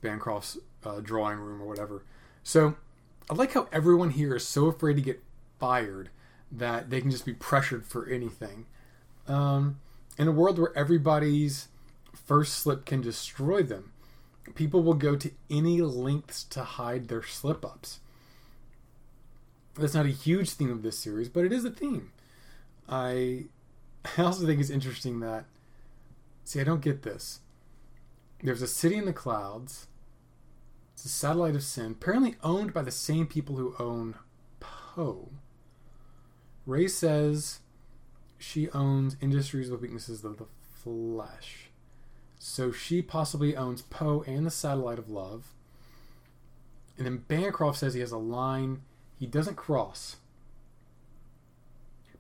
Bancroft's 0.03 0.59
uh, 0.84 1.01
drawing 1.01 1.39
room 1.39 1.62
or 1.62 1.66
whatever. 1.66 2.03
So 2.43 2.76
I 3.30 3.34
like 3.34 3.53
how 3.53 3.68
everyone 3.72 4.11
here 4.11 4.34
is 4.34 4.47
so 4.47 4.66
afraid 4.66 4.95
to 4.95 5.03
get 5.03 5.22
fired 5.59 6.11
that 6.51 6.91
they 6.91 7.01
can 7.01 7.11
just 7.11 7.26
be 7.26 7.34
pressured 7.34 7.84
for 7.84 8.07
anything. 8.07 8.66
Um, 9.26 9.78
in 10.16 10.26
a 10.26 10.32
world 10.32 10.59
where 10.59 10.76
everybody's 10.76 11.68
first 12.12 12.55
slip 12.55 12.84
can 12.84 13.01
destroy 13.01 13.62
them, 13.62 13.93
people 14.55 14.82
will 14.82 14.95
go 14.95 15.14
to 15.14 15.30
any 15.51 15.80
lengths 15.82 16.43
to 16.45 16.64
hide 16.64 17.09
their 17.09 17.22
slip 17.22 17.64
ups. 17.64 18.01
That's 19.79 19.95
not 19.95 20.07
a 20.07 20.11
huge 20.11 20.51
theme 20.51 20.70
of 20.70 20.83
this 20.83 20.99
series, 20.99 21.29
but 21.29 21.45
it 21.45 21.53
is 21.53 21.64
a 21.64 21.70
theme. 21.70 22.11
I, 22.89 23.45
I 24.18 24.22
also 24.22 24.47
think 24.47 24.61
it's 24.61 24.70
interesting 24.70 25.20
that, 25.20 25.45
see, 26.45 26.61
I 26.61 26.64
don't 26.64 26.83
get 26.83 27.03
this. 27.03 27.41
There's 28.43 28.62
a 28.62 28.68
city 28.68 28.97
in 28.97 29.05
the 29.05 29.12
clouds. 29.12 29.87
It's 30.95 31.05
a 31.05 31.09
satellite 31.09 31.55
of 31.55 31.62
sin, 31.62 31.93
apparently 31.93 32.37
owned 32.43 32.72
by 32.72 32.83
the 32.83 32.91
same 32.91 33.26
people 33.26 33.57
who 33.57 33.74
own 33.79 34.16
Poe. 34.59 35.31
Rei 36.66 36.89
says 36.89 37.61
she 38.37 38.68
owns 38.70 39.16
industries 39.20 39.70
with 39.70 39.81
weaknesses 39.81 40.24
of 40.24 40.39
the 40.39 40.47
flesh. 40.83 41.70
So 42.39 42.72
she 42.72 43.03
possibly 43.03 43.57
owns 43.57 43.83
Poe 43.83 44.24
and 44.26 44.47
the 44.47 44.51
Satellite 44.51 44.99
of 44.99 45.09
Love. 45.09 45.55
And 46.97 47.07
then 47.07 47.24
Bancroft 47.29 47.79
says 47.79 47.95
he 47.95 48.01
has 48.01 48.12
a 48.12 48.18
line 48.18 48.83
he 49.19 49.27
doesn't 49.27 49.57
cross. 49.57 50.16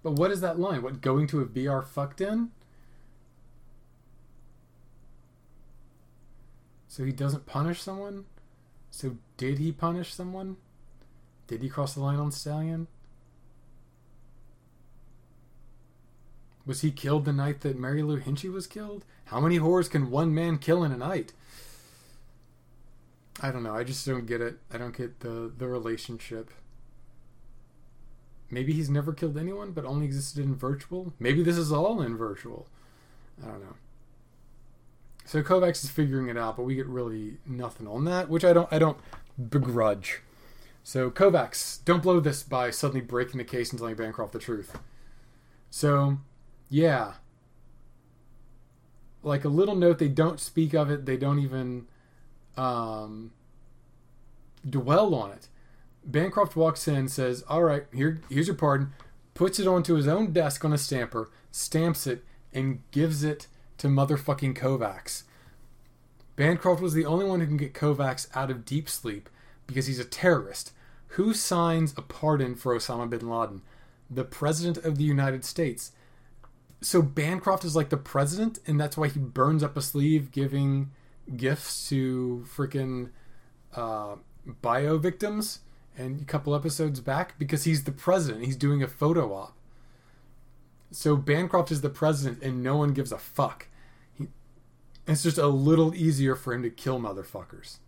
But 0.02 0.12
what 0.12 0.30
is 0.30 0.40
that 0.40 0.58
line? 0.58 0.82
What, 0.82 1.00
going 1.00 1.26
to 1.28 1.40
a 1.40 1.46
VR 1.46 1.84
fucked 1.84 2.20
in? 2.20 2.50
So 6.86 7.04
he 7.04 7.12
doesn't 7.12 7.46
punish 7.46 7.80
someone? 7.80 8.24
So 8.90 9.16
did 9.36 9.58
he 9.58 9.70
punish 9.70 10.12
someone? 10.12 10.56
Did 11.46 11.62
he 11.62 11.68
cross 11.68 11.94
the 11.94 12.00
line 12.00 12.18
on 12.18 12.32
Stallion? 12.32 12.88
Was 16.66 16.82
he 16.82 16.90
killed 16.90 17.24
the 17.24 17.32
night 17.32 17.62
that 17.62 17.78
Mary 17.78 18.02
Lou 18.02 18.20
Hinchley 18.20 18.52
was 18.52 18.66
killed? 18.66 19.04
How 19.26 19.40
many 19.40 19.58
whores 19.58 19.90
can 19.90 20.10
one 20.10 20.34
man 20.34 20.58
kill 20.58 20.84
in 20.84 20.92
a 20.92 20.96
night? 20.96 21.32
I 23.40 23.50
don't 23.50 23.62
know. 23.62 23.74
I 23.74 23.84
just 23.84 24.04
don't 24.04 24.26
get 24.26 24.40
it. 24.40 24.58
I 24.72 24.78
don't 24.78 24.96
get 24.96 25.20
the 25.20 25.50
the 25.56 25.66
relationship. 25.66 26.50
Maybe 28.50 28.72
he's 28.72 28.88
never 28.88 29.12
killed 29.12 29.36
anyone, 29.36 29.72
but 29.72 29.84
only 29.84 30.06
existed 30.06 30.44
in 30.44 30.54
virtual. 30.54 31.12
Maybe 31.18 31.42
this 31.42 31.58
is 31.58 31.70
all 31.70 32.00
in 32.00 32.16
virtual. 32.16 32.66
I 33.42 33.48
don't 33.48 33.60
know. 33.60 33.76
So 35.24 35.42
Kovacs 35.42 35.84
is 35.84 35.90
figuring 35.90 36.28
it 36.28 36.38
out, 36.38 36.56
but 36.56 36.62
we 36.62 36.74
get 36.74 36.86
really 36.86 37.36
nothing 37.44 37.86
on 37.86 38.04
that, 38.06 38.30
which 38.30 38.44
I 38.44 38.54
don't. 38.54 38.72
I 38.72 38.78
don't 38.78 38.96
begrudge. 39.50 40.22
So 40.82 41.10
Kovacs, 41.10 41.84
don't 41.84 42.02
blow 42.02 42.18
this 42.18 42.42
by 42.42 42.70
suddenly 42.70 43.02
breaking 43.02 43.36
the 43.36 43.44
case 43.44 43.70
and 43.70 43.78
telling 43.78 43.94
Bancroft 43.94 44.32
the 44.32 44.38
truth. 44.38 44.78
So 45.68 46.18
yeah. 46.70 47.14
Like 49.22 49.44
a 49.44 49.48
little 49.48 49.74
note, 49.74 49.98
they 49.98 50.08
don't 50.08 50.40
speak 50.40 50.72
of 50.72 50.90
it. 50.90 51.04
They 51.04 51.18
don't 51.18 51.40
even 51.40 51.86
um, 52.56 53.32
dwell 54.68 55.14
on 55.14 55.32
it. 55.32 55.48
Bancroft 56.08 56.56
walks 56.56 56.88
in, 56.88 57.06
says, 57.06 57.44
"All 57.48 57.62
right, 57.62 57.86
here, 57.92 58.20
here's 58.28 58.48
your 58.48 58.56
pardon." 58.56 58.92
Puts 59.34 59.60
it 59.60 59.68
onto 59.68 59.94
his 59.94 60.08
own 60.08 60.32
desk 60.32 60.64
on 60.64 60.72
a 60.72 60.78
stamper, 60.78 61.30
stamps 61.52 62.06
it, 62.06 62.24
and 62.52 62.80
gives 62.90 63.22
it 63.22 63.46
to 63.76 63.86
motherfucking 63.86 64.56
Kovacs. 64.56 65.22
Bancroft 66.34 66.82
was 66.82 66.94
the 66.94 67.04
only 67.04 67.24
one 67.24 67.38
who 67.38 67.46
can 67.46 67.56
get 67.56 67.74
Kovacs 67.74 68.26
out 68.34 68.50
of 68.50 68.64
deep 68.64 68.88
sleep 68.88 69.28
because 69.68 69.86
he's 69.86 70.00
a 70.00 70.04
terrorist. 70.04 70.72
Who 71.12 71.34
signs 71.34 71.94
a 71.96 72.02
pardon 72.02 72.56
for 72.56 72.74
Osama 72.74 73.08
bin 73.08 73.28
Laden? 73.28 73.62
The 74.10 74.24
President 74.24 74.84
of 74.84 74.98
the 74.98 75.04
United 75.04 75.44
States 75.44 75.92
so 76.80 77.02
Bancroft 77.02 77.64
is 77.64 77.74
like 77.74 77.88
the 77.88 77.96
president, 77.96 78.58
and 78.66 78.80
that's 78.80 78.96
why 78.96 79.08
he 79.08 79.18
burns 79.18 79.62
up 79.62 79.76
a 79.76 79.82
sleeve 79.82 80.30
giving 80.30 80.90
gifts 81.36 81.88
to 81.88 82.44
freaking 82.46 83.10
uh, 83.74 84.16
bio 84.62 84.98
victims. 84.98 85.60
And 85.98 86.22
a 86.22 86.24
couple 86.24 86.54
episodes 86.54 87.00
back, 87.00 87.36
because 87.40 87.64
he's 87.64 87.82
the 87.82 87.92
president, 87.92 88.44
he's 88.44 88.56
doing 88.56 88.82
a 88.82 88.86
photo 88.86 89.34
op. 89.34 89.54
So 90.92 91.16
Bancroft 91.16 91.72
is 91.72 91.80
the 91.80 91.90
president, 91.90 92.40
and 92.40 92.62
no 92.62 92.76
one 92.76 92.92
gives 92.92 93.10
a 93.10 93.18
fuck. 93.18 93.66
He, 94.14 94.28
it's 95.08 95.24
just 95.24 95.38
a 95.38 95.48
little 95.48 95.94
easier 95.94 96.36
for 96.36 96.54
him 96.54 96.62
to 96.62 96.70
kill 96.70 97.00
motherfuckers. 97.00 97.78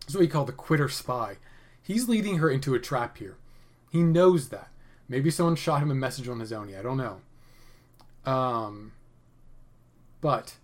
That's 0.00 0.14
what 0.14 0.20
we 0.20 0.28
call 0.28 0.44
the 0.44 0.52
quitter 0.52 0.88
spy. 0.88 1.38
He's 1.82 2.08
leading 2.08 2.36
her 2.38 2.50
into 2.50 2.74
a 2.74 2.78
trap 2.78 3.16
here. 3.16 3.36
He 3.90 4.02
knows 4.02 4.50
that. 4.50 4.68
Maybe 5.08 5.30
someone 5.30 5.56
shot 5.56 5.82
him 5.82 5.90
a 5.90 5.94
message 5.94 6.28
on 6.28 6.38
his 6.38 6.52
own. 6.52 6.72
I 6.74 6.82
don't 6.82 6.98
know. 6.98 7.20
Um, 8.30 8.92
but 10.20 10.54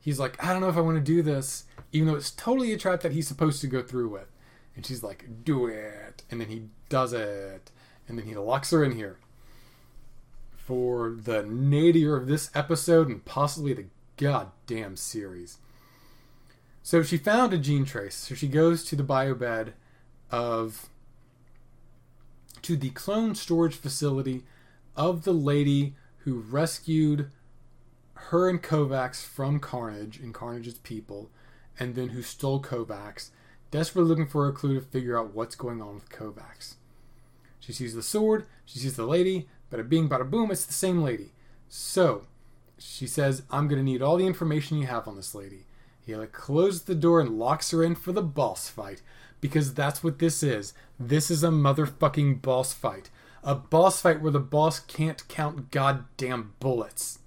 he's 0.00 0.18
like, 0.20 0.42
I 0.44 0.52
don't 0.52 0.60
know 0.60 0.68
if 0.68 0.76
I 0.76 0.80
want 0.82 0.98
to 0.98 1.02
do 1.02 1.22
this, 1.22 1.64
even 1.92 2.08
though 2.08 2.16
it's 2.16 2.30
totally 2.30 2.72
a 2.72 2.78
trap 2.78 3.00
that 3.02 3.12
he's 3.12 3.28
supposed 3.28 3.60
to 3.60 3.66
go 3.66 3.82
through 3.82 4.08
with. 4.08 4.28
And 4.74 4.84
she's 4.84 5.02
like, 5.02 5.44
do 5.44 5.66
it. 5.66 6.22
And 6.30 6.40
then 6.40 6.48
he 6.48 6.64
does 6.88 7.12
it. 7.12 7.70
And 8.08 8.18
then 8.18 8.26
he 8.26 8.34
locks 8.34 8.70
her 8.70 8.82
in 8.82 8.92
here 8.92 9.18
for 10.56 11.10
the 11.10 11.42
nadir 11.42 12.16
of 12.16 12.26
this 12.26 12.50
episode 12.54 13.08
and 13.08 13.24
possibly 13.24 13.74
the 13.74 13.86
goddamn 14.16 14.96
series. 14.96 15.58
So 16.82 17.02
she 17.02 17.18
found 17.18 17.52
a 17.52 17.58
gene 17.58 17.84
trace. 17.84 18.14
So 18.14 18.34
she 18.34 18.48
goes 18.48 18.84
to 18.84 18.96
the 18.96 19.02
biobed 19.02 19.72
of 20.30 20.88
to 22.62 22.76
the 22.76 22.90
clone 22.90 23.34
storage 23.34 23.74
facility 23.74 24.44
of 24.96 25.24
the 25.24 25.32
lady 25.32 25.94
who 26.18 26.38
rescued 26.38 27.30
her 28.14 28.48
and 28.48 28.62
Kovacs 28.62 29.24
from 29.24 29.58
Carnage 29.58 30.18
and 30.18 30.32
Carnage's 30.32 30.78
people, 30.78 31.28
and 31.78 31.94
then 31.94 32.10
who 32.10 32.22
stole 32.22 32.60
Kovacs, 32.62 33.30
desperately 33.70 34.08
looking 34.08 34.26
for 34.26 34.46
a 34.46 34.52
clue 34.52 34.74
to 34.74 34.86
figure 34.86 35.18
out 35.18 35.34
what's 35.34 35.54
going 35.54 35.80
on 35.80 35.94
with 35.94 36.10
Kovacs. 36.10 36.74
She 37.60 37.72
sees 37.72 37.94
the 37.94 38.02
sword, 38.02 38.46
she 38.64 38.78
sees 38.78 38.96
the 38.96 39.06
lady, 39.06 39.48
bada 39.72 39.88
bing, 39.88 40.08
bada 40.08 40.28
boom, 40.28 40.50
it's 40.50 40.66
the 40.66 40.72
same 40.72 41.02
lady. 41.02 41.32
So, 41.68 42.26
she 42.78 43.06
says, 43.06 43.42
I'm 43.50 43.68
going 43.68 43.78
to 43.78 43.84
need 43.84 44.02
all 44.02 44.16
the 44.16 44.26
information 44.26 44.78
you 44.78 44.86
have 44.86 45.06
on 45.06 45.16
this 45.16 45.34
lady. 45.34 45.64
He 46.04 46.16
like, 46.16 46.32
closes 46.32 46.82
the 46.82 46.94
door 46.94 47.20
and 47.20 47.38
locks 47.38 47.70
her 47.70 47.84
in 47.84 47.94
for 47.94 48.12
the 48.12 48.22
boss 48.22 48.68
fight, 48.68 49.02
because 49.40 49.74
that's 49.74 50.02
what 50.02 50.18
this 50.18 50.42
is. 50.42 50.74
This 50.98 51.30
is 51.30 51.44
a 51.44 51.48
motherfucking 51.48 52.42
boss 52.42 52.72
fight. 52.72 53.10
A 53.44 53.54
boss 53.54 54.00
fight 54.00 54.20
where 54.20 54.32
the 54.32 54.40
boss 54.40 54.80
can't 54.80 55.26
count 55.28 55.70
goddamn 55.70 56.54
bullets. 56.60 57.18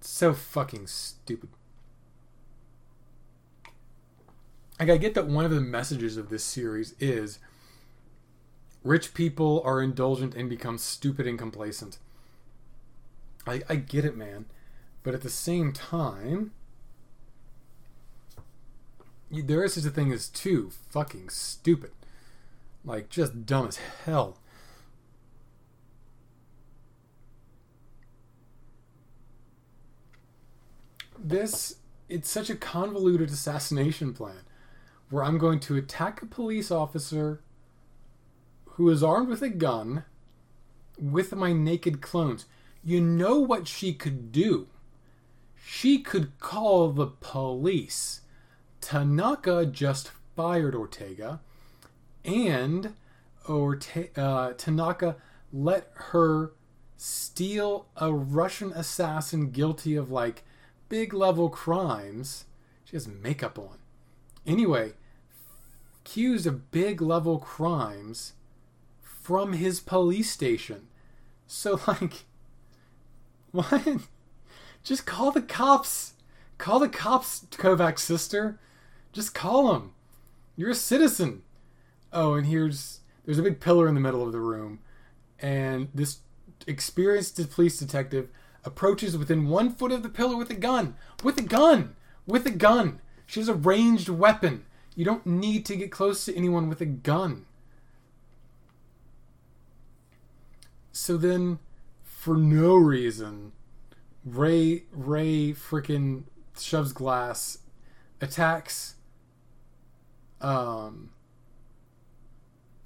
so 0.00 0.32
fucking 0.32 0.86
stupid. 0.86 1.50
Like, 4.80 4.88
I 4.88 4.96
get 4.96 5.12
that 5.12 5.26
one 5.26 5.44
of 5.44 5.50
the 5.50 5.60
messages 5.60 6.16
of 6.16 6.30
this 6.30 6.42
series 6.42 6.94
is 6.98 7.38
rich 8.82 9.12
people 9.12 9.60
are 9.62 9.82
indulgent 9.82 10.34
and 10.34 10.48
become 10.48 10.78
stupid 10.78 11.26
and 11.26 11.38
complacent. 11.38 11.98
I, 13.46 13.60
I 13.68 13.76
get 13.76 14.06
it, 14.06 14.16
man. 14.16 14.46
But 15.02 15.12
at 15.12 15.20
the 15.20 15.28
same 15.28 15.74
time, 15.74 16.52
there 19.30 19.62
is 19.62 19.74
such 19.74 19.84
a 19.84 19.90
thing 19.90 20.12
as 20.12 20.28
too 20.28 20.70
fucking 20.88 21.28
stupid. 21.28 21.90
Like, 22.82 23.10
just 23.10 23.44
dumb 23.44 23.68
as 23.68 23.78
hell. 24.06 24.38
This, 31.18 31.76
it's 32.08 32.30
such 32.30 32.48
a 32.48 32.56
convoluted 32.56 33.28
assassination 33.28 34.14
plan 34.14 34.40
where 35.10 35.24
I'm 35.24 35.38
going 35.38 35.60
to 35.60 35.76
attack 35.76 36.22
a 36.22 36.26
police 36.26 36.70
officer 36.70 37.42
who 38.70 38.88
is 38.88 39.02
armed 39.02 39.28
with 39.28 39.42
a 39.42 39.50
gun 39.50 40.04
with 40.98 41.34
my 41.34 41.52
naked 41.52 42.00
clones. 42.00 42.46
You 42.82 43.00
know 43.00 43.38
what 43.38 43.68
she 43.68 43.92
could 43.92 44.32
do? 44.32 44.68
she 45.72 45.98
could 45.98 46.38
call 46.40 46.90
the 46.90 47.06
police. 47.06 48.22
Tanaka 48.80 49.66
just 49.66 50.10
fired 50.34 50.74
Ortega, 50.74 51.40
and 52.24 52.94
Orte- 53.46 54.16
uh, 54.18 54.54
Tanaka 54.54 55.16
let 55.52 55.90
her 55.94 56.52
steal 56.96 57.86
a 57.96 58.12
Russian 58.12 58.72
assassin 58.72 59.50
guilty 59.50 59.94
of 59.94 60.10
like 60.10 60.44
big 60.88 61.14
level 61.14 61.48
crimes. 61.48 62.46
She 62.84 62.96
has 62.96 63.06
makeup 63.06 63.58
on. 63.58 63.78
Anyway, 64.46 64.94
accused 66.10 66.44
of 66.44 66.72
big 66.72 67.00
level 67.00 67.38
crimes 67.38 68.32
from 69.00 69.52
his 69.52 69.78
police 69.78 70.28
station. 70.28 70.88
So, 71.46 71.80
like, 71.86 72.24
what? 73.52 73.86
Just 74.82 75.06
call 75.06 75.30
the 75.30 75.42
cops. 75.42 76.14
Call 76.58 76.80
the 76.80 76.88
cops, 76.88 77.46
Kovacs 77.52 78.00
sister. 78.00 78.58
Just 79.12 79.34
call 79.34 79.72
them. 79.72 79.92
You're 80.56 80.70
a 80.70 80.74
citizen. 80.74 81.42
Oh, 82.12 82.34
and 82.34 82.46
here's 82.46 83.00
there's 83.24 83.38
a 83.38 83.42
big 83.42 83.60
pillar 83.60 83.86
in 83.86 83.94
the 83.94 84.00
middle 84.00 84.24
of 84.24 84.32
the 84.32 84.40
room, 84.40 84.80
and 85.38 85.88
this 85.94 86.18
experienced 86.66 87.50
police 87.52 87.78
detective 87.78 88.28
approaches 88.64 89.16
within 89.16 89.48
one 89.48 89.70
foot 89.70 89.92
of 89.92 90.02
the 90.02 90.08
pillar 90.08 90.36
with 90.36 90.50
a 90.50 90.54
gun. 90.54 90.96
With 91.22 91.38
a 91.38 91.42
gun! 91.42 91.94
With 92.26 92.46
a 92.46 92.50
gun! 92.50 93.00
She 93.26 93.38
has 93.38 93.48
a 93.48 93.54
ranged 93.54 94.08
weapon. 94.08 94.64
You 95.00 95.06
don't 95.06 95.24
need 95.24 95.64
to 95.64 95.76
get 95.76 95.90
close 95.90 96.26
to 96.26 96.36
anyone 96.36 96.68
with 96.68 96.82
a 96.82 96.84
gun. 96.84 97.46
So 100.92 101.16
then, 101.16 101.58
for 102.02 102.36
no 102.36 102.74
reason, 102.74 103.52
Rei 104.26 104.82
Rei 104.92 105.54
freaking 105.54 106.24
shoves 106.58 106.92
glass, 106.92 107.60
attacks, 108.20 108.96
um, 110.42 111.12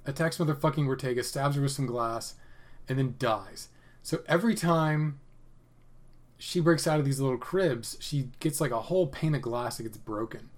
attacks 0.05 0.37
motherfucking 0.37 0.87
Ortega, 0.87 1.21
stabs 1.21 1.57
her 1.57 1.63
with 1.63 1.71
some 1.71 1.85
glass, 1.85 2.35
and 2.87 2.97
then 2.97 3.15
dies. 3.19 3.67
So 4.03 4.21
every 4.25 4.55
time 4.55 5.19
she 6.37 6.61
breaks 6.61 6.87
out 6.87 6.99
of 6.99 7.05
these 7.05 7.19
little 7.19 7.37
cribs, 7.37 7.97
she 7.99 8.29
gets 8.39 8.61
like 8.61 8.71
a 8.71 8.83
whole 8.83 9.07
pane 9.07 9.35
of 9.35 9.41
glass 9.41 9.75
that 9.75 9.83
gets 9.83 9.97
broken. 9.97 10.49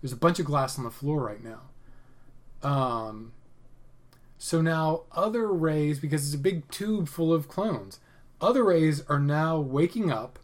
There's 0.00 0.12
a 0.12 0.16
bunch 0.16 0.38
of 0.38 0.46
glass 0.46 0.78
on 0.78 0.84
the 0.84 0.90
floor 0.90 1.22
right 1.22 1.42
now. 1.42 1.60
Um, 2.62 3.32
so 4.38 4.60
now 4.62 5.02
other 5.12 5.52
Reis, 5.52 5.98
because 5.98 6.24
it's 6.24 6.34
a 6.34 6.38
big 6.38 6.68
tube 6.70 7.08
full 7.08 7.32
of 7.32 7.48
clones, 7.48 8.00
other 8.40 8.64
Reis 8.64 9.02
are 9.08 9.18
now 9.18 9.58
waking 9.58 10.10
up, 10.10 10.38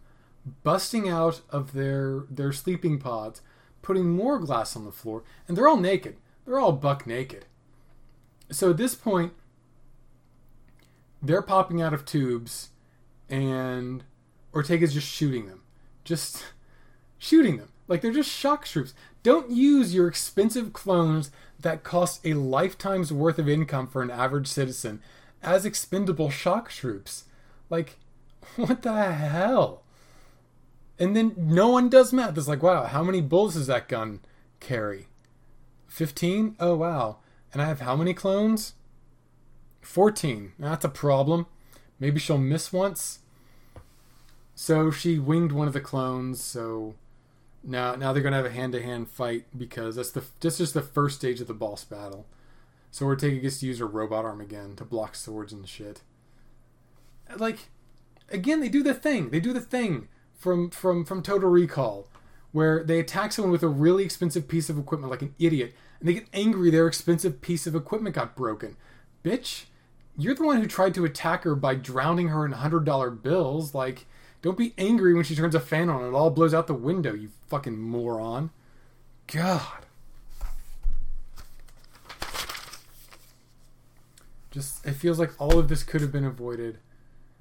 busting 0.63 1.09
out 1.09 1.41
of 1.51 1.73
their 1.73 2.25
their 2.31 2.53
sleeping 2.53 2.99
pods, 2.99 3.41
putting 3.83 4.11
more 4.11 4.39
glass 4.39 4.77
on 4.77 4.85
the 4.85 4.93
floor, 4.93 5.25
and 5.49 5.57
they're 5.57 5.69
all 5.69 5.79
naked. 5.79 6.17
They're 6.45 6.59
all 6.59 6.73
buck 6.73 7.07
naked. 7.07 7.47
So 8.51 8.71
at 8.71 8.77
this 8.77 8.95
point, 8.95 9.33
they're 11.23 11.43
popping 11.43 11.81
out 11.81 11.95
of 11.95 12.05
tubes, 12.05 12.71
and 13.29 14.05
Ortega's 14.53 14.95
just 14.95 15.09
shooting 15.09 15.47
them. 15.47 15.63
Just 16.05 16.45
shooting 17.19 17.57
them. 17.57 17.69
Like 17.89 18.01
they're 18.03 18.13
just 18.13 18.31
shock 18.31 18.67
troops. 18.67 18.95
Don't 19.27 19.51
use 19.51 19.93
your 19.93 20.07
expensive 20.07 20.73
clones 20.73 21.33
that 21.59 21.83
cost 21.83 22.25
a 22.25 22.35
lifetime's 22.35 23.13
worth 23.13 23.41
of 23.41 23.49
income 23.49 23.89
for 23.89 24.01
an 24.01 24.09
average 24.09 24.47
citizen 24.47 25.03
as 25.43 25.65
expendable 25.67 26.31
shock 26.31 26.71
troops. 26.71 27.25
Like, 27.69 27.99
what 28.55 28.83
the 28.83 28.93
hell? 29.13 29.83
And 30.97 31.17
then 31.17 31.35
no 31.37 31.67
one 31.67 31.89
does 31.89 32.13
math. 32.13 32.39
It's 32.39 32.47
like, 32.47 32.63
wow, 32.63 32.85
how 32.85 33.03
many 33.03 33.21
bullets 33.21 33.57
does 33.57 33.67
that 33.67 33.89
gun 33.89 34.21
carry? 34.61 35.09
15? 35.89 36.55
Oh, 36.61 36.77
wow. 36.77 37.17
And 37.53 37.61
I 37.61 37.65
have 37.65 37.81
how 37.81 37.97
many 37.97 38.15
clones? 38.15 38.75
14. 39.81 40.53
That's 40.57 40.85
a 40.85 40.89
problem. 40.89 41.47
Maybe 41.99 42.21
she'll 42.21 42.39
miss 42.39 42.73
once. 42.73 43.19
So 44.55 44.93
she 44.93 45.19
winged 45.19 45.51
one 45.51 45.67
of 45.67 45.75
the 45.75 45.81
clones, 45.81 46.41
so 46.41 46.95
now 47.67 47.95
now 47.97 48.13
they're 48.13 48.23
gonna 48.23 48.37
have 48.37 48.47
a 48.47 48.51
hand 48.51 48.73
to 48.73 48.83
hand 48.83 49.09
fight 49.09 49.47
because 49.57 49.97
that's 49.97 50.13
the 50.13 50.23
that's 50.41 50.59
just 50.59 50.75
the 50.75 50.83
first 50.83 51.17
stage 51.17 51.41
of 51.41 51.49
the 51.49 51.55
boss 51.55 51.85
battle. 51.85 52.27
So 52.91 53.05
Ortega 53.05 53.39
gets 53.39 53.61
to 53.61 53.67
use 53.67 53.81
her 53.81 53.87
robot 53.87 54.25
arm 54.25 54.41
again 54.41 54.77
to 54.77 54.85
block 54.85 55.17
swords 55.17 55.53
and 55.53 55.69
shit. 55.69 56.01
Like 57.37 57.69
again, 58.31 58.61
they 58.61 58.69
do 58.69 58.83
the 58.83 58.95
thing. 58.95 59.31
They 59.31 59.41
do 59.41 59.53
the 59.53 59.61
thing 59.61 60.09
from 60.35 60.71
from 60.71 61.05
from 61.05 61.23
Total 61.23 61.51
Recall, 61.51 62.09
where 62.53 62.85
they 62.85 63.01
attack 63.01 63.33
someone 63.33 63.53
with 63.53 63.63
a 63.63 63.69
really 63.69 64.05
expensive 64.05 64.49
piece 64.49 64.71
of 64.71 64.79
equipment 64.79 65.11
like 65.11 65.23
an 65.23 65.35
idiot, 65.39 65.75
and 66.01 66.09
they 66.09 66.15
get 66.15 66.29
angry 66.33 66.71
their 66.71 66.87
expensive 66.87 67.41
piece 67.41 67.67
of 67.67 67.75
equipment 67.75 68.15
got 68.15 68.37
broken. 68.37 68.77
Bitch, 69.25 69.65
you're 70.17 70.35
the 70.35 70.45
one 70.45 70.61
who 70.61 70.67
tried 70.67 70.95
to 70.95 71.05
attack 71.05 71.43
her 71.45 71.55
by 71.55 71.75
drowning 71.75 72.29
her 72.29 72.47
in 72.47 72.53
hundred 72.53 72.85
dollar 72.85 73.11
bills. 73.11 73.75
Like 73.75 74.07
don't 74.43 74.59
be 74.59 74.75
angry 74.79 75.15
when 75.15 75.25
she 75.25 75.35
turns 75.35 75.55
a 75.55 75.61
fan 75.61 75.89
on 75.89 76.03
and 76.03 76.15
it 76.15 76.17
all 76.17 76.31
blows 76.31 76.55
out 76.55 76.67
the 76.67 76.75
window, 76.75 77.13
you 77.13 77.31
fucking 77.49 77.79
moron. 77.79 78.51
God. 79.27 79.87
Just, 84.51 84.87
it 84.87 84.93
feels 84.93 85.19
like 85.19 85.33
all 85.39 85.59
of 85.59 85.69
this 85.69 85.83
could 85.83 86.01
have 86.01 86.13
been 86.13 86.25
avoided. 86.25 86.79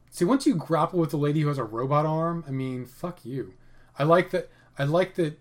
See, 0.09 0.25
once 0.25 0.45
you 0.45 0.55
grapple 0.55 0.99
with 0.99 1.13
a 1.13 1.17
lady 1.17 1.41
who 1.41 1.47
has 1.49 1.57
a 1.57 1.63
robot 1.63 2.05
arm, 2.05 2.43
I 2.47 2.51
mean, 2.51 2.85
fuck 2.85 3.25
you. 3.25 3.53
I 3.97 4.03
like 4.03 4.31
that. 4.31 4.49
I 4.77 4.83
like 4.83 5.15
that 5.15 5.39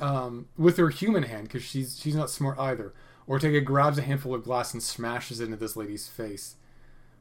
um, 0.00 0.48
with 0.56 0.76
her 0.76 0.88
human 0.90 1.24
hand 1.24 1.44
because 1.44 1.62
she's 1.62 1.98
she's 1.98 2.14
not 2.14 2.30
smart 2.30 2.58
either. 2.58 2.92
Ortega 3.28 3.60
grabs 3.60 3.98
a 3.98 4.02
handful 4.02 4.34
of 4.34 4.44
glass 4.44 4.72
and 4.72 4.82
smashes 4.82 5.40
it 5.40 5.46
into 5.46 5.56
this 5.56 5.76
lady's 5.76 6.08
face. 6.08 6.56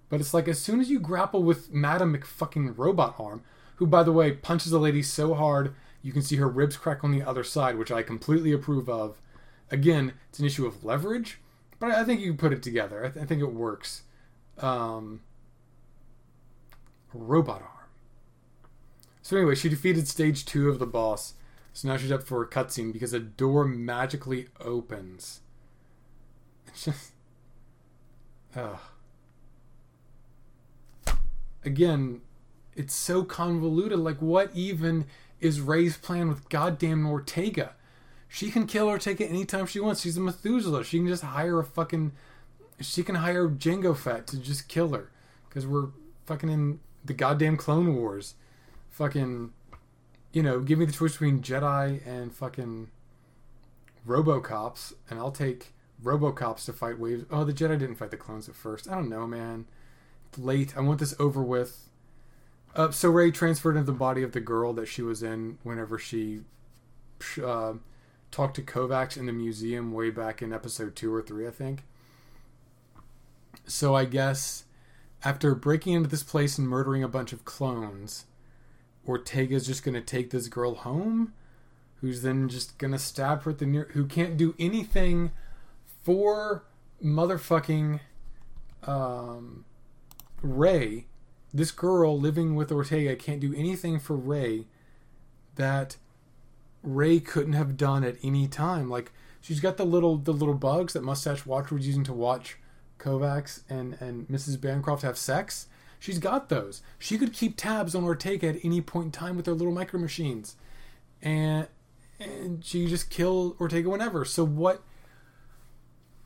But 0.09 0.21
it's 0.21 0.33
like 0.33 0.47
as 0.47 0.59
soon 0.59 0.79
as 0.79 0.89
you 0.89 0.99
grapple 0.99 1.43
with 1.43 1.73
Madam 1.73 2.15
McFucking 2.15 2.77
Robot 2.77 3.15
Arm, 3.19 3.43
who, 3.75 3.85
by 3.85 4.03
the 4.03 4.11
way, 4.11 4.31
punches 4.31 4.71
a 4.71 4.79
lady 4.79 5.03
so 5.03 5.33
hard 5.33 5.75
you 6.01 6.13
can 6.13 6.21
see 6.21 6.37
her 6.37 6.47
ribs 6.47 6.77
crack 6.77 7.03
on 7.03 7.11
the 7.11 7.23
other 7.23 7.43
side, 7.43 7.77
which 7.77 7.91
I 7.91 8.01
completely 8.01 8.53
approve 8.53 8.87
of. 8.87 9.19
Again, 9.69 10.13
it's 10.29 10.39
an 10.39 10.45
issue 10.45 10.65
of 10.65 10.85
leverage, 10.85 11.39
but 11.79 11.91
I 11.91 12.03
think 12.03 12.21
you 12.21 12.27
can 12.27 12.37
put 12.37 12.53
it 12.53 12.63
together. 12.63 13.03
I, 13.03 13.09
th- 13.09 13.23
I 13.23 13.27
think 13.27 13.41
it 13.41 13.53
works. 13.53 14.03
Um, 14.59 15.21
robot 17.13 17.61
arm. 17.61 17.71
So 19.21 19.35
anyway, 19.35 19.55
she 19.55 19.67
defeated 19.67 20.07
stage 20.07 20.45
two 20.45 20.69
of 20.69 20.79
the 20.79 20.85
boss. 20.87 21.33
So 21.73 21.89
now 21.89 21.97
she's 21.97 22.11
up 22.11 22.23
for 22.23 22.41
a 22.41 22.47
cutscene 22.47 22.93
because 22.93 23.13
a 23.13 23.19
door 23.19 23.65
magically 23.65 24.47
opens. 24.59 25.41
It's 26.67 26.85
just, 26.85 27.11
ugh. 28.55 28.79
Again, 31.67 32.21
it's 32.75 32.95
so 32.95 33.23
convoluted. 33.23 33.99
Like, 33.99 34.21
what 34.21 34.49
even 34.55 35.05
is 35.41 35.59
Rei's 35.59 35.97
plan 35.97 36.29
with 36.29 36.47
goddamn 36.47 37.05
Ortega? 37.05 37.73
She 38.29 38.49
can 38.51 38.67
kill 38.67 38.87
Ortega 38.87 39.25
anytime 39.25 39.65
she 39.65 39.81
wants. 39.81 40.01
She's 40.01 40.15
a 40.15 40.21
Methuselah. 40.21 40.85
She 40.85 40.97
can 40.97 41.07
just 41.07 41.23
hire 41.23 41.59
a 41.59 41.65
fucking. 41.65 42.13
She 42.79 43.03
can 43.03 43.15
hire 43.15 43.49
Jango 43.49 43.95
Fett 43.95 44.27
to 44.27 44.39
just 44.39 44.69
kill 44.69 44.93
her. 44.93 45.11
Because 45.49 45.67
we're 45.67 45.89
fucking 46.25 46.49
in 46.49 46.79
the 47.03 47.13
goddamn 47.13 47.57
Clone 47.57 47.95
Wars. 47.95 48.35
Fucking. 48.89 49.51
You 50.31 50.43
know, 50.43 50.61
give 50.61 50.79
me 50.79 50.85
the 50.85 50.93
choice 50.93 51.11
between 51.13 51.41
Jedi 51.41 52.05
and 52.07 52.33
fucking. 52.33 52.89
Robocops, 54.07 54.93
and 55.09 55.19
I'll 55.19 55.31
take 55.31 55.73
Robocops 56.01 56.63
to 56.65 56.73
fight 56.73 56.97
waves. 56.97 57.25
Oh, 57.29 57.43
the 57.43 57.51
Jedi 57.51 57.77
didn't 57.77 57.95
fight 57.95 58.11
the 58.11 58.15
clones 58.17 58.47
at 58.47 58.55
first. 58.55 58.89
I 58.89 58.95
don't 58.95 59.09
know, 59.09 59.27
man. 59.27 59.65
Late. 60.37 60.75
I 60.77 60.81
want 60.81 60.99
this 60.99 61.15
over 61.19 61.41
with. 61.41 61.89
Uh, 62.75 62.91
so 62.91 63.09
Rei 63.09 63.31
transferred 63.31 63.75
into 63.75 63.91
the 63.91 63.97
body 63.97 64.21
of 64.23 64.33
the 64.33 64.39
girl 64.39 64.73
that 64.73 64.87
she 64.87 65.01
was 65.01 65.23
in 65.23 65.57
whenever 65.63 65.97
she 65.97 66.41
uh, 67.43 67.73
talked 68.29 68.55
to 68.55 68.61
Kovacs 68.61 69.17
in 69.17 69.25
the 69.25 69.33
museum 69.33 69.91
way 69.91 70.09
back 70.09 70.41
in 70.41 70.53
episode 70.53 70.95
two 70.95 71.13
or 71.13 71.21
three, 71.21 71.47
I 71.47 71.51
think. 71.51 71.83
So 73.65 73.95
I 73.95 74.05
guess 74.05 74.65
after 75.23 75.55
breaking 75.55 75.93
into 75.93 76.09
this 76.09 76.23
place 76.23 76.57
and 76.57 76.67
murdering 76.67 77.03
a 77.03 77.07
bunch 77.07 77.33
of 77.33 77.45
clones, 77.45 78.25
Ortega's 79.05 79.65
just 79.65 79.83
gonna 79.83 80.01
take 80.01 80.29
this 80.29 80.47
girl 80.47 80.75
home, 80.75 81.33
who's 82.01 82.21
then 82.21 82.47
just 82.49 82.77
gonna 82.77 82.99
stab 82.99 83.43
her 83.43 83.51
at 83.51 83.57
the 83.57 83.65
near, 83.65 83.89
who 83.93 84.05
can't 84.05 84.37
do 84.37 84.53
anything 84.59 85.31
for 86.03 86.63
motherfucking 87.03 87.99
um, 88.83 89.65
Rei 90.41 91.07
this 91.53 91.71
girl 91.71 92.19
living 92.19 92.55
with 92.55 92.71
Ortega 92.71 93.15
can't 93.15 93.39
do 93.39 93.53
anything 93.55 93.99
for 93.99 94.15
Rei 94.15 94.65
that 95.55 95.97
Rei 96.83 97.19
couldn't 97.19 97.53
have 97.53 97.77
done 97.77 98.03
at 98.03 98.17
any 98.23 98.47
time. 98.47 98.89
Like 98.89 99.11
she's 99.41 99.59
got 99.59 99.77
the 99.77 99.85
little 99.85 100.17
the 100.17 100.33
little 100.33 100.53
bugs 100.53 100.93
that 100.93 101.03
Mustache 101.03 101.45
Watcher 101.45 101.75
was 101.75 101.87
using 101.87 102.03
to 102.05 102.13
watch 102.13 102.57
Kovacs 102.99 103.61
and 103.69 103.97
and 103.99 104.27
Mrs. 104.27 104.59
Bancroft 104.59 105.03
have 105.03 105.17
sex. 105.17 105.67
She's 105.99 106.19
got 106.19 106.49
those. 106.49 106.83
She 106.99 107.17
could 107.17 107.33
keep 107.33 107.57
tabs 107.57 107.95
on 107.95 108.03
Ortega 108.03 108.49
at 108.49 108.63
any 108.63 108.81
point 108.81 109.05
in 109.05 109.11
time 109.11 109.35
with 109.35 109.47
her 109.47 109.53
little 109.53 109.73
micro 109.73 109.99
machines, 109.99 110.55
and 111.21 111.67
and 112.19 112.63
she 112.63 112.87
just 112.87 113.09
kill 113.09 113.55
Ortega 113.59 113.89
whenever. 113.89 114.25
So 114.25 114.43
what 114.43 114.83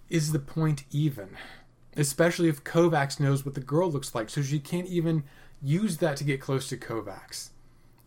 is 0.09 0.33
the 0.33 0.39
point 0.39 0.83
even? 0.91 1.37
Especially 2.01 2.49
if 2.49 2.63
Kovacs 2.63 3.19
knows 3.19 3.45
what 3.45 3.53
the 3.53 3.61
girl 3.61 3.91
looks 3.91 4.15
like, 4.15 4.29
so 4.29 4.41
she 4.41 4.59
can't 4.59 4.87
even 4.87 5.23
use 5.61 5.97
that 5.97 6.17
to 6.17 6.23
get 6.23 6.41
close 6.41 6.67
to 6.69 6.77
Kovacs. 6.77 7.49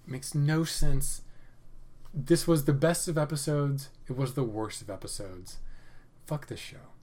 It 0.04 0.10
makes 0.10 0.34
no 0.34 0.64
sense. 0.64 1.22
This 2.12 2.46
was 2.46 2.64
the 2.64 2.72
best 2.72 3.06
of 3.06 3.16
episodes. 3.16 3.90
It 4.08 4.16
was 4.16 4.34
the 4.34 4.42
worst 4.42 4.82
of 4.82 4.90
episodes. 4.90 5.58
Fuck 6.26 6.48
this 6.48 6.60
show. 6.60 6.93